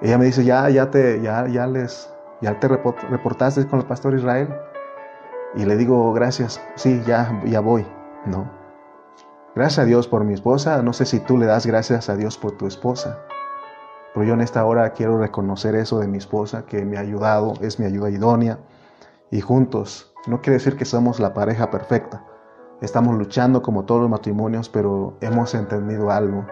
Ella 0.01 0.19
me 0.19 0.27
dice, 0.27 0.45
ya, 0.45 0.69
ya 0.71 0.91
te, 0.91 1.21
ya, 1.21 1.47
ya 1.49 1.67
les, 1.67 2.13
ya 2.41 2.59
te 2.61 2.69
reportaste 2.69 3.67
con 3.67 3.81
el 3.81 3.87
pastor 3.87 4.15
Israel. 4.15 4.49
Y 5.55 5.65
le 5.65 5.77
digo, 5.77 6.13
gracias, 6.13 6.61
sí, 6.75 7.03
ya, 7.07 7.41
ya 7.45 7.61
voy, 7.61 7.87
¿no? 8.27 8.51
Gracias 9.55 9.81
a 9.81 9.85
Dios 9.87 10.07
por 10.07 10.25
mi 10.25 10.35
esposa. 10.35 10.83
No 10.83 10.93
sé 10.93 11.07
si 11.07 11.21
tú 11.21 11.39
le 11.39 11.47
das 11.47 11.67
gracias 11.67 12.09
a 12.09 12.17
Dios 12.17 12.39
por 12.39 12.53
tu 12.53 12.67
esposa. 12.67 13.19
Pero 14.15 14.27
yo 14.27 14.35
en 14.35 14.41
esta 14.41 14.65
hora 14.65 14.93
quiero 14.93 15.19
reconocer 15.19 15.75
eso 15.75 15.99
de 15.99 16.07
mi 16.07 16.19
esposa, 16.19 16.65
que 16.67 16.85
me 16.85 16.97
ha 16.97 17.01
ayudado, 17.01 17.55
es 17.61 17.81
mi 17.81 17.87
ayuda 17.87 18.11
idónea. 18.11 18.59
Y 19.31 19.41
juntos, 19.41 20.15
no 20.27 20.41
quiere 20.41 20.59
decir 20.59 20.77
que 20.77 20.85
somos 20.85 21.19
la 21.19 21.35
pareja 21.35 21.71
perfecta. 21.71 22.25
Estamos 22.81 23.17
luchando 23.17 23.63
como 23.63 23.85
todos 23.85 24.03
los 24.03 24.11
matrimonios, 24.11 24.69
pero 24.69 25.17
hemos 25.21 25.55
entendido 25.55 26.11
algo. 26.11 26.47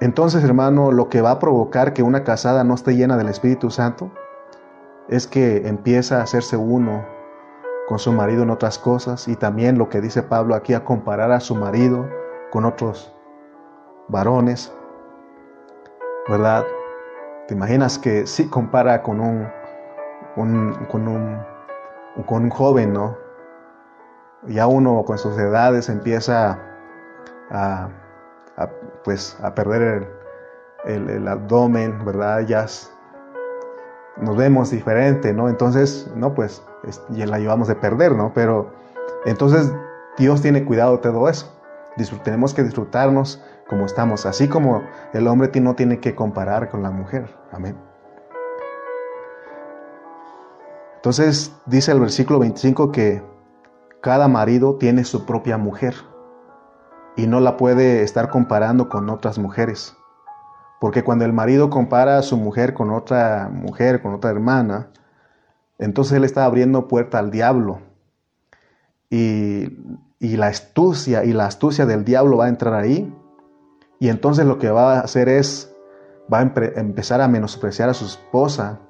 Entonces, 0.00 0.42
hermano, 0.42 0.92
lo 0.92 1.10
que 1.10 1.20
va 1.20 1.32
a 1.32 1.38
provocar 1.38 1.92
que 1.92 2.02
una 2.02 2.24
casada 2.24 2.64
no 2.64 2.74
esté 2.74 2.96
llena 2.96 3.18
del 3.18 3.28
Espíritu 3.28 3.70
Santo 3.70 4.10
es 5.08 5.26
que 5.26 5.68
empieza 5.68 6.20
a 6.20 6.22
hacerse 6.22 6.56
uno 6.56 7.04
con 7.90 7.98
su 7.98 8.12
marido 8.12 8.44
en 8.44 8.50
otras 8.50 8.78
cosas 8.78 9.26
y 9.26 9.34
también 9.34 9.76
lo 9.76 9.88
que 9.88 10.00
dice 10.00 10.22
Pablo 10.22 10.54
aquí 10.54 10.74
a 10.74 10.84
comparar 10.84 11.32
a 11.32 11.40
su 11.40 11.56
marido 11.56 12.08
con 12.52 12.64
otros 12.64 13.12
varones, 14.06 14.72
¿verdad? 16.28 16.64
¿Te 17.48 17.54
imaginas 17.54 17.98
que 17.98 18.28
si 18.28 18.48
compara 18.48 19.02
con 19.02 19.18
un, 19.18 19.48
con 20.36 21.08
un, 21.08 21.42
con 22.26 22.44
un 22.44 22.50
joven, 22.50 22.92
¿no? 22.92 23.16
Ya 24.46 24.68
uno 24.68 25.02
con 25.04 25.18
sus 25.18 25.36
edades 25.36 25.88
empieza 25.88 26.60
a, 27.50 27.88
pues, 29.02 29.36
a 29.42 29.52
perder 29.52 30.08
el, 30.84 31.10
el, 31.10 31.26
abdomen, 31.26 32.04
¿verdad? 32.04 32.42
Ya 32.42 32.66
nos 34.16 34.36
vemos 34.36 34.70
diferente, 34.70 35.32
¿no? 35.32 35.48
Entonces, 35.48 36.10
no, 36.14 36.34
pues 36.34 36.62
ya 37.10 37.26
la 37.26 37.38
llevamos 37.38 37.68
de 37.68 37.74
perder, 37.74 38.12
¿no? 38.12 38.32
Pero 38.34 38.70
entonces 39.24 39.72
Dios 40.18 40.42
tiene 40.42 40.64
cuidado 40.64 40.92
de 40.92 40.98
todo 40.98 41.28
eso. 41.28 41.56
tenemos 42.24 42.54
que 42.54 42.62
disfrutarnos 42.62 43.42
como 43.68 43.86
estamos, 43.86 44.26
así 44.26 44.48
como 44.48 44.82
el 45.12 45.26
hombre 45.28 45.50
no 45.60 45.74
tiene 45.74 46.00
que 46.00 46.14
comparar 46.14 46.70
con 46.70 46.82
la 46.82 46.90
mujer. 46.90 47.34
Amén. 47.52 47.76
Entonces 50.96 51.56
dice 51.66 51.92
el 51.92 52.00
versículo 52.00 52.40
25 52.40 52.92
que 52.92 53.22
cada 54.02 54.28
marido 54.28 54.76
tiene 54.76 55.04
su 55.04 55.24
propia 55.24 55.56
mujer 55.56 55.94
y 57.16 57.26
no 57.26 57.40
la 57.40 57.56
puede 57.56 58.02
estar 58.02 58.28
comparando 58.28 58.88
con 58.88 59.08
otras 59.08 59.38
mujeres. 59.38 59.96
Porque 60.80 61.04
cuando 61.04 61.26
el 61.26 61.34
marido 61.34 61.68
compara 61.68 62.16
a 62.16 62.22
su 62.22 62.38
mujer 62.38 62.72
con 62.72 62.90
otra 62.90 63.50
mujer, 63.52 64.00
con 64.00 64.14
otra 64.14 64.30
hermana, 64.30 64.88
entonces 65.78 66.14
él 66.14 66.24
está 66.24 66.46
abriendo 66.46 66.88
puerta 66.88 67.18
al 67.18 67.30
diablo. 67.30 67.80
Y, 69.10 69.76
la 70.18 70.46
astucia 70.46 71.24
y 71.24 71.34
la 71.34 71.46
astucia 71.46 71.84
del 71.84 72.04
diablo 72.04 72.38
va 72.38 72.46
a 72.46 72.48
entrar 72.48 72.72
ahí. 72.72 73.14
Y 73.98 74.08
entonces 74.08 74.46
lo 74.46 74.58
que 74.58 74.70
va 74.70 74.94
a 74.94 75.00
hacer 75.00 75.28
es, 75.28 75.70
va 76.32 76.38
a 76.38 76.42
empezar 76.42 77.20
a 77.20 77.28
menospreciar 77.28 77.90
a 77.90 77.94
su 77.94 78.06
esposa. 78.06 78.80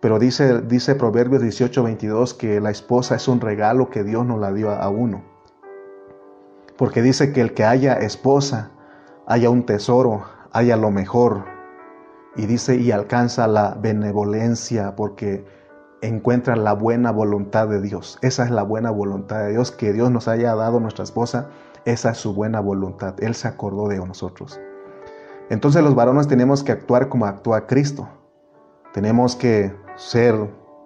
Pero 0.00 0.18
dice, 0.18 0.60
dice 0.60 0.94
Proverbios 0.96 1.40
18, 1.40 1.82
22 1.82 2.34
que 2.34 2.60
la 2.60 2.70
esposa 2.70 3.14
es 3.14 3.26
un 3.26 3.40
regalo 3.40 3.88
que 3.88 4.04
Dios 4.04 4.26
nos 4.26 4.38
la 4.38 4.52
dio 4.52 4.70
a 4.70 4.86
uno. 4.90 5.24
Porque 6.76 7.00
dice 7.00 7.32
que 7.32 7.40
el 7.40 7.54
que 7.54 7.64
haya 7.64 7.94
esposa, 7.94 8.72
haya 9.26 9.48
un 9.48 9.64
tesoro, 9.64 10.24
haya 10.52 10.76
lo 10.76 10.90
mejor. 10.90 11.44
Y 12.36 12.46
dice, 12.46 12.76
y 12.76 12.90
alcanza 12.90 13.46
la 13.46 13.76
benevolencia 13.80 14.96
porque 14.96 15.44
encuentra 16.00 16.56
la 16.56 16.72
buena 16.72 17.10
voluntad 17.12 17.68
de 17.68 17.80
Dios. 17.80 18.18
Esa 18.22 18.44
es 18.44 18.50
la 18.50 18.62
buena 18.62 18.90
voluntad 18.90 19.40
de 19.44 19.50
Dios, 19.50 19.70
que 19.70 19.92
Dios 19.92 20.10
nos 20.10 20.28
haya 20.28 20.54
dado 20.54 20.80
nuestra 20.80 21.04
esposa. 21.04 21.48
Esa 21.84 22.10
es 22.10 22.18
su 22.18 22.34
buena 22.34 22.60
voluntad. 22.60 23.14
Él 23.22 23.34
se 23.34 23.48
acordó 23.48 23.88
de 23.88 23.98
nosotros. 23.98 24.60
Entonces 25.50 25.82
los 25.82 25.94
varones 25.94 26.28
tenemos 26.28 26.64
que 26.64 26.72
actuar 26.72 27.08
como 27.08 27.26
actúa 27.26 27.66
Cristo. 27.66 28.08
Tenemos 28.92 29.36
que 29.36 29.74
ser 29.96 30.34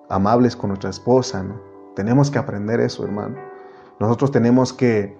amables 0.08 0.56
con 0.56 0.68
nuestra 0.68 0.90
esposa. 0.90 1.44
Tenemos 1.94 2.30
que 2.30 2.38
aprender 2.38 2.80
eso, 2.80 3.04
hermano. 3.04 3.36
Nosotros 4.00 4.30
tenemos 4.30 4.72
que, 4.72 5.16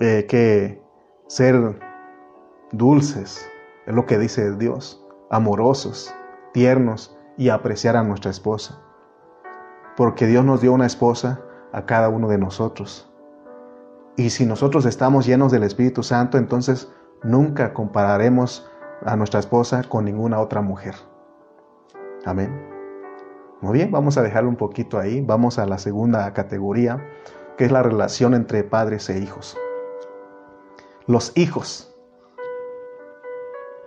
eh, 0.00 0.26
que 0.28 0.82
ser 1.26 1.80
dulces, 2.72 3.48
es 3.86 3.94
lo 3.94 4.06
que 4.06 4.18
dice 4.18 4.56
Dios, 4.56 5.04
amorosos, 5.30 6.14
tiernos 6.52 7.16
y 7.36 7.48
apreciar 7.48 7.96
a 7.96 8.02
nuestra 8.02 8.30
esposa. 8.30 8.80
Porque 9.96 10.26
Dios 10.26 10.44
nos 10.44 10.60
dio 10.60 10.72
una 10.72 10.86
esposa 10.86 11.40
a 11.72 11.86
cada 11.86 12.08
uno 12.08 12.28
de 12.28 12.38
nosotros. 12.38 13.10
Y 14.16 14.30
si 14.30 14.46
nosotros 14.46 14.86
estamos 14.86 15.26
llenos 15.26 15.50
del 15.52 15.64
Espíritu 15.64 16.02
Santo, 16.02 16.38
entonces 16.38 16.92
nunca 17.22 17.74
compararemos 17.74 18.70
a 19.04 19.16
nuestra 19.16 19.40
esposa 19.40 19.82
con 19.82 20.04
ninguna 20.04 20.40
otra 20.40 20.60
mujer. 20.60 20.94
Amén. 22.24 22.74
Muy 23.60 23.72
bien, 23.72 23.90
vamos 23.90 24.16
a 24.16 24.22
dejarlo 24.22 24.50
un 24.50 24.56
poquito 24.56 24.98
ahí. 24.98 25.20
Vamos 25.20 25.58
a 25.58 25.66
la 25.66 25.78
segunda 25.78 26.32
categoría, 26.32 27.04
que 27.56 27.64
es 27.64 27.72
la 27.72 27.82
relación 27.82 28.34
entre 28.34 28.62
padres 28.62 29.08
e 29.10 29.18
hijos. 29.18 29.56
Los 31.06 31.32
hijos. 31.34 31.93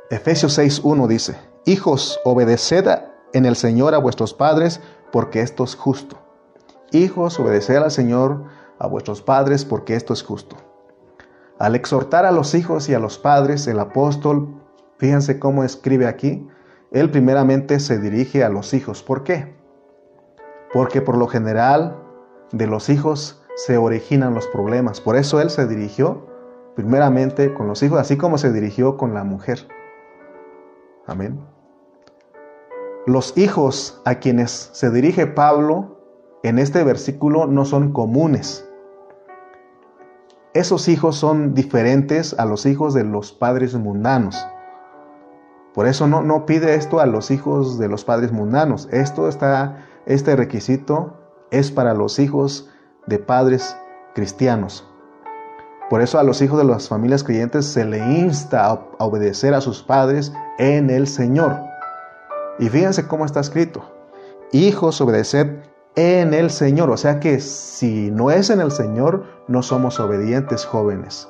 Efesios 0.09 0.57
6.1 0.57 1.05
dice, 1.07 1.37
Hijos, 1.65 2.17
obedeced 2.23 2.87
en 3.33 3.45
el 3.45 3.57
Señor 3.57 3.93
a 3.93 3.97
vuestros 3.97 4.33
padres, 4.33 4.79
porque 5.11 5.41
esto 5.41 5.65
es 5.65 5.75
justo. 5.75 6.17
Hijos, 6.91 7.37
obedeced 7.41 7.75
al 7.75 7.91
Señor 7.91 8.45
a 8.79 8.87
vuestros 8.87 9.21
padres, 9.21 9.65
porque 9.65 9.95
esto 9.95 10.13
es 10.13 10.23
justo. 10.23 10.55
Al 11.59 11.75
exhortar 11.75 12.25
a 12.25 12.31
los 12.31 12.55
hijos 12.55 12.87
y 12.87 12.93
a 12.93 12.99
los 12.99 13.17
padres, 13.17 13.67
el 13.67 13.81
apóstol, 13.81 14.47
fíjense 14.97 15.39
cómo 15.39 15.65
escribe 15.65 16.07
aquí, 16.07 16.47
él 16.91 17.11
primeramente 17.11 17.81
se 17.81 17.99
dirige 17.99 18.45
a 18.45 18.49
los 18.49 18.73
hijos. 18.73 19.03
¿Por 19.03 19.25
qué? 19.25 19.57
Porque 20.71 21.01
por 21.01 21.17
lo 21.17 21.27
general 21.27 21.97
de 22.53 22.67
los 22.67 22.87
hijos 22.87 23.43
se 23.57 23.75
originan 23.75 24.33
los 24.33 24.47
problemas. 24.47 25.01
Por 25.01 25.17
eso 25.17 25.41
él 25.41 25.49
se 25.49 25.67
dirigió 25.67 26.27
primeramente 26.75 27.53
con 27.53 27.67
los 27.67 27.83
hijos, 27.83 27.99
así 27.99 28.15
como 28.15 28.37
se 28.37 28.53
dirigió 28.53 28.95
con 28.95 29.13
la 29.13 29.25
mujer. 29.25 29.67
Amén. 31.07 31.39
Los 33.05 33.37
hijos 33.37 34.01
a 34.03 34.15
quienes 34.15 34.69
se 34.73 34.91
dirige 34.91 35.25
Pablo 35.27 35.97
en 36.43 36.59
este 36.59 36.83
versículo 36.83 37.47
no 37.47 37.63
son 37.63 37.93
comunes. 37.93 38.67
Esos 40.53 40.89
hijos 40.89 41.15
son 41.15 41.53
diferentes 41.53 42.37
a 42.37 42.45
los 42.45 42.65
hijos 42.65 42.93
de 42.93 43.05
los 43.05 43.31
padres 43.31 43.75
mundanos. 43.75 44.45
Por 45.73 45.87
eso 45.87 46.07
no, 46.07 46.21
no 46.21 46.45
pide 46.45 46.75
esto 46.75 46.99
a 46.99 47.05
los 47.05 47.31
hijos 47.31 47.79
de 47.79 47.87
los 47.87 48.03
padres 48.03 48.31
mundanos. 48.31 48.89
Esto 48.91 49.29
está, 49.29 49.85
este 50.05 50.35
requisito 50.35 51.13
es 51.51 51.71
para 51.71 51.93
los 51.93 52.19
hijos 52.19 52.69
de 53.05 53.19
padres 53.19 53.77
cristianos. 54.13 54.85
Por 55.89 56.01
eso 56.01 56.19
a 56.19 56.23
los 56.23 56.41
hijos 56.41 56.57
de 56.57 56.65
las 56.65 56.89
familias 56.89 57.23
creyentes 57.23 57.65
se 57.65 57.85
le 57.85 57.99
insta 57.99 58.65
a 58.65 58.73
obedecer 58.99 59.53
a 59.53 59.61
sus 59.61 59.81
padres 59.81 60.33
en 60.57 60.89
el 60.89 61.07
Señor. 61.07 61.57
Y 62.59 62.67
fíjense 62.67 63.07
cómo 63.07 63.25
está 63.25 63.39
escrito. 63.39 63.81
Hijos, 64.51 64.99
obedeced 64.99 65.47
en 65.95 66.33
el 66.33 66.49
Señor. 66.49 66.89
O 66.89 66.97
sea 66.97 67.19
que 67.19 67.39
si 67.39 68.11
no 68.11 68.31
es 68.31 68.49
en 68.49 68.59
el 68.59 68.71
Señor, 68.71 69.23
no 69.47 69.63
somos 69.63 69.99
obedientes 69.99 70.65
jóvenes. 70.65 71.29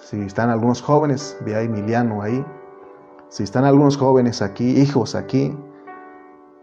Si 0.00 0.20
están 0.20 0.50
algunos 0.50 0.82
jóvenes, 0.82 1.36
ve 1.44 1.54
a 1.54 1.62
Emiliano 1.62 2.22
ahí. 2.22 2.44
Si 3.28 3.44
están 3.44 3.64
algunos 3.64 3.96
jóvenes 3.96 4.42
aquí, 4.42 4.80
hijos 4.80 5.14
aquí, 5.14 5.56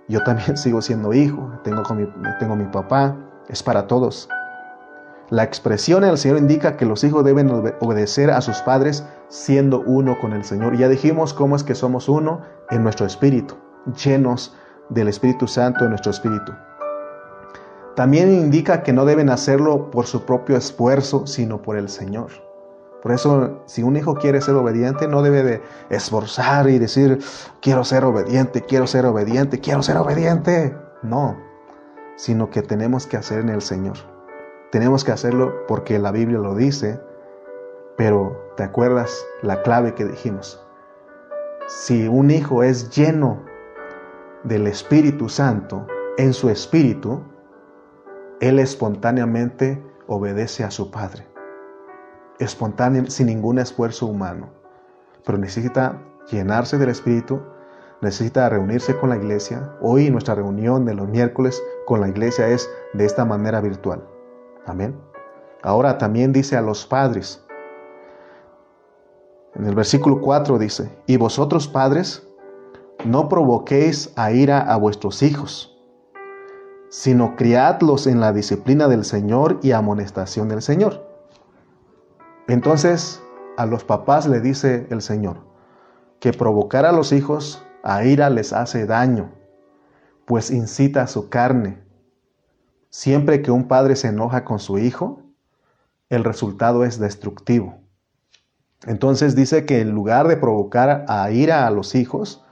yo 0.10 0.22
también 0.24 0.58
sigo 0.58 0.82
siendo 0.82 1.14
hijo. 1.14 1.52
Tengo, 1.64 1.84
con 1.84 2.14
tengo 2.40 2.56
mi 2.56 2.66
papá. 2.66 3.16
Es 3.48 3.64
para 3.64 3.88
todos. 3.88 4.28
La 5.32 5.44
expresión 5.44 6.02
del 6.02 6.18
Señor 6.18 6.40
indica 6.40 6.76
que 6.76 6.86
los 6.86 7.06
hijos 7.06 7.24
deben 7.24 7.50
obedecer 7.80 8.32
a 8.32 8.42
sus 8.42 8.58
padres 8.58 9.06
siendo 9.30 9.80
uno 9.80 10.20
con 10.20 10.34
el 10.34 10.44
Señor. 10.44 10.76
Ya 10.76 10.90
dijimos 10.90 11.34
cómo 11.34 11.56
es 11.56 11.64
que 11.64 11.74
somos 11.74 12.10
uno 12.10 12.42
en 12.70 12.84
nuestro 12.84 13.06
espíritu, 13.06 13.56
llenos 14.04 14.54
del 14.90 15.08
Espíritu 15.08 15.48
Santo 15.48 15.86
en 15.86 15.92
nuestro 15.92 16.12
espíritu. 16.12 16.52
También 17.96 18.30
indica 18.30 18.84
que 18.84 18.92
no 18.92 19.06
deben 19.06 19.30
hacerlo 19.30 19.90
por 19.90 20.06
su 20.06 20.26
propio 20.26 20.58
esfuerzo, 20.58 21.26
sino 21.26 21.62
por 21.62 21.78
el 21.78 21.88
Señor. 21.88 22.32
Por 23.02 23.14
eso, 23.14 23.64
si 23.68 23.84
un 23.84 23.96
hijo 23.96 24.16
quiere 24.16 24.42
ser 24.42 24.56
obediente, 24.56 25.08
no 25.08 25.22
debe 25.22 25.44
de 25.44 25.62
esforzar 25.90 26.70
y 26.70 26.78
decir, 26.78 27.20
quiero 27.62 27.86
ser 27.86 28.04
obediente, 28.04 28.64
quiero 28.64 28.86
ser 28.86 29.06
obediente, 29.06 29.62
quiero 29.62 29.82
ser 29.82 29.96
obediente. 29.96 30.76
No, 31.04 31.38
sino 32.18 32.50
que 32.50 32.62
tenemos 32.62 33.08
que 33.08 33.16
hacer 33.16 33.40
en 33.40 33.48
el 33.48 33.62
Señor. 33.62 34.11
Tenemos 34.72 35.04
que 35.04 35.12
hacerlo 35.12 35.66
porque 35.68 36.00
la 36.00 36.12
Biblia 36.12 36.40
lo 36.40 36.56
dice, 36.56 37.02
pero 37.98 38.54
¿te 38.56 38.64
acuerdas 38.64 39.26
la 39.42 39.62
clave 39.64 39.96
que 39.96 40.06
dijimos? 40.06 40.66
Si 41.68 42.08
un 42.08 42.32
hijo 42.32 42.64
es 42.64 42.90
lleno 42.90 43.44
del 44.46 44.68
Espíritu 44.68 45.28
Santo, 45.28 45.86
en 46.18 46.34
su 46.34 46.50
espíritu, 46.50 47.22
él 48.40 48.60
espontáneamente 48.60 49.84
obedece 50.08 50.64
a 50.64 50.72
su 50.72 50.90
Padre. 50.90 51.28
Espontáneo, 52.40 53.06
sin 53.08 53.28
ningún 53.28 53.60
esfuerzo 53.60 54.08
humano. 54.08 54.52
Pero 55.26 55.38
necesita 55.38 56.02
llenarse 56.32 56.78
del 56.78 56.90
Espíritu, 56.90 57.42
necesita 58.02 58.48
reunirse 58.48 58.98
con 58.98 59.10
la 59.10 59.18
iglesia. 59.18 59.76
Hoy 59.82 60.10
nuestra 60.10 60.36
reunión 60.36 60.86
de 60.86 60.96
los 60.96 61.10
miércoles 61.10 61.62
con 61.86 62.00
la 62.00 62.08
iglesia 62.08 62.48
es 62.48 62.70
de 62.94 63.06
esta 63.06 63.26
manera 63.26 63.60
virtual. 63.60 64.11
Amén. 64.66 65.00
Ahora 65.64 65.98
también 65.98 66.34
dice 66.34 66.58
a 66.58 66.62
los 66.62 66.86
padres. 66.86 67.44
En 69.56 69.66
el 69.66 69.76
versículo 69.76 70.22
4 70.22 70.58
dice, 70.58 70.90
y 71.08 71.18
vosotros 71.18 71.68
padres, 71.68 72.28
no 73.06 73.28
provoquéis 73.30 74.14
a 74.16 74.32
ira 74.32 74.60
a 74.60 74.78
vuestros 74.78 75.24
hijos, 75.24 75.78
sino 76.90 77.36
criadlos 77.36 78.08
en 78.08 78.20
la 78.20 78.32
disciplina 78.32 78.88
del 78.88 79.06
Señor 79.06 79.60
y 79.62 79.72
amonestación 79.72 80.50
del 80.50 80.62
Señor. 80.62 81.08
Entonces 82.48 83.22
a 83.58 83.66
los 83.66 83.84
papás 83.84 84.28
le 84.28 84.40
dice 84.40 84.88
el 84.90 85.02
Señor 85.02 85.38
que 86.20 86.34
provocar 86.34 86.86
a 86.86 86.92
los 86.92 87.12
hijos 87.12 87.66
a 87.84 88.04
ira 88.06 88.30
les 88.30 88.54
hace 88.54 88.86
daño, 88.86 89.32
pues 90.26 90.52
incita 90.52 91.04
a 91.04 91.08
su 91.08 91.30
carne. 91.30 91.84
Siempre 92.92 93.42
que 93.42 93.52
un 93.52 93.70
padre 93.70 93.96
se 93.96 94.10
enoja 94.10 94.44
con 94.44 94.60
su 94.60 94.78
hijo, 94.78 95.22
el 96.10 96.26
resultado 96.26 96.84
es 96.84 97.00
destructivo. 97.00 97.78
Entonces 98.86 99.34
dice 99.34 99.66
que 99.66 99.80
en 99.80 99.92
lugar 99.92 100.28
de 100.28 100.36
provocar 100.36 101.06
a 101.08 101.32
ira 101.32 101.66
a 101.66 101.72
los 101.72 101.96
hijos, 101.96 102.46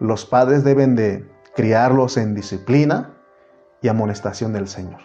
los 0.00 0.24
padres 0.24 0.64
deben 0.64 0.96
de 0.96 1.30
criarlos 1.54 2.16
en 2.16 2.34
disciplina 2.34 3.14
y 3.82 3.88
amonestación 3.88 4.54
del 4.54 4.68
Señor. 4.68 5.00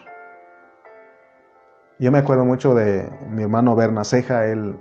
Yo 1.99 2.09
me 2.09 2.19
acuerdo 2.19 2.45
mucho 2.45 2.73
de 2.73 3.11
mi 3.29 3.43
hermano 3.43 3.75
Berna 3.75 4.05
Ceja, 4.05 4.47
él, 4.47 4.79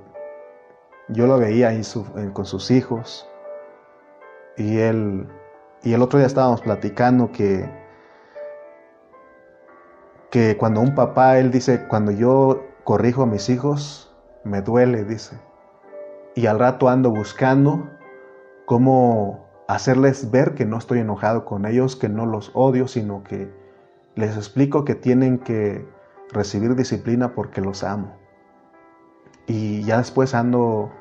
yo 1.09 1.27
lo 1.27 1.39
veía 1.39 1.71
ahí 1.71 1.83
con 2.33 2.47
sus 2.47 2.71
hijos 2.71 3.29
y 4.57 4.79
él, 4.79 5.27
y 5.83 5.93
el 5.93 6.03
otro 6.03 6.21
día 6.21 6.29
estábamos 6.29 6.61
platicando 6.61 7.33
que, 7.33 7.80
que 10.31 10.57
cuando 10.57 10.81
un 10.81 10.95
papá, 10.95 11.39
él 11.39 11.51
dice, 11.51 11.87
cuando 11.89 12.13
yo 12.13 12.65
corrijo 12.85 13.23
a 13.23 13.27
mis 13.27 13.49
hijos, 13.49 14.17
me 14.45 14.63
duele, 14.63 15.05
dice, 15.05 15.37
y 16.35 16.47
al 16.47 16.59
rato 16.59 16.89
ando 16.89 17.11
buscando 17.11 17.91
cómo 18.65 19.49
hacerles 19.69 20.31
ver 20.31 20.55
que 20.55 20.65
no 20.65 20.79
estoy 20.79 21.01
enojado 21.01 21.45
con 21.45 21.67
ellos, 21.67 21.97
que 21.97 22.09
no 22.09 22.27
los 22.27 22.51
odio, 22.55 22.89
sino 22.89 23.23
que 23.25 23.53
les 24.15 24.37
explico 24.37 24.85
que 24.85 24.95
tienen 24.95 25.39
que 25.39 25.87
recibir 26.33 26.75
disciplina 26.75 27.35
porque 27.35 27.61
los 27.61 27.83
amo. 27.83 28.17
Y 29.47 29.83
ya 29.83 29.99
después 29.99 30.35
ando 30.35 30.93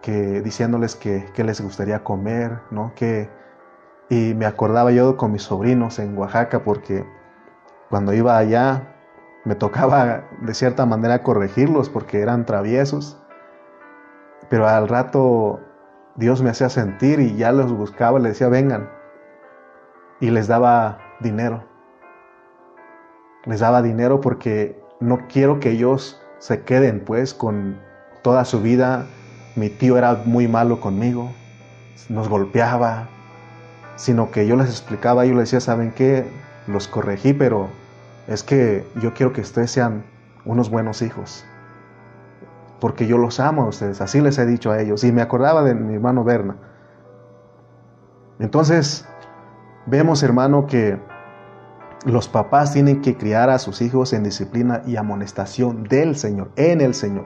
que 0.00 0.40
diciéndoles 0.40 0.96
que, 0.96 1.30
les 1.36 1.60
gustaría 1.60 2.04
comer, 2.04 2.60
¿no? 2.70 2.92
Que, 2.94 3.28
y 4.08 4.34
me 4.34 4.46
acordaba 4.46 4.90
yo 4.92 5.16
con 5.16 5.32
mis 5.32 5.42
sobrinos 5.42 5.98
en 5.98 6.16
Oaxaca 6.16 6.64
porque 6.64 7.04
cuando 7.90 8.12
iba 8.12 8.36
allá 8.36 8.94
me 9.44 9.54
tocaba 9.54 10.24
de 10.42 10.54
cierta 10.54 10.84
manera 10.84 11.22
corregirlos 11.22 11.88
porque 11.88 12.20
eran 12.20 12.44
traviesos. 12.44 13.18
Pero 14.50 14.68
al 14.68 14.88
rato 14.88 15.60
Dios 16.16 16.42
me 16.42 16.50
hacía 16.50 16.68
sentir 16.68 17.20
y 17.20 17.36
ya 17.36 17.52
los 17.52 17.72
buscaba, 17.72 18.18
les 18.18 18.32
decía, 18.32 18.48
vengan. 18.48 18.90
Y 20.20 20.30
les 20.30 20.48
daba 20.48 20.98
dinero. 21.20 21.64
Les 23.44 23.60
daba 23.60 23.82
dinero 23.82 24.20
porque 24.20 24.82
no 25.00 25.26
quiero 25.28 25.60
que 25.60 25.70
ellos 25.70 26.20
se 26.38 26.62
queden 26.62 27.04
pues 27.04 27.34
con 27.34 27.80
toda 28.22 28.44
su 28.44 28.60
vida. 28.60 29.06
Mi 29.54 29.70
tío 29.70 29.96
era 29.96 30.22
muy 30.24 30.46
malo 30.46 30.80
conmigo, 30.80 31.30
nos 32.08 32.28
golpeaba, 32.28 33.08
sino 33.96 34.30
que 34.30 34.46
yo 34.46 34.56
les 34.56 34.68
explicaba, 34.68 35.24
yo 35.24 35.32
les 35.32 35.44
decía, 35.44 35.60
¿saben 35.60 35.92
qué? 35.92 36.26
Los 36.66 36.86
corregí, 36.86 37.32
pero 37.32 37.68
es 38.28 38.44
que 38.44 38.86
yo 39.02 39.12
quiero 39.14 39.32
que 39.32 39.40
ustedes 39.40 39.72
sean 39.72 40.04
unos 40.44 40.70
buenos 40.70 41.02
hijos 41.02 41.44
porque 42.80 43.06
yo 43.06 43.18
los 43.18 43.40
amo 43.40 43.62
a 43.62 43.66
ustedes, 43.66 44.00
así 44.00 44.20
les 44.20 44.38
he 44.38 44.46
dicho 44.46 44.70
a 44.70 44.80
ellos. 44.80 45.02
Y 45.04 45.12
me 45.12 45.22
acordaba 45.22 45.62
de 45.62 45.74
mi 45.74 45.94
hermano 45.94 46.24
Berna. 46.24 46.56
Entonces, 48.38 49.08
vemos 49.86 50.22
hermano 50.22 50.66
que 50.66 51.00
los 52.04 52.28
papás 52.28 52.72
tienen 52.72 53.00
que 53.00 53.16
criar 53.16 53.50
a 53.50 53.58
sus 53.58 53.82
hijos 53.82 54.12
en 54.12 54.22
disciplina 54.22 54.82
y 54.86 54.96
amonestación 54.96 55.84
del 55.84 56.14
Señor, 56.14 56.52
en 56.54 56.80
el 56.80 56.94
Señor. 56.94 57.24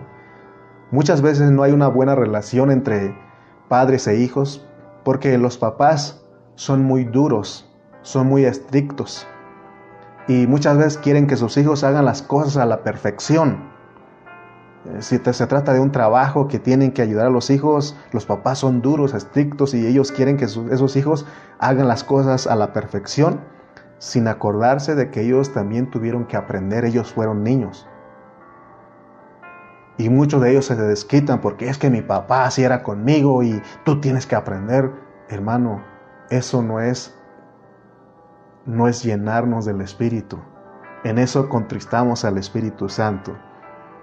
Muchas 0.90 1.20
veces 1.20 1.50
no 1.50 1.62
hay 1.62 1.72
una 1.72 1.88
buena 1.88 2.14
relación 2.14 2.70
entre 2.70 3.14
padres 3.68 4.06
e 4.06 4.16
hijos 4.16 4.66
porque 5.04 5.36
los 5.36 5.58
papás 5.58 6.24
son 6.54 6.82
muy 6.82 7.04
duros, 7.04 7.70
son 8.02 8.26
muy 8.28 8.44
estrictos 8.44 9.26
y 10.28 10.46
muchas 10.46 10.76
veces 10.76 10.98
quieren 10.98 11.26
que 11.26 11.36
sus 11.36 11.56
hijos 11.56 11.84
hagan 11.84 12.04
las 12.04 12.22
cosas 12.22 12.56
a 12.56 12.66
la 12.66 12.82
perfección. 12.82 13.70
Eh, 14.84 15.02
si 15.02 15.18
se 15.18 15.46
trata 15.46 15.72
de 15.72 15.80
un 15.80 15.92
trabajo 15.92 16.48
que 16.48 16.58
tienen 16.58 16.92
que 16.92 17.02
ayudar 17.02 17.26
a 17.26 17.30
los 17.30 17.50
hijos, 17.50 17.96
los 18.12 18.26
papás 18.26 18.58
son 18.58 18.82
duros, 18.82 19.14
estrictos 19.14 19.74
y 19.74 19.86
ellos 19.86 20.12
quieren 20.12 20.36
que 20.36 20.44
esos 20.44 20.96
hijos 20.96 21.26
hagan 21.58 21.88
las 21.88 22.04
cosas 22.04 22.46
a 22.46 22.56
la 22.56 22.72
perfección 22.72 23.40
sin 23.98 24.26
acordarse 24.26 24.96
de 24.96 25.10
que 25.10 25.22
ellos 25.22 25.52
también 25.52 25.88
tuvieron 25.88 26.26
que 26.26 26.36
aprender, 26.36 26.84
ellos 26.84 27.12
fueron 27.12 27.44
niños. 27.44 27.86
Y 29.96 30.08
muchos 30.08 30.40
de 30.42 30.50
ellos 30.50 30.66
se 30.66 30.74
desquitan 30.74 31.40
porque 31.40 31.68
es 31.68 31.78
que 31.78 31.88
mi 31.88 32.02
papá 32.02 32.46
así 32.46 32.64
era 32.64 32.82
conmigo 32.82 33.44
y 33.44 33.62
tú 33.84 34.00
tienes 34.00 34.26
que 34.26 34.34
aprender. 34.34 34.90
Hermano, 35.28 35.84
eso 36.30 36.62
no 36.62 36.80
es 36.80 37.16
no 38.66 38.88
es 38.88 39.02
llenarnos 39.02 39.64
del 39.64 39.80
Espíritu. 39.80 40.38
En 41.04 41.18
eso 41.18 41.48
contristamos 41.48 42.24
al 42.24 42.38
Espíritu 42.38 42.88
Santo. 42.88 43.36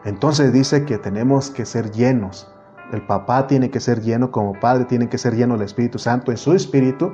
Entonces 0.04 0.52
dice 0.52 0.86
que 0.86 0.98
tenemos 0.98 1.50
que 1.50 1.66
ser 1.66 1.92
llenos. 1.92 2.54
El 2.92 3.06
papá 3.06 3.48
tiene 3.48 3.70
que 3.70 3.80
ser 3.80 4.02
lleno 4.02 4.32
como 4.32 4.60
padre, 4.60 4.86
tiene 4.86 5.10
que 5.10 5.18
ser 5.18 5.36
lleno 5.36 5.54
del 5.54 5.64
Espíritu 5.64 6.00
Santo 6.00 6.32
en 6.32 6.38
su 6.38 6.54
espíritu 6.54 7.14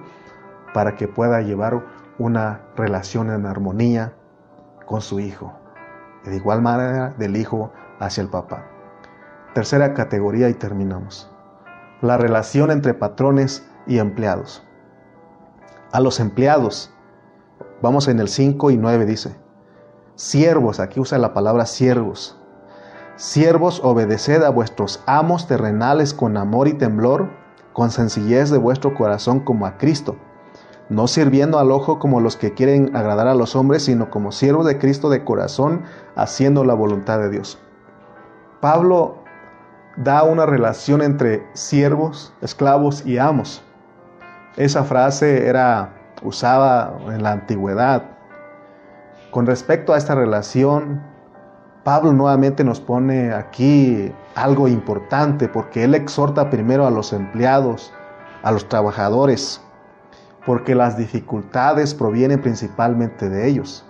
para 0.73 0.95
que 0.95 1.07
pueda 1.07 1.41
llevar 1.41 1.83
una 2.17 2.61
relación 2.75 3.29
en 3.29 3.45
armonía 3.45 4.13
con 4.85 5.01
su 5.01 5.19
hijo. 5.19 5.53
de 6.23 6.37
igual 6.37 6.59
manera 6.59 7.13
del 7.19 7.37
hijo 7.37 7.71
hacia 7.99 8.23
el 8.23 8.29
papá. 8.29 8.65
Tercera 9.53 9.93
categoría 9.93 10.49
y 10.49 10.55
terminamos. 10.55 11.31
La 12.01 12.17
relación 12.17 12.71
entre 12.71 12.95
patrones 12.95 13.69
y 13.85 13.99
empleados. 13.99 14.65
A 15.91 15.99
los 15.99 16.19
empleados, 16.19 16.94
vamos 17.85 18.07
en 18.07 18.19
el 18.19 18.27
5 18.27 18.71
y 18.71 18.77
9 18.77 19.05
dice, 19.05 19.35
siervos, 20.15 20.79
aquí 20.79 20.99
usa 20.99 21.19
la 21.19 21.35
palabra 21.35 21.67
siervos, 21.67 22.35
Siervos, 23.17 23.79
obedeced 23.81 24.43
a 24.43 24.49
vuestros 24.49 25.01
amos 25.05 25.47
terrenales 25.47 26.13
con 26.13 26.35
amor 26.35 26.67
y 26.67 26.73
temblor, 26.73 27.29
con 27.71 27.89
sencillez 27.89 28.49
de 28.49 28.57
vuestro 28.57 28.93
corazón 28.93 29.39
como 29.39 29.65
a 29.65 29.77
Cristo, 29.77 30.17
no 30.89 31.07
sirviendo 31.07 31.57
al 31.57 31.71
ojo 31.71 31.97
como 31.97 32.19
los 32.19 32.35
que 32.35 32.53
quieren 32.53 32.93
agradar 32.93 33.27
a 33.27 33.35
los 33.35 33.55
hombres, 33.55 33.85
sino 33.85 34.09
como 34.09 34.33
siervos 34.33 34.65
de 34.65 34.79
Cristo 34.79 35.09
de 35.09 35.23
corazón, 35.23 35.83
haciendo 36.17 36.65
la 36.65 36.73
voluntad 36.73 37.19
de 37.19 37.29
Dios. 37.29 37.57
Pablo 38.59 39.19
da 39.95 40.23
una 40.23 40.45
relación 40.45 41.01
entre 41.01 41.47
siervos, 41.53 42.33
esclavos 42.41 43.05
y 43.05 43.17
amos. 43.17 43.63
Esa 44.57 44.83
frase 44.83 45.47
era 45.47 45.93
usada 46.21 46.97
en 47.07 47.23
la 47.23 47.31
antigüedad. 47.31 48.03
Con 49.31 49.45
respecto 49.45 49.93
a 49.93 49.97
esta 49.97 50.15
relación, 50.15 51.01
Pablo 51.83 52.13
nuevamente 52.13 52.63
nos 52.63 52.79
pone 52.79 53.33
aquí 53.33 54.11
algo 54.33 54.67
importante 54.67 55.47
porque 55.47 55.83
él 55.83 55.93
exhorta 55.93 56.49
primero 56.49 56.87
a 56.87 56.91
los 56.91 57.13
empleados, 57.13 57.93
a 58.43 58.51
los 58.51 58.67
trabajadores, 58.67 59.61
porque 60.45 60.75
las 60.75 60.97
dificultades 60.97 61.93
provienen 61.93 62.41
principalmente 62.41 63.29
de 63.29 63.47
ellos. 63.47 63.85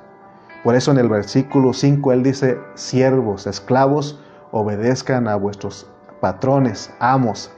Por 0.63 0.75
eso 0.75 0.91
en 0.91 0.97
el 0.97 1.09
versículo 1.09 1.73
5 1.73 2.11
él 2.11 2.23
dice, 2.23 2.59
siervos, 2.73 3.45
esclavos, 3.45 4.19
obedezcan 4.51 5.27
a 5.27 5.35
vuestros 5.35 5.87
patrones, 6.21 6.91
amos, 6.99 7.51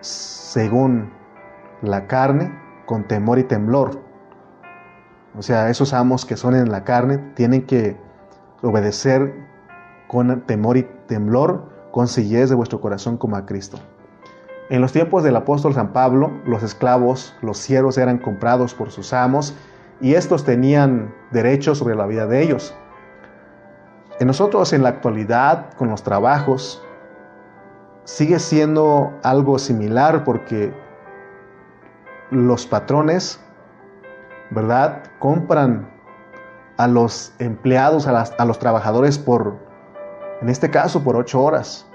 según 0.00 1.12
la 1.82 2.06
carne, 2.06 2.56
con 2.86 3.04
temor 3.04 3.38
y 3.38 3.44
temblor. 3.44 4.03
O 5.36 5.42
sea, 5.42 5.68
esos 5.68 5.92
amos 5.92 6.24
que 6.24 6.36
son 6.36 6.54
en 6.54 6.70
la 6.70 6.84
carne 6.84 7.18
tienen 7.34 7.66
que 7.66 7.96
obedecer 8.62 9.34
con 10.06 10.42
temor 10.42 10.76
y 10.76 10.84
temblor, 11.06 11.68
con 11.90 12.08
sencillez 12.08 12.48
de 12.48 12.54
vuestro 12.54 12.80
corazón 12.80 13.16
como 13.16 13.36
a 13.36 13.46
Cristo. 13.46 13.78
En 14.70 14.80
los 14.80 14.92
tiempos 14.92 15.22
del 15.22 15.36
apóstol 15.36 15.74
San 15.74 15.92
Pablo, 15.92 16.30
los 16.46 16.62
esclavos, 16.62 17.34
los 17.42 17.58
siervos 17.58 17.98
eran 17.98 18.18
comprados 18.18 18.74
por 18.74 18.90
sus 18.90 19.12
amos 19.12 19.54
y 20.00 20.14
estos 20.14 20.44
tenían 20.44 21.14
derechos 21.32 21.78
sobre 21.78 21.94
la 21.94 22.06
vida 22.06 22.26
de 22.26 22.42
ellos. 22.42 22.74
En 24.20 24.26
nosotros 24.26 24.72
en 24.72 24.82
la 24.82 24.88
actualidad, 24.88 25.74
con 25.74 25.90
los 25.90 26.02
trabajos, 26.02 26.82
sigue 28.04 28.38
siendo 28.38 29.12
algo 29.22 29.58
similar 29.58 30.24
porque 30.24 30.72
los 32.30 32.66
patrones, 32.66 33.43
¿verdad? 34.50 35.02
Compran 35.18 35.88
a 36.76 36.88
los 36.88 37.32
empleados, 37.38 38.06
a, 38.06 38.20
a 38.20 38.44
los 38.44 38.58
trabajadores 38.58 39.18
por, 39.18 39.56
en 40.40 40.48
este 40.48 40.70
caso, 40.70 41.02
por 41.02 41.16
ocho 41.16 41.42
horas. 41.42 41.86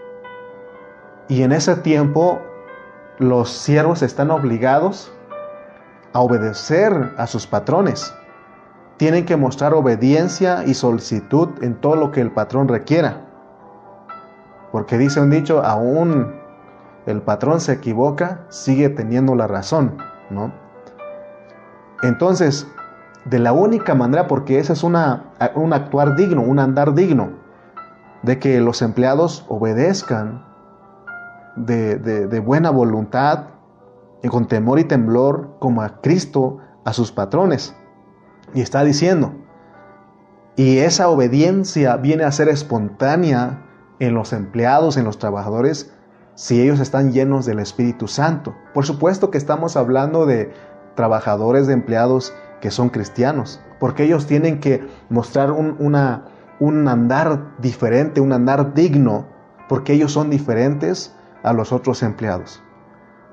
Y 1.28 1.44
en 1.44 1.52
ese 1.52 1.76
tiempo 1.76 2.40
los 3.20 3.50
siervos 3.50 4.02
están 4.02 4.32
obligados 4.32 5.12
a 6.14 6.22
obedecer 6.22 7.14
a 7.18 7.28
sus 7.28 7.46
patrones. 7.46 8.14
Tienen 8.98 9.26
que 9.26 9.38
mostrar 9.38 9.74
obediencia 9.74 10.64
y 10.66 10.74
solicitud 10.74 11.50
en 11.62 11.76
todo 11.76 11.96
lo 11.96 12.12
que 12.12 12.22
el 12.22 12.32
patrón 12.32 12.68
requiera. 12.68 13.26
Porque 14.72 14.98
dice 14.98 15.22
un 15.22 15.30
dicho, 15.30 15.64
aún 15.64 16.36
el 17.06 17.22
patrón 17.22 17.60
se 17.60 17.74
equivoca, 17.74 18.46
sigue 18.50 18.90
teniendo 18.90 19.36
la 19.36 19.48
razón, 19.48 19.98
¿no? 20.30 20.52
Entonces, 22.02 22.68
de 23.26 23.40
la 23.40 23.52
única 23.52 23.96
manera, 23.96 24.28
porque 24.28 24.60
ese 24.60 24.74
es 24.74 24.84
una, 24.84 25.34
un 25.56 25.74
actuar 25.74 26.16
digno, 26.16 26.42
un 26.42 26.60
andar 26.60 26.94
digno, 26.94 27.32
de 28.24 28.40
que 28.40 28.60
los 28.60 28.82
empleados 28.82 29.46
obedezcan 29.48 30.46
de, 31.56 31.98
de 31.98 32.40
buena 32.40 32.70
voluntad 32.70 33.48
y 34.24 34.28
con 34.28 34.48
temor 34.48 34.80
y 34.80 34.84
temblor 34.84 35.56
como 35.60 35.82
a 35.82 36.02
Cristo 36.02 36.60
a 36.86 36.94
sus 36.94 37.12
patrones. 37.12 37.76
Y 38.54 38.62
está 38.62 38.84
diciendo, 38.84 39.34
y 40.56 40.80
esa 40.80 41.08
obediencia 41.10 41.96
viene 41.98 42.24
a 42.24 42.32
ser 42.32 42.50
espontánea 42.50 43.66
en 44.00 44.14
los 44.14 44.34
empleados, 44.34 44.98
en 44.98 45.06
los 45.06 45.18
trabajadores, 45.18 45.94
si 46.36 46.62
ellos 46.62 46.80
están 46.80 47.12
llenos 47.12 47.46
del 47.46 47.60
Espíritu 47.60 48.08
Santo. 48.08 48.56
Por 48.74 48.86
supuesto 48.86 49.30
que 49.30 49.38
estamos 49.38 49.78
hablando 49.78 50.26
de 50.26 50.54
trabajadores, 51.00 51.66
de 51.66 51.72
empleados 51.72 52.34
que 52.60 52.72
son 52.72 52.90
cristianos, 52.90 53.62
porque 53.80 54.04
ellos 54.04 54.28
tienen 54.28 54.60
que 54.60 54.86
mostrar 55.10 55.50
un, 55.54 55.78
un 55.80 56.88
andar 56.90 57.56
diferente, 57.60 58.20
un 58.20 58.34
andar 58.34 58.74
digno, 58.74 59.26
porque 59.70 59.94
ellos 59.94 60.12
son 60.12 60.30
diferentes 60.30 61.16
a 61.42 61.54
los 61.54 61.72
otros 61.72 62.04
empleados. 62.04 62.62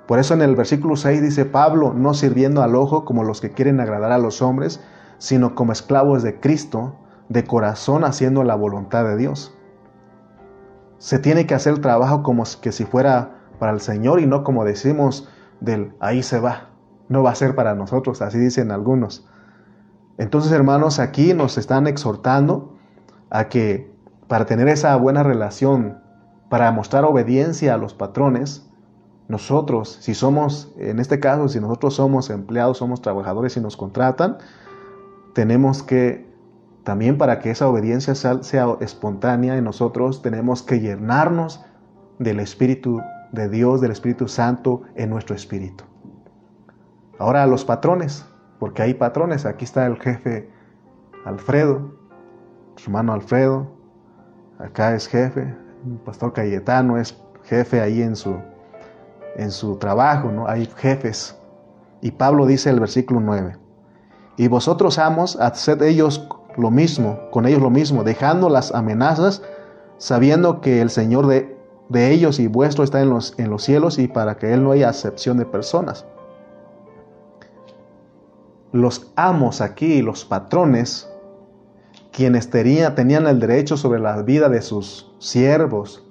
Por 0.06 0.20
eso 0.20 0.32
en 0.32 0.42
el 0.42 0.54
versículo 0.54 0.94
6 0.94 1.20
dice 1.20 1.44
Pablo, 1.44 1.92
no 1.92 2.14
sirviendo 2.14 2.62
al 2.62 2.76
ojo 2.76 3.04
como 3.04 3.24
los 3.24 3.40
que 3.40 3.50
quieren 3.50 3.80
agradar 3.80 4.12
a 4.12 4.18
los 4.18 4.42
hombres, 4.42 4.80
sino 5.18 5.56
como 5.56 5.72
esclavos 5.72 6.22
de 6.22 6.38
Cristo, 6.38 6.94
de 7.28 7.42
corazón 7.42 8.04
haciendo 8.04 8.44
la 8.44 8.54
voluntad 8.54 9.02
de 9.02 9.16
Dios. 9.16 9.58
Se 10.98 11.18
tiene 11.18 11.48
que 11.48 11.54
hacer 11.54 11.72
el 11.72 11.80
trabajo 11.80 12.22
como 12.22 12.44
que 12.62 12.70
si 12.70 12.84
fuera 12.84 13.40
para 13.58 13.72
el 13.72 13.80
Señor 13.80 14.20
y 14.20 14.26
no 14.26 14.44
como 14.44 14.64
decimos 14.64 15.28
del 15.58 15.96
ahí 15.98 16.22
se 16.22 16.38
va. 16.38 16.75
No 17.08 17.22
va 17.22 17.30
a 17.30 17.34
ser 17.34 17.54
para 17.54 17.74
nosotros, 17.74 18.22
así 18.22 18.38
dicen 18.38 18.70
algunos. 18.70 19.26
Entonces, 20.18 20.50
hermanos, 20.52 20.98
aquí 20.98 21.34
nos 21.34 21.58
están 21.58 21.86
exhortando 21.86 22.76
a 23.30 23.48
que 23.48 23.94
para 24.28 24.46
tener 24.46 24.68
esa 24.68 24.96
buena 24.96 25.22
relación, 25.22 25.98
para 26.48 26.70
mostrar 26.72 27.04
obediencia 27.04 27.74
a 27.74 27.76
los 27.76 27.94
patrones, 27.94 28.68
nosotros, 29.28 29.98
si 30.00 30.14
somos, 30.14 30.72
en 30.78 31.00
este 31.00 31.18
caso, 31.18 31.48
si 31.48 31.60
nosotros 31.60 31.94
somos 31.94 32.30
empleados, 32.30 32.78
somos 32.78 33.02
trabajadores 33.02 33.56
y 33.56 33.60
nos 33.60 33.76
contratan, 33.76 34.38
tenemos 35.34 35.82
que, 35.82 36.32
también 36.84 37.18
para 37.18 37.40
que 37.40 37.50
esa 37.50 37.68
obediencia 37.68 38.14
sea 38.14 38.76
espontánea 38.80 39.56
en 39.56 39.64
nosotros, 39.64 40.22
tenemos 40.22 40.62
que 40.62 40.80
llenarnos 40.80 41.64
del 42.18 42.40
Espíritu 42.40 43.00
de 43.32 43.48
Dios, 43.48 43.80
del 43.80 43.90
Espíritu 43.90 44.28
Santo 44.28 44.82
en 44.94 45.10
nuestro 45.10 45.34
espíritu. 45.34 45.84
Ahora 47.18 47.46
los 47.46 47.64
patrones, 47.64 48.26
porque 48.58 48.82
hay 48.82 48.94
patrones, 48.94 49.46
aquí 49.46 49.64
está 49.64 49.86
el 49.86 49.98
jefe 49.98 50.50
Alfredo, 51.24 51.94
su 52.76 52.90
hermano 52.90 53.12
Alfredo, 53.12 53.66
acá 54.58 54.94
es 54.94 55.08
jefe, 55.08 55.54
el 55.86 55.98
pastor 56.04 56.32
Cayetano 56.32 56.98
es 56.98 57.16
jefe 57.44 57.80
ahí 57.80 58.02
en 58.02 58.16
su 58.16 58.36
en 59.36 59.50
su 59.50 59.76
trabajo, 59.76 60.32
¿no? 60.32 60.48
Hay 60.48 60.66
jefes. 60.76 61.36
Y 62.00 62.10
Pablo 62.10 62.46
dice 62.46 62.70
el 62.70 62.80
versículo 62.80 63.20
9, 63.20 63.56
y 64.36 64.48
vosotros 64.48 64.98
amos, 64.98 65.36
haced 65.40 65.80
ellos 65.82 66.28
lo 66.56 66.70
mismo, 66.70 67.18
con 67.30 67.46
ellos 67.46 67.62
lo 67.62 67.70
mismo, 67.70 68.04
dejando 68.04 68.48
las 68.48 68.74
amenazas, 68.74 69.42
sabiendo 69.98 70.60
que 70.60 70.80
el 70.80 70.90
Señor 70.90 71.26
de, 71.26 71.56
de 71.88 72.10
ellos 72.10 72.38
y 72.38 72.46
vuestro 72.46 72.84
está 72.84 73.00
en 73.00 73.10
los, 73.10 73.34
en 73.38 73.50
los 73.50 73.62
cielos 73.62 73.98
y 73.98 74.08
para 74.08 74.36
que 74.36 74.52
Él 74.52 74.62
no 74.62 74.72
haya 74.72 74.88
acepción 74.88 75.38
de 75.38 75.46
personas. 75.46 76.06
Los 78.72 79.12
amos 79.16 79.60
aquí, 79.60 80.02
los 80.02 80.24
patrones, 80.24 81.08
quienes 82.12 82.50
tenían 82.50 83.26
el 83.26 83.40
derecho 83.40 83.76
sobre 83.76 84.00
la 84.00 84.22
vida 84.22 84.48
de 84.48 84.62
sus 84.62 85.14
siervos, 85.18 86.06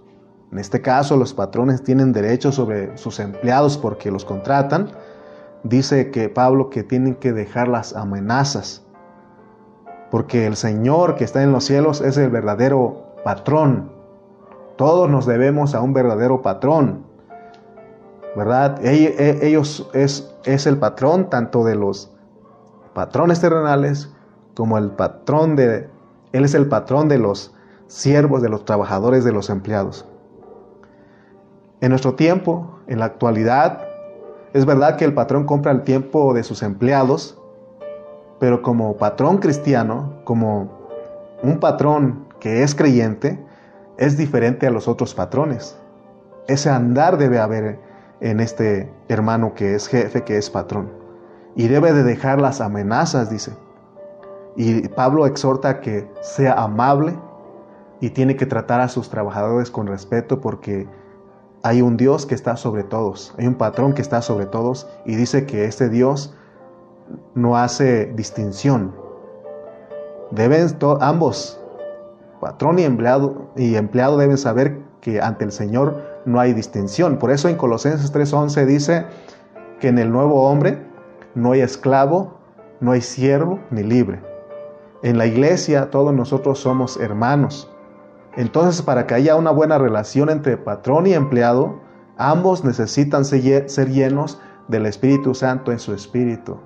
en 0.56 0.60
este 0.60 0.82
caso, 0.82 1.18
los 1.18 1.34
patrones 1.34 1.84
tienen 1.84 2.14
derecho 2.14 2.49
sobre 2.49 2.97
sus 2.97 3.20
empleados 3.20 3.78
porque 3.78 4.10
los 4.10 4.24
contratan. 4.24 4.91
Dice 5.64 6.12
que 6.12 6.30
Pablo 6.30 6.70
que 6.70 6.82
tienen 6.82 7.16
que 7.16 7.34
dejar 7.34 7.68
las 7.68 7.93
amenazas, 7.93 8.82
porque 10.12 10.45
el 10.45 10.56
Señor 10.56 11.16
que 11.16 11.26
está 11.26 11.43
en 11.43 11.51
los 11.51 11.66
cielos 11.66 11.99
es 11.99 12.16
el 12.16 12.30
verdadero 12.30 13.16
patrón. 13.26 13.91
Todos 14.78 15.10
nos 15.10 15.26
debemos 15.26 15.76
a 15.76 15.82
un 15.82 15.91
verdadero 15.91 16.41
patrón, 16.41 17.06
¿verdad? 18.38 18.80
E, 18.82 19.39
ellos 19.45 19.89
es, 19.93 20.34
es 20.45 20.68
el 20.68 20.78
patrón 20.78 21.30
tanto 21.30 21.66
de 21.66 21.76
los 21.76 22.14
patrones 22.96 23.41
terrenales 23.41 24.10
como 24.56 24.78
el 24.80 24.89
patrón 24.89 25.58
de, 25.58 25.89
Él 26.32 26.46
es 26.46 26.56
el 26.56 26.68
patrón 26.68 27.10
de 27.10 27.20
los 27.20 27.54
siervos, 27.88 28.41
de 28.41 28.50
los 28.50 28.64
trabajadores, 28.64 29.26
de 29.26 29.34
los 29.34 29.50
empleados. 29.50 30.08
En 31.82 31.89
nuestro 31.89 32.16
tiempo, 32.16 32.80
en 32.88 33.00
la 33.00 33.06
actualidad, 33.06 33.86
es 34.54 34.66
verdad 34.66 34.96
que 34.96 35.04
el 35.04 35.14
patrón 35.14 35.46
compra 35.46 35.74
el 35.74 35.84
tiempo 35.84 36.34
de 36.34 36.43
sus 36.43 36.64
empleados, 36.64 37.38
pero 38.39 38.62
como 38.62 38.96
patrón 38.96 39.39
cristiano, 39.39 40.22
como 40.24 40.72
un 41.43 41.60
patrón 41.60 42.26
que 42.39 42.64
es 42.64 42.74
creyente, 42.74 43.46
es 43.98 44.16
diferente 44.16 44.68
a 44.68 44.72
los 44.72 44.88
otros 44.88 45.14
patrones. 45.14 45.78
Ese 46.48 46.70
andar 46.70 47.18
debe 47.18 47.39
haber 47.39 47.78
en 48.22 48.39
este 48.39 48.89
hermano 49.10 49.54
que 49.54 49.76
es 49.76 49.88
jefe, 49.88 50.24
que 50.24 50.38
es 50.38 50.50
patrón. 50.50 51.05
Y 51.56 51.68
debe 51.68 51.93
de 51.93 52.03
dejar 52.03 52.41
las 52.41 52.62
amenazas, 52.62 53.30
dice. 53.30 53.53
Y 54.56 54.88
Pablo 54.89 55.26
exhorta 55.26 55.80
que 55.82 56.10
sea 56.22 56.53
amable 56.53 57.18
y 57.99 58.10
tiene 58.10 58.36
que 58.36 58.45
tratar 58.45 58.82
a 58.82 58.88
sus 58.88 59.10
trabajadores 59.10 59.72
con 59.72 59.88
respeto 59.88 60.41
porque 60.41 60.88
hay 61.64 61.82
un 61.82 61.97
Dios 61.97 62.26
que 62.26 62.36
está 62.36 62.58
sobre 62.58 62.84
todos, 62.84 63.34
hay 63.38 63.47
un 63.47 63.56
patrón 63.56 63.93
que 63.93 64.01
está 64.01 64.22
sobre 64.22 64.45
todos 64.45 64.88
y 65.06 65.16
dice 65.16 65.45
que 65.45 65.66
este 65.66 65.89
Dios 65.89 66.36
no 67.34 67.58
hace 67.58 68.06
distinción. 68.16 68.93
Deben 70.32 70.68
ambos, 71.01 71.60
patrón 72.39 72.80
y 72.80 72.84
empleado, 72.84 73.49
y 73.56 73.76
empleado 73.76 74.18
deben 74.18 74.38
saber 74.38 74.80
que 75.01 75.22
ante 75.22 75.45
el 75.45 75.51
Señor 75.51 76.01
no 76.26 76.39
hay 76.39 76.53
distinción. 76.53 77.18
Por 77.18 77.32
eso 77.32 77.49
en 77.49 77.58
Colosenses 77.58 78.12
3:11 78.12 78.66
dice 78.66 79.06
que 79.80 79.88
en 79.88 79.97
el 79.97 80.12
nuevo 80.12 80.49
hombre 80.49 80.82
no 81.36 81.52
hay 81.52 81.62
esclavo, 81.62 82.40
no 82.80 82.92
hay 82.92 83.02
siervo 83.02 83.60
ni 83.70 83.84
libre. 83.84 84.22
En 85.04 85.18
la 85.18 85.28
iglesia 85.28 85.92
todos 85.92 86.14
nosotros 86.14 86.60
somos 86.60 86.98
hermanos. 86.98 87.72
Entonces, 88.36 88.82
para 88.82 89.06
que 89.06 89.14
haya 89.14 89.36
una 89.36 89.52
buena 89.52 89.78
relación 89.78 90.30
entre 90.30 90.58
patrón 90.58 91.08
y 91.08 91.14
empleado, 91.14 91.80
ambos 92.18 92.64
necesitan 92.64 93.24
ser 93.24 93.90
llenos 93.92 94.42
del 94.68 94.86
Espíritu 94.86 95.36
Santo 95.36 95.72
en 95.72 95.80
su 95.80 95.94
espíritu. 95.94 96.58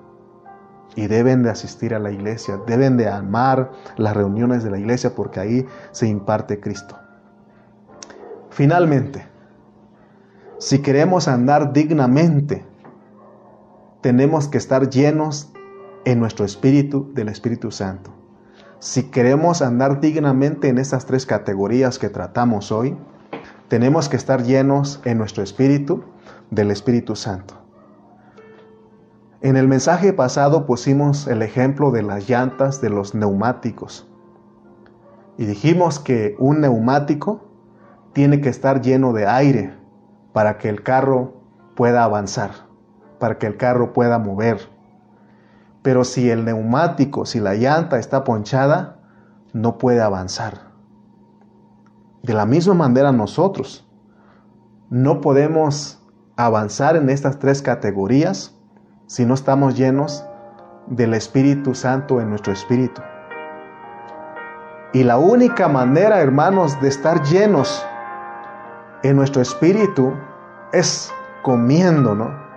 Y 0.96 1.08
deben 1.08 1.44
de 1.44 1.52
asistir 1.52 1.94
a 1.94 2.00
la 2.00 2.12
iglesia, 2.12 2.60
deben 2.66 2.98
de 2.98 3.08
amar 3.08 3.72
las 3.98 4.16
reuniones 4.16 4.64
de 4.64 4.72
la 4.72 4.80
iglesia 4.80 5.14
porque 5.16 5.40
ahí 5.40 5.66
se 5.92 6.08
imparte 6.08 6.60
Cristo. 6.60 6.98
Finalmente, 8.50 9.28
si 10.58 10.82
queremos 10.82 11.28
andar 11.28 11.72
dignamente, 11.72 12.66
tenemos 14.02 14.48
que 14.48 14.58
estar 14.58 14.90
llenos 14.90 15.52
en 16.06 16.20
nuestro 16.20 16.46
espíritu 16.46 17.12
del 17.14 17.28
Espíritu 17.28 17.72
Santo. 17.72 18.12
Si 18.80 19.04
queremos 19.12 19.62
andar 19.62 20.00
dignamente 20.00 20.70
en 20.70 20.78
estas 20.78 21.06
tres 21.06 21.26
categorías 21.26 22.00
que 22.00 22.10
tratamos 22.10 22.72
hoy, 22.72 22.98
tenemos 23.68 24.08
que 24.08 24.16
estar 24.16 24.44
llenos 24.44 25.02
en 25.04 25.18
nuestro 25.18 25.44
espíritu 25.44 26.04
del 26.50 26.72
Espíritu 26.72 27.16
Santo. 27.16 27.56
En 29.42 29.58
el 29.58 29.68
mensaje 29.68 30.14
pasado 30.14 30.66
pusimos 30.66 31.28
el 31.28 31.42
ejemplo 31.42 31.92
de 31.92 32.04
las 32.04 32.30
llantas 32.30 32.82
de 32.82 32.90
los 32.90 33.16
neumáticos 33.16 34.08
y 35.38 35.46
dijimos 35.46 36.00
que 36.00 36.36
un 36.40 36.62
neumático 36.62 37.50
tiene 38.14 38.42
que 38.42 38.50
estar 38.50 38.82
lleno 38.82 39.14
de 39.14 39.28
aire 39.28 39.74
para 40.34 40.58
que 40.58 40.70
el 40.70 40.84
carro 40.84 41.42
pueda 41.76 42.04
avanzar. 42.04 42.69
Para 43.20 43.38
que 43.38 43.48
el 43.48 43.58
carro 43.58 43.94
pueda 43.94 44.18
mover. 44.18 44.70
Pero 45.82 46.04
si 46.04 46.30
el 46.30 46.46
neumático, 46.46 47.26
si 47.26 47.40
la 47.40 47.54
llanta 47.56 48.00
está 48.00 48.24
ponchada, 48.24 48.98
no 49.54 49.78
puede 49.78 50.02
avanzar. 50.02 50.70
De 52.24 52.34
la 52.34 52.46
misma 52.46 52.74
manera 52.74 53.12
nosotros 53.12 53.88
no 54.90 55.22
podemos 55.22 56.04
avanzar 56.36 56.96
en 56.96 57.10
estas 57.10 57.40
tres 57.40 57.62
categorías 57.62 58.56
si 59.08 59.26
no 59.26 59.34
estamos 59.34 59.76
llenos 59.76 60.26
del 60.88 61.14
Espíritu 61.14 61.76
Santo 61.76 62.20
en 62.22 62.30
nuestro 62.30 62.52
espíritu. 62.52 63.02
Y 64.92 65.04
la 65.04 65.18
única 65.18 65.68
manera, 65.68 66.20
hermanos, 66.20 66.80
de 66.82 66.88
estar 66.88 67.22
llenos 67.24 67.86
en 69.04 69.16
nuestro 69.16 69.42
espíritu 69.42 70.14
es 70.74 71.12
comiendo, 71.44 72.16
¿no? 72.16 72.49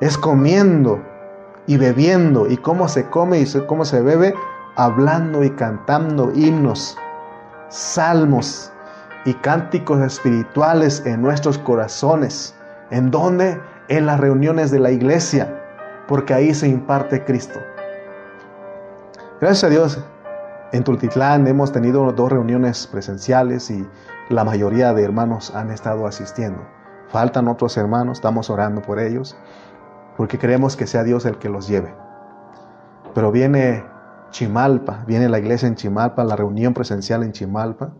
Es 0.00 0.16
comiendo 0.16 1.00
y 1.66 1.76
bebiendo. 1.76 2.48
¿Y 2.48 2.56
cómo 2.56 2.88
se 2.88 3.08
come 3.08 3.40
y 3.40 3.46
cómo 3.66 3.84
se 3.84 4.00
bebe? 4.00 4.34
Hablando 4.76 5.44
y 5.44 5.50
cantando 5.50 6.32
himnos, 6.34 6.96
salmos 7.68 8.72
y 9.24 9.34
cánticos 9.34 10.00
espirituales 10.00 11.04
en 11.04 11.22
nuestros 11.22 11.58
corazones. 11.58 12.54
¿En 12.90 13.10
dónde? 13.10 13.60
En 13.88 14.06
las 14.06 14.20
reuniones 14.20 14.70
de 14.70 14.78
la 14.78 14.90
iglesia, 14.90 15.62
porque 16.08 16.32
ahí 16.32 16.54
se 16.54 16.68
imparte 16.68 17.24
Cristo. 17.24 17.58
Gracias 19.40 19.64
a 19.64 19.68
Dios, 19.68 20.04
en 20.72 20.84
Tultitlán 20.84 21.46
hemos 21.46 21.72
tenido 21.72 22.12
dos 22.12 22.30
reuniones 22.30 22.86
presenciales 22.86 23.70
y 23.70 23.86
la 24.28 24.44
mayoría 24.44 24.92
de 24.92 25.02
hermanos 25.02 25.52
han 25.54 25.70
estado 25.70 26.06
asistiendo. 26.06 26.60
Faltan 27.08 27.48
otros 27.48 27.76
hermanos, 27.76 28.18
estamos 28.18 28.50
orando 28.50 28.80
por 28.80 29.00
ellos, 29.00 29.36
porque 30.20 30.36
queremos 30.36 30.76
que 30.76 30.86
sea 30.86 31.02
Dios 31.02 31.24
el 31.24 31.38
que 31.38 31.48
los 31.48 31.66
lleve. 31.66 31.94
Pero 33.14 33.32
viene 33.32 33.86
Chimalpa, 34.28 35.02
viene 35.06 35.30
la 35.30 35.38
iglesia 35.38 35.66
en 35.66 35.76
Chimalpa, 35.76 36.24
la 36.24 36.36
reunión 36.36 36.74
presencial 36.74 37.22
en 37.22 37.32
Chimalpa, 37.32 37.94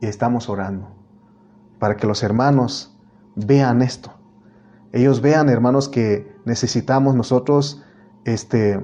y 0.00 0.06
estamos 0.06 0.48
orando 0.48 0.88
para 1.78 1.98
que 1.98 2.06
los 2.06 2.22
hermanos 2.22 2.98
vean 3.34 3.82
esto. 3.82 4.10
Ellos 4.90 5.20
vean, 5.20 5.50
hermanos, 5.50 5.90
que 5.90 6.34
necesitamos 6.46 7.14
nosotros 7.14 7.84
este, 8.24 8.82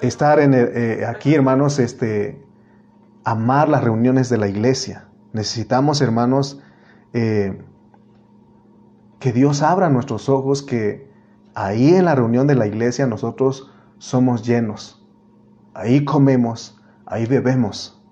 estar 0.00 0.40
en 0.40 0.52
eh, 0.52 1.06
aquí, 1.06 1.32
hermanos, 1.32 1.78
este, 1.78 2.44
amar 3.22 3.68
las 3.68 3.84
reuniones 3.84 4.30
de 4.30 4.38
la 4.38 4.48
iglesia. 4.48 5.06
Necesitamos, 5.32 6.00
hermanos, 6.00 6.60
eh, 7.12 7.56
que 9.24 9.32
Dios 9.32 9.62
abra 9.62 9.88
nuestros 9.88 10.28
ojos, 10.28 10.62
que 10.62 11.10
ahí 11.54 11.94
en 11.94 12.04
la 12.04 12.14
reunión 12.14 12.46
de 12.46 12.56
la 12.56 12.66
iglesia 12.66 13.06
nosotros 13.06 13.70
somos 13.96 14.44
llenos. 14.44 15.02
Ahí 15.72 16.04
comemos, 16.04 16.78
ahí 17.06 17.24
bebemos. 17.24 18.04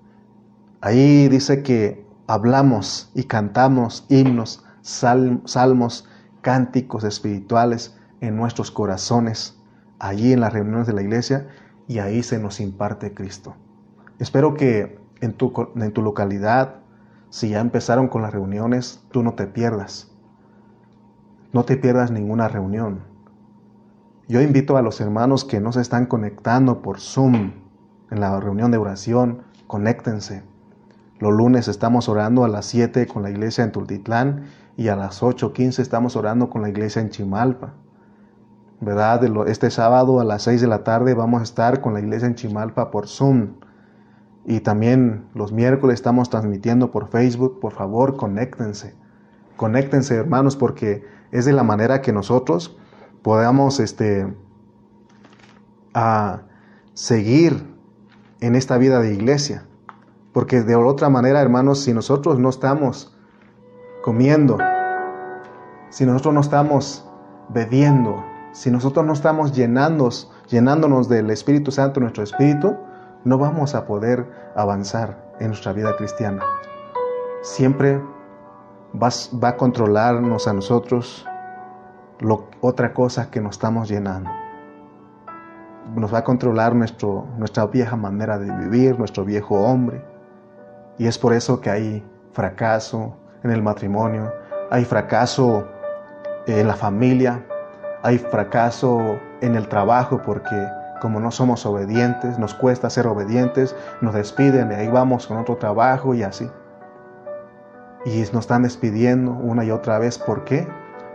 Ahí 0.80 1.28
dice 1.28 1.62
que 1.62 2.02
hablamos 2.26 3.10
y 3.14 3.24
cantamos 3.24 4.06
himnos, 4.08 4.64
salmos, 4.80 6.08
cánticos 6.40 7.04
espirituales 7.04 7.94
en 8.22 8.34
nuestros 8.34 8.70
corazones, 8.70 9.60
allí 9.98 10.32
en 10.32 10.40
las 10.40 10.54
reuniones 10.54 10.86
de 10.86 10.94
la 10.94 11.02
iglesia, 11.02 11.46
y 11.88 11.98
ahí 11.98 12.22
se 12.22 12.38
nos 12.38 12.58
imparte 12.58 13.12
Cristo. 13.12 13.54
Espero 14.18 14.54
que 14.54 14.98
en 15.20 15.34
tu, 15.34 15.52
en 15.76 15.92
tu 15.92 16.00
localidad, 16.00 16.76
si 17.28 17.50
ya 17.50 17.60
empezaron 17.60 18.08
con 18.08 18.22
las 18.22 18.32
reuniones, 18.32 19.04
tú 19.10 19.22
no 19.22 19.34
te 19.34 19.46
pierdas. 19.46 20.08
No 21.52 21.64
te 21.64 21.76
pierdas 21.76 22.10
ninguna 22.10 22.48
reunión. 22.48 23.00
Yo 24.26 24.40
invito 24.40 24.76
a 24.76 24.82
los 24.82 25.00
hermanos 25.00 25.44
que 25.44 25.60
no 25.60 25.72
se 25.72 25.82
están 25.82 26.06
conectando 26.06 26.80
por 26.80 26.98
Zoom 26.98 27.52
en 28.10 28.20
la 28.20 28.40
reunión 28.40 28.70
de 28.70 28.78
oración, 28.78 29.42
conéctense. 29.66 30.42
Los 31.18 31.32
lunes 31.32 31.68
estamos 31.68 32.08
orando 32.08 32.44
a 32.44 32.48
las 32.48 32.66
7 32.66 33.06
con 33.06 33.22
la 33.22 33.30
iglesia 33.30 33.64
en 33.64 33.72
Tultitlán 33.72 34.46
y 34.76 34.88
a 34.88 34.96
las 34.96 35.22
8.15 35.22 35.80
estamos 35.80 36.16
orando 36.16 36.48
con 36.48 36.62
la 36.62 36.70
iglesia 36.70 37.02
en 37.02 37.10
Chimalpa. 37.10 37.74
¿verdad? 38.80 39.22
Este 39.46 39.70
sábado 39.70 40.18
a 40.18 40.24
las 40.24 40.42
6 40.42 40.60
de 40.60 40.66
la 40.66 40.82
tarde 40.82 41.14
vamos 41.14 41.40
a 41.40 41.44
estar 41.44 41.80
con 41.80 41.94
la 41.94 42.00
iglesia 42.00 42.26
en 42.26 42.34
Chimalpa 42.34 42.90
por 42.90 43.06
Zoom. 43.06 43.54
Y 44.44 44.60
también 44.60 45.26
los 45.34 45.52
miércoles 45.52 45.94
estamos 45.94 46.30
transmitiendo 46.30 46.90
por 46.90 47.08
Facebook. 47.08 47.60
Por 47.60 47.72
favor, 47.72 48.16
conéctense. 48.16 48.96
Conéctense, 49.56 50.16
hermanos, 50.16 50.56
porque 50.56 51.04
es 51.32 51.46
de 51.46 51.52
la 51.52 51.64
manera 51.64 52.02
que 52.02 52.12
nosotros 52.12 52.76
podamos 53.22 53.80
este, 53.80 54.32
a 55.94 56.42
seguir 56.94 57.66
en 58.40 58.54
esta 58.54 58.78
vida 58.78 59.00
de 59.00 59.14
iglesia. 59.14 59.66
Porque 60.32 60.62
de 60.62 60.76
otra 60.76 61.08
manera, 61.08 61.40
hermanos, 61.40 61.80
si 61.80 61.92
nosotros 61.92 62.38
no 62.38 62.48
estamos 62.48 63.16
comiendo, 64.02 64.58
si 65.90 66.06
nosotros 66.06 66.34
no 66.34 66.40
estamos 66.40 67.06
bebiendo, 67.48 68.24
si 68.52 68.70
nosotros 68.70 69.04
no 69.04 69.12
estamos 69.12 69.52
llenándonos, 69.52 70.30
llenándonos 70.48 71.08
del 71.08 71.30
Espíritu 71.30 71.70
Santo 71.70 72.00
nuestro 72.00 72.22
espíritu, 72.22 72.76
no 73.24 73.38
vamos 73.38 73.74
a 73.74 73.86
poder 73.86 74.26
avanzar 74.56 75.32
en 75.38 75.48
nuestra 75.48 75.72
vida 75.72 75.96
cristiana. 75.96 76.42
Siempre 77.42 78.00
va 78.94 79.48
a 79.48 79.56
controlarnos 79.56 80.46
a 80.48 80.52
nosotros 80.52 81.26
lo, 82.20 82.48
otra 82.60 82.94
cosa 82.94 83.30
que 83.30 83.40
nos 83.40 83.56
estamos 83.56 83.88
llenando. 83.88 84.30
Nos 85.94 86.14
va 86.14 86.18
a 86.18 86.24
controlar 86.24 86.74
nuestro, 86.74 87.26
nuestra 87.36 87.66
vieja 87.66 87.96
manera 87.96 88.38
de 88.38 88.50
vivir, 88.50 88.98
nuestro 88.98 89.24
viejo 89.24 89.60
hombre. 89.60 90.02
Y 90.98 91.06
es 91.06 91.18
por 91.18 91.32
eso 91.32 91.60
que 91.60 91.70
hay 91.70 92.04
fracaso 92.32 93.16
en 93.42 93.50
el 93.50 93.62
matrimonio, 93.62 94.32
hay 94.70 94.84
fracaso 94.84 95.66
en 96.46 96.66
la 96.68 96.74
familia, 96.74 97.44
hay 98.02 98.18
fracaso 98.18 99.18
en 99.40 99.56
el 99.56 99.68
trabajo 99.68 100.20
porque 100.24 100.68
como 101.00 101.18
no 101.18 101.32
somos 101.32 101.66
obedientes, 101.66 102.38
nos 102.38 102.54
cuesta 102.54 102.88
ser 102.88 103.08
obedientes, 103.08 103.74
nos 104.00 104.14
despiden 104.14 104.70
y 104.70 104.74
ahí 104.74 104.88
vamos 104.88 105.26
con 105.26 105.36
otro 105.38 105.56
trabajo 105.56 106.14
y 106.14 106.22
así. 106.22 106.48
Y 108.04 108.20
nos 108.32 108.40
están 108.40 108.62
despidiendo 108.62 109.32
una 109.32 109.64
y 109.64 109.70
otra 109.70 109.98
vez. 109.98 110.18
¿Por 110.18 110.44
qué? 110.44 110.66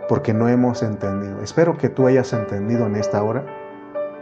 Porque 0.08 0.32
no 0.32 0.48
hemos 0.48 0.82
entendido. 0.82 1.42
Espero 1.42 1.76
que 1.76 1.88
tú 1.88 2.06
hayas 2.06 2.32
entendido 2.32 2.86
en 2.86 2.96
esta 2.96 3.22
hora, 3.22 3.44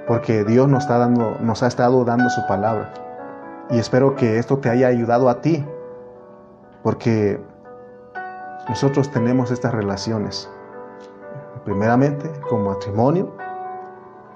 porque 0.09 0.45
Dios 0.45 0.69
nos, 0.69 0.85
está 0.85 0.99
dando, 0.99 1.37
nos 1.41 1.63
ha 1.63 1.69
estado 1.69 2.05
dando 2.05 2.29
su 2.31 2.45
palabra. 2.47 2.93
Y 3.71 3.79
espero 3.79 4.17
que 4.17 4.39
esto 4.39 4.59
te 4.59 4.69
haya 4.69 4.89
ayudado 4.89 5.29
a 5.29 5.41
ti, 5.41 5.65
porque 6.83 7.41
nosotros 8.69 9.11
tenemos 9.11 9.51
estas 9.51 9.73
relaciones 9.73 10.51
primeramente 11.65 12.31
con 12.49 12.65
matrimonio, 12.65 13.33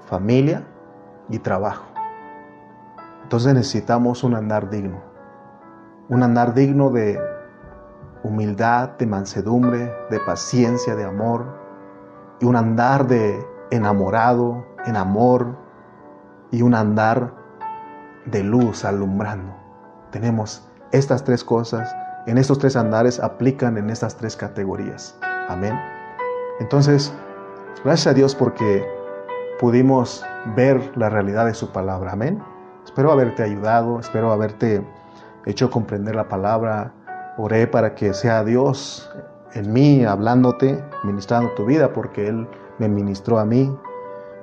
familia 0.05 0.63
y 1.29 1.39
trabajo. 1.39 1.85
Entonces 3.23 3.53
necesitamos 3.53 4.23
un 4.23 4.35
andar 4.35 4.69
digno, 4.69 5.01
un 6.09 6.23
andar 6.23 6.53
digno 6.53 6.89
de 6.89 7.17
humildad, 8.23 8.89
de 8.97 9.05
mansedumbre, 9.05 9.91
de 10.09 10.19
paciencia, 10.19 10.95
de 10.95 11.03
amor, 11.03 11.45
y 12.39 12.45
un 12.45 12.55
andar 12.55 13.07
de 13.07 13.45
enamorado, 13.71 14.65
en 14.85 14.95
amor, 14.95 15.57
y 16.51 16.61
un 16.61 16.75
andar 16.75 17.33
de 18.25 18.43
luz 18.43 18.85
alumbrando. 18.85 19.55
Tenemos 20.11 20.67
estas 20.91 21.23
tres 21.23 21.43
cosas, 21.43 21.95
en 22.27 22.37
estos 22.37 22.59
tres 22.59 22.75
andares 22.75 23.19
aplican 23.19 23.77
en 23.77 23.89
estas 23.89 24.15
tres 24.17 24.35
categorías. 24.35 25.17
Amén. 25.47 25.79
Entonces, 26.59 27.13
gracias 27.83 28.07
a 28.07 28.13
Dios 28.13 28.35
porque 28.35 28.85
pudimos 29.59 30.23
ver 30.55 30.95
la 30.95 31.09
realidad 31.09 31.45
de 31.45 31.53
su 31.53 31.71
palabra. 31.71 32.11
Amén. 32.11 32.43
Espero 32.83 33.11
haberte 33.11 33.43
ayudado, 33.43 33.99
espero 33.99 34.31
haberte 34.31 34.85
hecho 35.45 35.71
comprender 35.71 36.15
la 36.15 36.27
palabra. 36.27 36.93
Oré 37.43 37.65
para 37.65 37.95
que 37.95 38.13
sea 38.13 38.43
Dios 38.43 39.11
en 39.55 39.73
mí 39.73 40.05
hablándote, 40.05 40.83
ministrando 41.03 41.49
tu 41.55 41.65
vida, 41.65 41.91
porque 41.91 42.27
Él 42.27 42.47
me 42.77 42.87
ministró 42.87 43.39
a 43.39 43.45
mí. 43.45 43.75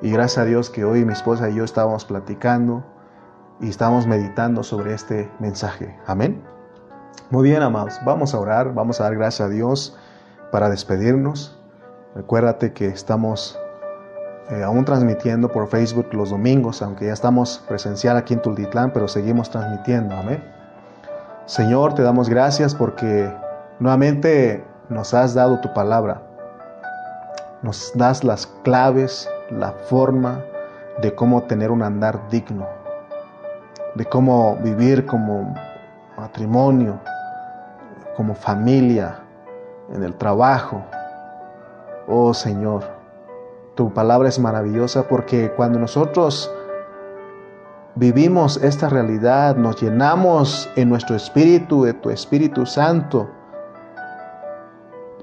Y 0.03 0.11
gracias 0.11 0.39
a 0.39 0.45
Dios 0.45 0.69
que 0.69 0.85
hoy 0.85 1.05
mi 1.05 1.13
esposa 1.13 1.49
y 1.49 1.55
yo 1.55 1.63
estábamos 1.63 2.05
platicando 2.05 2.83
y 3.61 3.69
estamos 3.69 4.09
meditando 4.09 4.65
sobre 4.65 4.95
este 4.95 5.31
mensaje. 5.39 5.97
Amén. 6.09 6.43
Muy 7.31 7.49
bien, 7.49 7.63
amados. 7.63 8.01
Vamos 8.05 8.35
a 8.35 8.41
orar, 8.41 8.75
vamos 8.75 9.01
a 9.01 9.05
dar 9.05 9.15
gracias 9.15 9.47
a 9.47 9.49
Dios 9.49 9.97
para 10.51 10.69
despedirnos. 10.69 11.57
Recuérdate 12.17 12.73
que 12.73 12.89
estamos 12.89 13.57
eh, 14.51 14.65
aún 14.65 14.85
transmitiendo 14.85 15.53
por 15.53 15.69
Facebook 15.69 16.13
los 16.15 16.31
domingos, 16.31 16.83
aunque 16.83 17.07
ya 17.07 17.13
estamos 17.13 17.63
presencial 17.69 18.17
aquí 18.17 18.35
en 18.35 18.43
Tultitlán, 18.43 18.93
pero 18.93 19.07
seguimos 19.07 19.51
transmitiendo. 19.51 20.17
Amén. 20.17 20.58
Señor, 21.49 21.95
te 21.95 22.03
damos 22.03 22.29
gracias 22.29 22.75
porque 22.75 23.35
nuevamente 23.79 24.63
nos 24.91 25.15
has 25.15 25.33
dado 25.33 25.59
tu 25.61 25.73
palabra. 25.73 26.21
nos 27.63 27.91
das 27.95 28.23
las 28.23 28.47
claves, 28.65 29.31
la 29.49 29.73
forma 29.73 30.45
de 31.01 31.15
cómo 31.15 31.45
tener 31.45 31.71
un 31.71 31.83
andar 31.83 32.29
digno, 32.29 32.69
de 33.95 34.05
cómo 34.05 34.57
vivir 34.57 35.07
como 35.07 35.55
matrimonio, 36.19 37.01
como 38.15 38.35
familia, 38.35 39.19
en 39.95 40.03
el 40.03 40.15
trabajo. 40.17 40.83
Oh 42.07 42.35
Señor, 42.35 42.85
tu 43.75 43.91
palabra 43.95 44.29
es 44.29 44.39
maravillosa 44.39 45.09
porque 45.09 45.51
cuando 45.57 45.79
nosotros 45.79 46.55
vivimos 47.99 48.59
esta 48.63 48.89
realidad, 48.89 49.57
nos 49.57 49.83
llenamos 49.83 50.71
en 50.77 50.89
nuestro 50.89 51.17
espíritu 51.17 51.83
de 51.83 51.95
tu 51.95 52.11
Espíritu 52.11 52.65
Santo 52.65 53.29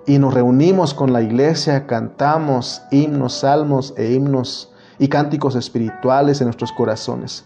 y 0.06 0.20
nos 0.20 0.34
reunimos 0.34 0.94
con 0.94 1.14
la 1.14 1.22
iglesia, 1.22 1.88
cantamos 1.88 2.84
himnos, 2.92 3.34
salmos 3.34 3.94
e 3.96 4.12
himnos 4.12 4.74
y 5.00 5.08
cánticos 5.08 5.56
espirituales 5.56 6.42
en 6.42 6.48
nuestros 6.48 6.74
corazones. 6.74 7.46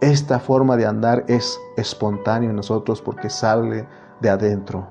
Esta 0.00 0.38
forma 0.38 0.76
de 0.76 0.86
andar 0.86 1.24
es 1.26 1.58
espontánea 1.76 2.50
en 2.50 2.56
nosotros 2.56 3.02
porque 3.02 3.28
sale 3.28 3.88
de 4.20 4.30
adentro 4.30 4.86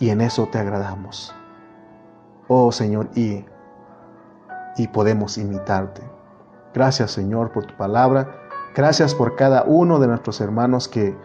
y 0.00 0.10
en 0.10 0.20
eso 0.20 0.48
te 0.50 0.58
agradamos. 0.58 1.32
Oh 2.48 2.72
Señor, 2.72 3.08
y, 3.14 3.44
y 4.76 4.88
podemos 4.88 5.38
imitarte. 5.38 6.13
Gracias 6.74 7.12
Señor 7.12 7.52
por 7.52 7.66
tu 7.66 7.76
palabra. 7.76 8.40
Gracias 8.74 9.14
por 9.14 9.36
cada 9.36 9.62
uno 9.62 10.00
de 10.00 10.08
nuestros 10.08 10.40
hermanos 10.40 10.88
que 10.88 11.16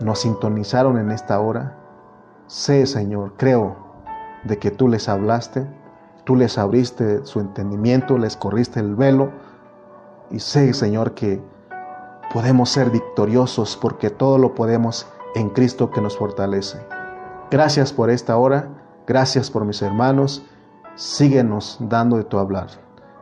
nos 0.00 0.20
sintonizaron 0.20 0.98
en 0.98 1.10
esta 1.10 1.40
hora. 1.40 1.76
Sé, 2.46 2.86
Señor, 2.86 3.34
creo 3.36 3.76
de 4.44 4.58
que 4.58 4.70
tú 4.70 4.88
les 4.88 5.08
hablaste, 5.08 5.66
tú 6.24 6.36
les 6.36 6.58
abriste 6.58 7.24
su 7.24 7.40
entendimiento, 7.40 8.18
les 8.18 8.36
corriste 8.36 8.80
el 8.80 8.94
velo. 8.94 9.32
Y 10.30 10.38
sé, 10.38 10.72
Señor, 10.72 11.14
que 11.14 11.42
podemos 12.32 12.70
ser 12.70 12.90
victoriosos 12.90 13.76
porque 13.76 14.10
todo 14.10 14.38
lo 14.38 14.54
podemos 14.54 15.06
en 15.34 15.50
Cristo 15.50 15.90
que 15.90 16.00
nos 16.00 16.16
fortalece. 16.16 16.78
Gracias 17.50 17.92
por 17.92 18.10
esta 18.10 18.36
hora, 18.36 18.68
gracias 19.06 19.50
por 19.50 19.64
mis 19.64 19.82
hermanos. 19.82 20.44
Síguenos 20.94 21.78
dando 21.80 22.16
de 22.16 22.24
tu 22.24 22.38
hablar. 22.38 22.81